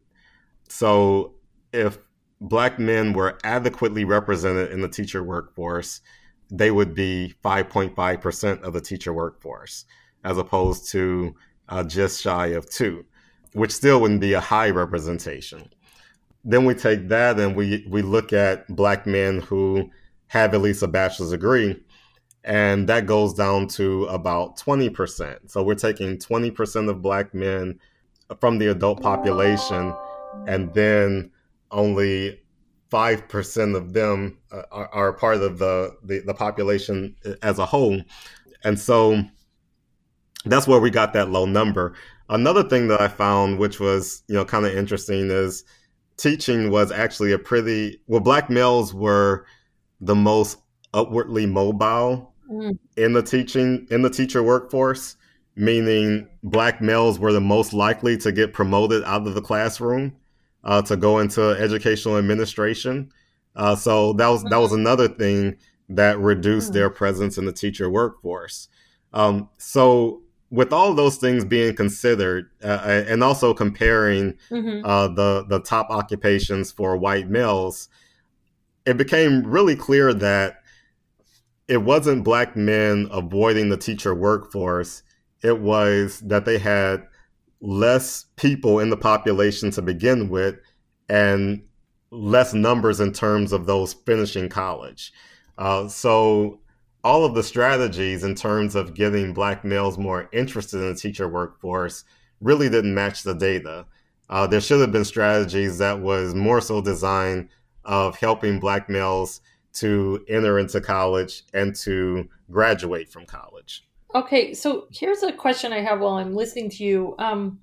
So, 0.67 1.35
if 1.71 1.97
black 2.41 2.79
men 2.79 3.13
were 3.13 3.37
adequately 3.43 4.03
represented 4.03 4.71
in 4.71 4.81
the 4.81 4.89
teacher 4.89 5.23
workforce, 5.23 6.01
they 6.49 6.71
would 6.71 6.93
be 6.93 7.33
5.5% 7.43 8.61
of 8.61 8.73
the 8.73 8.81
teacher 8.81 9.13
workforce, 9.13 9.85
as 10.23 10.37
opposed 10.37 10.89
to 10.91 11.35
uh, 11.69 11.83
just 11.83 12.21
shy 12.21 12.47
of 12.47 12.69
two, 12.69 13.05
which 13.53 13.71
still 13.71 14.01
wouldn't 14.01 14.21
be 14.21 14.33
a 14.33 14.39
high 14.39 14.69
representation. 14.69 15.69
Then 16.43 16.65
we 16.65 16.73
take 16.73 17.09
that 17.09 17.39
and 17.39 17.55
we, 17.55 17.85
we 17.89 18.01
look 18.01 18.31
at 18.33 18.67
black 18.73 19.05
men 19.05 19.41
who 19.41 19.89
have 20.27 20.53
at 20.53 20.61
least 20.61 20.83
a 20.83 20.87
bachelor's 20.87 21.31
degree, 21.31 21.81
and 22.43 22.87
that 22.87 23.05
goes 23.05 23.33
down 23.33 23.67
to 23.67 24.05
about 24.05 24.57
20%. 24.57 25.49
So 25.49 25.63
we're 25.63 25.75
taking 25.75 26.17
20% 26.17 26.89
of 26.89 27.01
black 27.01 27.33
men 27.33 27.79
from 28.39 28.57
the 28.57 28.67
adult 28.67 29.01
population, 29.01 29.93
and 30.47 30.73
then 30.73 31.31
only 31.71 32.39
five 32.89 33.27
percent 33.27 33.75
of 33.75 33.93
them 33.93 34.37
uh, 34.51 34.61
are, 34.71 34.87
are, 34.93 35.13
part 35.13 35.37
of 35.37 35.59
the, 35.59 35.97
the, 36.03 36.19
the 36.19 36.33
population 36.33 37.15
as 37.41 37.59
a 37.59 37.65
whole, 37.65 38.01
and 38.63 38.79
so 38.79 39.21
that's 40.45 40.67
where 40.67 40.79
we 40.79 40.89
got 40.89 41.13
that 41.13 41.29
low 41.29 41.45
number. 41.45 41.93
Another 42.29 42.63
thing 42.63 42.87
that 42.89 43.01
I 43.01 43.07
found, 43.07 43.59
which 43.59 43.79
was 43.79 44.23
you 44.27 44.35
know 44.35 44.45
kind 44.45 44.65
of 44.65 44.75
interesting, 44.75 45.29
is 45.29 45.63
teaching 46.17 46.71
was 46.71 46.91
actually 46.91 47.31
a 47.31 47.39
pretty 47.39 48.01
well. 48.07 48.19
Black 48.19 48.49
males 48.49 48.93
were 48.93 49.45
the 50.01 50.15
most 50.15 50.57
upwardly 50.93 51.45
mobile 51.45 52.33
mm. 52.49 52.77
in 52.97 53.13
the 53.13 53.23
teaching 53.23 53.87
in 53.89 54.01
the 54.01 54.09
teacher 54.09 54.43
workforce, 54.43 55.15
meaning 55.55 56.27
black 56.43 56.81
males 56.81 57.19
were 57.19 57.33
the 57.33 57.41
most 57.41 57.73
likely 57.73 58.17
to 58.17 58.31
get 58.31 58.53
promoted 58.53 59.03
out 59.05 59.25
of 59.25 59.33
the 59.33 59.41
classroom 59.41 60.15
uh, 60.63 60.81
to 60.81 60.97
go 60.97 61.19
into 61.19 61.51
educational 61.51 62.17
administration. 62.17 63.11
Uh, 63.55 63.75
so 63.75 64.13
that 64.13 64.27
was 64.27 64.43
that 64.43 64.57
was 64.57 64.71
mm-hmm. 64.71 64.81
another 64.81 65.07
thing 65.07 65.57
that 65.89 66.19
reduced 66.19 66.73
their 66.73 66.89
mm-hmm. 66.89 66.97
presence 66.97 67.37
in 67.37 67.45
the 67.45 67.53
teacher 67.53 67.89
workforce. 67.89 68.67
Um, 69.13 69.49
so 69.57 70.21
with 70.49 70.71
all 70.71 70.93
those 70.93 71.17
things 71.17 71.43
being 71.43 71.75
considered, 71.75 72.49
uh, 72.63 73.03
and 73.07 73.23
also 73.23 73.53
comparing 73.53 74.33
mm-hmm. 74.49 74.85
uh, 74.85 75.07
the 75.09 75.45
the 75.47 75.59
top 75.59 75.89
occupations 75.89 76.71
for 76.71 76.95
white 76.97 77.29
males, 77.29 77.89
it 78.85 78.97
became 78.97 79.45
really 79.45 79.75
clear 79.75 80.13
that 80.13 80.61
it 81.67 81.83
wasn't 81.83 82.23
black 82.23 82.55
men 82.55 83.07
avoiding 83.11 83.69
the 83.69 83.77
teacher 83.77 84.15
workforce. 84.15 85.03
It 85.43 85.59
was 85.59 86.21
that 86.21 86.45
they 86.45 86.57
had 86.57 87.05
less 87.59 88.25
people 88.35 88.79
in 88.79 88.89
the 88.89 88.97
population 88.97 89.71
to 89.71 89.81
begin 89.81 90.29
with 90.29 90.55
and 91.09 91.63
less 92.11 92.53
numbers 92.53 92.99
in 92.99 93.11
terms 93.11 93.51
of 93.51 93.65
those 93.65 93.93
finishing 93.93 94.47
college. 94.47 95.11
Uh, 95.57 95.87
so 95.87 96.59
all 97.07 97.23
of 97.23 97.33
the 97.33 97.41
strategies 97.41 98.25
in 98.25 98.35
terms 98.35 98.75
of 98.75 98.93
getting 98.93 99.31
black 99.33 99.63
males 99.63 99.97
more 99.97 100.27
interested 100.33 100.81
in 100.81 100.93
the 100.93 100.99
teacher 100.99 101.25
workforce 101.29 102.03
really 102.41 102.67
didn't 102.67 102.93
match 102.93 103.23
the 103.23 103.33
data. 103.33 103.85
Uh, 104.29 104.45
there 104.45 104.59
should 104.59 104.81
have 104.81 104.91
been 104.91 105.05
strategies 105.05 105.77
that 105.77 105.97
was 105.97 106.35
more 106.35 106.59
so 106.59 106.81
designed 106.81 107.47
of 107.85 108.17
helping 108.17 108.59
black 108.59 108.89
males 108.89 109.39
to 109.71 110.21
enter 110.27 110.59
into 110.59 110.81
college 110.81 111.43
and 111.53 111.73
to 111.73 112.27
graduate 112.51 113.07
from 113.07 113.25
college. 113.25 113.87
Okay, 114.13 114.53
so 114.53 114.89
here's 114.91 115.23
a 115.23 115.31
question 115.31 115.71
I 115.71 115.79
have 115.79 116.01
while 116.01 116.15
I'm 116.15 116.35
listening 116.35 116.69
to 116.71 116.83
you. 116.83 117.15
Um, 117.19 117.59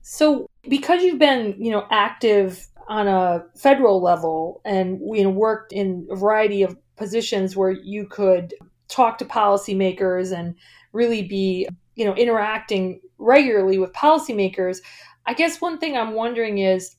so 0.00 0.46
because 0.68 1.02
you've 1.02 1.18
been, 1.18 1.56
you 1.58 1.72
know, 1.72 1.88
active 1.90 2.68
on 2.88 3.08
a 3.08 3.44
federal 3.56 4.00
level 4.00 4.60
and 4.64 5.00
you 5.16 5.22
know 5.24 5.30
worked 5.30 5.72
in 5.72 6.06
a 6.10 6.16
variety 6.16 6.62
of 6.62 6.76
positions 6.96 7.56
where 7.56 7.70
you 7.70 8.06
could 8.06 8.54
talk 8.88 9.18
to 9.18 9.24
policymakers 9.24 10.36
and 10.36 10.54
really 10.92 11.22
be, 11.22 11.68
you 11.94 12.04
know, 12.04 12.14
interacting 12.14 13.00
regularly 13.18 13.78
with 13.78 13.92
policymakers, 13.92 14.78
I 15.26 15.34
guess 15.34 15.60
one 15.60 15.78
thing 15.78 15.96
I'm 15.96 16.14
wondering 16.14 16.58
is 16.58 16.96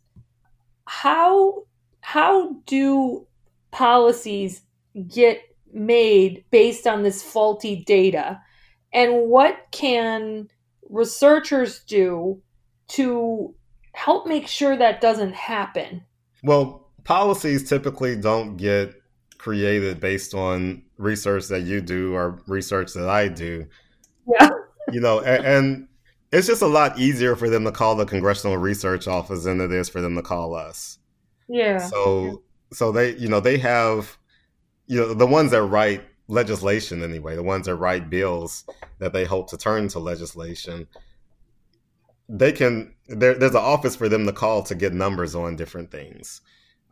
how 0.85 1.63
how 2.01 2.55
do 2.65 3.25
policies 3.71 4.61
get 5.07 5.41
made 5.71 6.43
based 6.51 6.85
on 6.85 7.03
this 7.03 7.23
faulty 7.23 7.83
data? 7.85 8.41
And 8.91 9.29
what 9.29 9.67
can 9.71 10.49
researchers 10.89 11.83
do 11.85 12.41
to 12.89 13.55
help 13.93 14.27
make 14.27 14.47
sure 14.47 14.75
that 14.75 15.01
doesn't 15.01 15.33
happen? 15.33 16.03
Well, 16.43 16.89
policies 17.03 17.67
typically 17.67 18.15
don't 18.15 18.57
get 18.57 18.93
created 19.43 19.99
based 19.99 20.33
on 20.33 20.81
research 20.97 21.49
that 21.49 21.63
you 21.63 21.81
do 21.81 22.15
or 22.15 22.41
research 22.47 22.93
that 22.93 23.09
I 23.09 23.27
do. 23.27 23.67
Yeah. 24.25 24.49
You 24.89 25.01
know, 25.01 25.19
and, 25.19 25.45
and 25.45 25.87
it's 26.31 26.47
just 26.47 26.61
a 26.61 26.67
lot 26.67 26.97
easier 26.97 27.35
for 27.35 27.49
them 27.49 27.65
to 27.65 27.71
call 27.73 27.97
the 27.97 28.05
Congressional 28.05 28.55
Research 28.55 29.05
Office 29.05 29.43
than 29.43 29.59
it 29.59 29.73
is 29.73 29.89
for 29.89 29.99
them 29.99 30.15
to 30.15 30.21
call 30.21 30.55
us. 30.55 30.97
Yeah. 31.49 31.79
So 31.79 32.43
so 32.71 32.93
they 32.93 33.17
you 33.17 33.27
know 33.27 33.41
they 33.41 33.57
have 33.57 34.17
you 34.87 35.01
know 35.01 35.13
the 35.13 35.27
ones 35.27 35.51
that 35.51 35.63
write 35.63 36.03
legislation 36.29 37.03
anyway, 37.03 37.35
the 37.35 37.43
ones 37.43 37.65
that 37.65 37.75
write 37.75 38.09
bills 38.09 38.63
that 38.99 39.11
they 39.11 39.25
hope 39.25 39.49
to 39.49 39.57
turn 39.57 39.89
to 39.89 39.99
legislation. 39.99 40.87
They 42.29 42.53
can 42.53 42.95
there, 43.09 43.33
there's 43.33 43.51
an 43.51 43.57
office 43.57 43.97
for 43.97 44.07
them 44.07 44.25
to 44.25 44.31
call 44.31 44.63
to 44.63 44.75
get 44.75 44.93
numbers 44.93 45.35
on 45.35 45.57
different 45.57 45.91
things. 45.91 46.39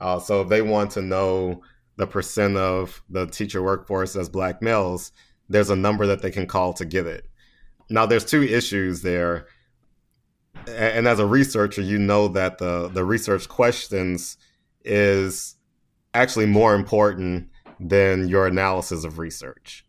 Uh, 0.01 0.19
so 0.19 0.41
if 0.41 0.49
they 0.49 0.61
want 0.61 0.91
to 0.91 1.01
know 1.01 1.61
the 2.01 2.07
percent 2.07 2.57
of 2.57 3.03
the 3.11 3.27
teacher 3.27 3.61
workforce 3.61 4.15
as 4.15 4.27
black 4.27 4.59
males, 4.59 5.11
there's 5.47 5.69
a 5.69 5.75
number 5.75 6.07
that 6.07 6.23
they 6.23 6.31
can 6.31 6.47
call 6.47 6.73
to 6.73 6.83
get 6.83 7.05
it. 7.05 7.29
Now 7.91 8.07
there's 8.07 8.25
two 8.25 8.41
issues 8.41 9.03
there. 9.03 9.45
And 10.67 11.07
as 11.07 11.19
a 11.19 11.27
researcher, 11.27 11.83
you 11.83 11.99
know 11.99 12.27
that 12.29 12.57
the, 12.57 12.87
the 12.87 13.05
research 13.05 13.47
questions 13.47 14.37
is 14.83 15.57
actually 16.15 16.47
more 16.47 16.73
important 16.73 17.49
than 17.79 18.27
your 18.27 18.47
analysis 18.47 19.03
of 19.03 19.19
research. 19.19 19.85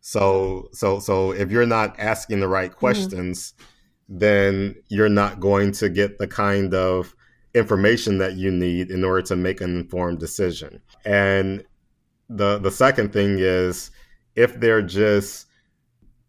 So 0.00 0.68
so 0.72 1.00
so 1.00 1.32
if 1.32 1.50
you're 1.50 1.66
not 1.66 1.98
asking 1.98 2.38
the 2.38 2.46
right 2.46 2.70
mm-hmm. 2.70 2.78
questions, 2.78 3.52
mm-hmm. 3.52 4.18
then 4.18 4.74
you're 4.88 5.08
not 5.08 5.40
going 5.40 5.72
to 5.72 5.88
get 5.88 6.18
the 6.18 6.28
kind 6.28 6.72
of 6.72 7.16
information 7.54 8.18
that 8.18 8.34
you 8.36 8.50
need 8.50 8.90
in 8.90 9.04
order 9.04 9.22
to 9.22 9.36
make 9.36 9.60
an 9.60 9.76
informed 9.76 10.18
decision. 10.18 10.80
And 11.04 11.64
the 12.28 12.58
the 12.58 12.70
second 12.70 13.12
thing 13.12 13.38
is 13.38 13.90
if 14.36 14.58
they're 14.60 14.82
just 14.82 15.46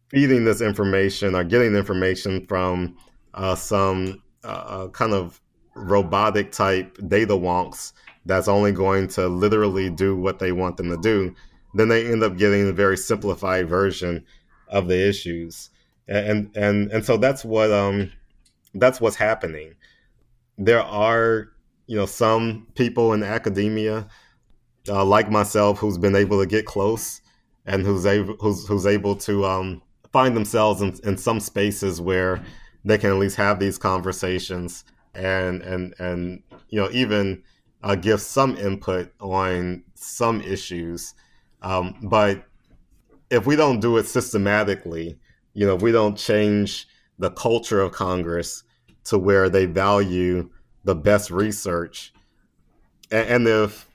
feeding 0.09 0.45
this 0.45 0.61
information 0.61 1.35
or 1.35 1.43
getting 1.43 1.75
information 1.75 2.45
from 2.47 2.97
uh, 3.33 3.55
some 3.55 4.21
uh, 4.43 4.47
uh, 4.47 4.87
kind 4.89 5.13
of 5.13 5.39
robotic 5.75 6.51
type 6.51 6.97
data 7.07 7.33
wonks 7.33 7.93
that's 8.25 8.47
only 8.47 8.71
going 8.71 9.07
to 9.07 9.27
literally 9.27 9.89
do 9.89 10.15
what 10.15 10.39
they 10.39 10.51
want 10.51 10.77
them 10.77 10.89
to 10.89 10.97
do, 10.97 11.33
then 11.75 11.87
they 11.87 12.11
end 12.11 12.23
up 12.23 12.37
getting 12.37 12.67
a 12.67 12.73
very 12.73 12.97
simplified 12.97 13.69
version 13.69 14.25
of 14.69 14.87
the 14.87 15.07
issues. 15.07 15.69
And 16.07 16.49
and 16.55 16.91
and 16.91 17.05
so 17.05 17.17
that's 17.17 17.45
what 17.45 17.71
um 17.71 18.11
that's 18.73 18.99
what's 18.99 19.15
happening. 19.15 19.75
There 20.59 20.83
are 20.83 21.49
you 21.87 21.95
know 21.95 22.05
some 22.05 22.67
people 22.75 23.13
in 23.13 23.23
academia 23.23 24.07
uh, 24.87 25.03
like 25.03 25.31
myself 25.31 25.79
who's 25.79 25.97
been 25.97 26.15
able 26.15 26.39
to 26.39 26.45
get 26.45 26.65
close 26.65 27.21
and 27.65 27.83
who's 27.83 28.05
able 28.05 28.35
who's 28.39 28.67
who's 28.67 28.85
able 28.85 29.15
to 29.15 29.45
um, 29.45 29.81
find 30.11 30.35
themselves 30.35 30.81
in, 30.81 30.93
in 31.03 31.17
some 31.17 31.39
spaces 31.39 31.99
where 31.99 32.43
they 32.85 32.97
can 32.97 33.09
at 33.09 33.17
least 33.17 33.37
have 33.37 33.59
these 33.59 33.77
conversations 33.77 34.83
and 35.15 35.61
and 35.61 35.95
and 35.97 36.43
you 36.69 36.79
know 36.79 36.89
even 36.91 37.41
uh, 37.83 37.95
give 37.95 38.21
some 38.21 38.57
input 38.57 39.11
on 39.19 39.83
some 39.95 40.41
issues. 40.41 41.13
Um, 41.61 41.95
but 42.03 42.43
if 43.29 43.45
we 43.45 43.55
don't 43.55 43.79
do 43.79 43.97
it 43.97 44.05
systematically, 44.07 45.17
you 45.53 45.65
know, 45.65 45.75
if 45.75 45.81
we 45.81 45.91
don't 45.91 46.17
change 46.17 46.87
the 47.17 47.31
culture 47.31 47.81
of 47.81 47.91
Congress 47.91 48.63
to 49.09 49.17
where 49.17 49.49
they 49.49 49.65
value 49.65 50.49
the 50.83 50.95
best 50.95 51.31
research, 51.31 52.13
and, 53.11 53.47
if 53.47 53.89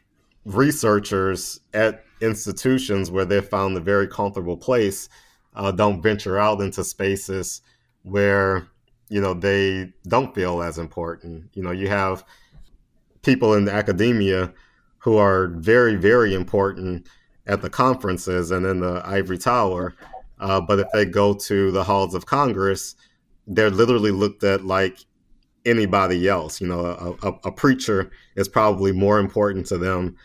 researchers 0.45 1.61
at 1.73 2.05
institutions 2.21 3.11
where 3.11 3.25
they've 3.25 3.49
found 3.49 3.77
a 3.77 3.81
very 3.81 4.07
comfortable 4.07 4.57
place 4.57 5.09
uh, 5.55 5.71
don't 5.71 6.03
venture 6.03 6.39
out 6.39 6.61
into 6.61 6.85
spaces 6.85 7.63
where 8.03 8.67
you 9.09 9.21
know 9.21 9.35
they 9.35 9.93
don't 10.09 10.35
feel 10.35 10.63
as 10.63 10.79
important. 10.79 11.49
You 11.55 11.63
know 11.63 11.71
you 11.71 11.89
have 11.89 12.25
people 13.23 13.55
in 13.55 13.69
academia 13.69 14.53
who 14.99 15.17
are 15.17 15.49
very 15.49 15.95
very 15.95 16.35
important 16.35 17.07
at 17.47 17.63
the 17.63 17.71
conferences 17.71 18.51
and 18.51 18.67
in 18.67 18.81
the 18.81 19.03
ivory 19.05 19.39
tower 19.39 19.95
uh, 20.41 20.61
but 20.61 20.81
if 20.81 20.87
they 20.93 21.05
go 21.05 21.35
to 21.35 21.71
the 21.71 21.85
halls 21.85 22.15
of 22.15 22.27
congress 22.27 22.97
they're 23.47 23.71
literally 23.71 24.11
looked 24.11 24.43
at 24.45 24.65
like 24.65 24.99
anybody 25.67 26.29
else 26.29 26.61
you 26.61 26.67
know 26.67 26.81
a, 26.81 27.29
a, 27.29 27.33
a 27.45 27.53
preacher 27.53 28.11
is 28.37 28.49
probably 28.49 28.93
more 28.93 29.19
important 29.19 29.67
to 29.67 29.79
them 29.79 30.17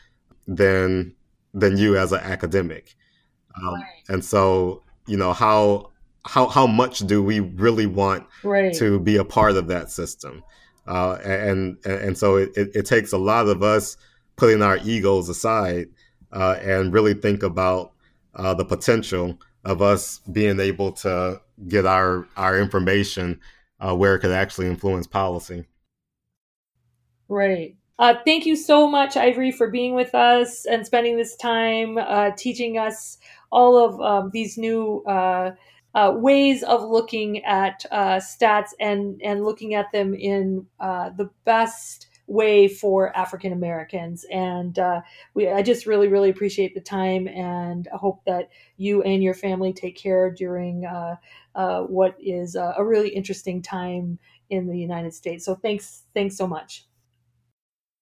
than 0.47 1.13
than 1.53 1.77
you 1.77 1.97
as 1.97 2.11
an 2.11 2.19
academic. 2.19 2.95
Um, 3.55 3.73
right. 3.75 3.85
And 4.07 4.23
so, 4.23 4.83
you 5.07 5.17
know, 5.17 5.33
how 5.33 5.91
how 6.25 6.47
how 6.47 6.67
much 6.67 6.99
do 6.99 7.23
we 7.23 7.39
really 7.39 7.85
want 7.85 8.25
right. 8.43 8.73
to 8.75 8.99
be 8.99 9.17
a 9.17 9.25
part 9.25 9.55
of 9.55 9.67
that 9.67 9.89
system? 9.89 10.43
Uh, 10.87 11.19
and, 11.23 11.77
and 11.85 12.17
so 12.17 12.37
it, 12.37 12.49
it, 12.55 12.71
it, 12.73 12.85
takes 12.85 13.11
a 13.11 13.17
lot 13.17 13.47
of 13.47 13.61
us 13.61 13.95
putting 14.37 14.63
our 14.63 14.77
egos 14.77 15.29
aside 15.29 15.87
uh, 16.31 16.55
and 16.63 16.91
really 16.91 17.13
think 17.13 17.43
about 17.43 17.91
uh, 18.33 18.55
the 18.55 18.65
potential 18.65 19.37
of 19.63 19.81
us 19.81 20.19
being 20.31 20.59
able 20.59 20.91
to 20.91 21.41
get 21.67 21.85
our 21.85 22.27
our 22.37 22.59
information 22.59 23.39
uh, 23.79 23.95
where 23.95 24.15
it 24.15 24.19
could 24.19 24.31
actually 24.31 24.67
influence 24.67 25.07
policy. 25.07 25.65
Right. 27.27 27.75
Uh, 27.97 28.15
thank 28.25 28.45
you 28.45 28.55
so 28.55 28.87
much, 28.87 29.17
Ivory, 29.17 29.51
for 29.51 29.69
being 29.69 29.93
with 29.93 30.15
us 30.15 30.65
and 30.65 30.85
spending 30.85 31.17
this 31.17 31.35
time 31.35 31.97
uh, 31.97 32.31
teaching 32.37 32.77
us 32.77 33.17
all 33.51 33.77
of 33.77 33.99
um, 34.01 34.31
these 34.31 34.57
new 34.57 35.03
uh, 35.07 35.51
uh 35.95 36.13
ways 36.15 36.61
of 36.63 36.83
looking 36.83 37.43
at 37.45 37.83
uh, 37.91 38.17
stats 38.17 38.69
and 38.79 39.19
and 39.23 39.43
looking 39.43 39.73
at 39.73 39.91
them 39.91 40.13
in 40.13 40.65
uh, 40.79 41.09
the 41.09 41.29
best 41.45 42.08
way 42.29 42.67
for 42.67 43.15
African 43.17 43.51
Americans. 43.51 44.25
And 44.31 44.77
uh, 44.77 45.01
we, 45.33 45.49
I 45.49 45.61
just 45.61 45.85
really, 45.85 46.07
really 46.07 46.29
appreciate 46.29 46.73
the 46.73 46.81
time, 46.81 47.27
and 47.27 47.87
I 47.93 47.97
hope 47.97 48.23
that 48.25 48.49
you 48.77 49.01
and 49.03 49.23
your 49.23 49.33
family 49.33 49.73
take 49.73 49.97
care 49.97 50.31
during 50.31 50.85
uh, 50.85 51.15
uh, 51.55 51.81
what 51.81 52.15
is 52.19 52.55
a 52.55 52.83
really 52.83 53.09
interesting 53.09 53.61
time 53.61 54.19
in 54.49 54.67
the 54.67 54.77
United 54.77 55.13
States. 55.13 55.45
So 55.45 55.55
thanks, 55.55 56.03
thanks 56.13 56.37
so 56.37 56.47
much. 56.47 56.88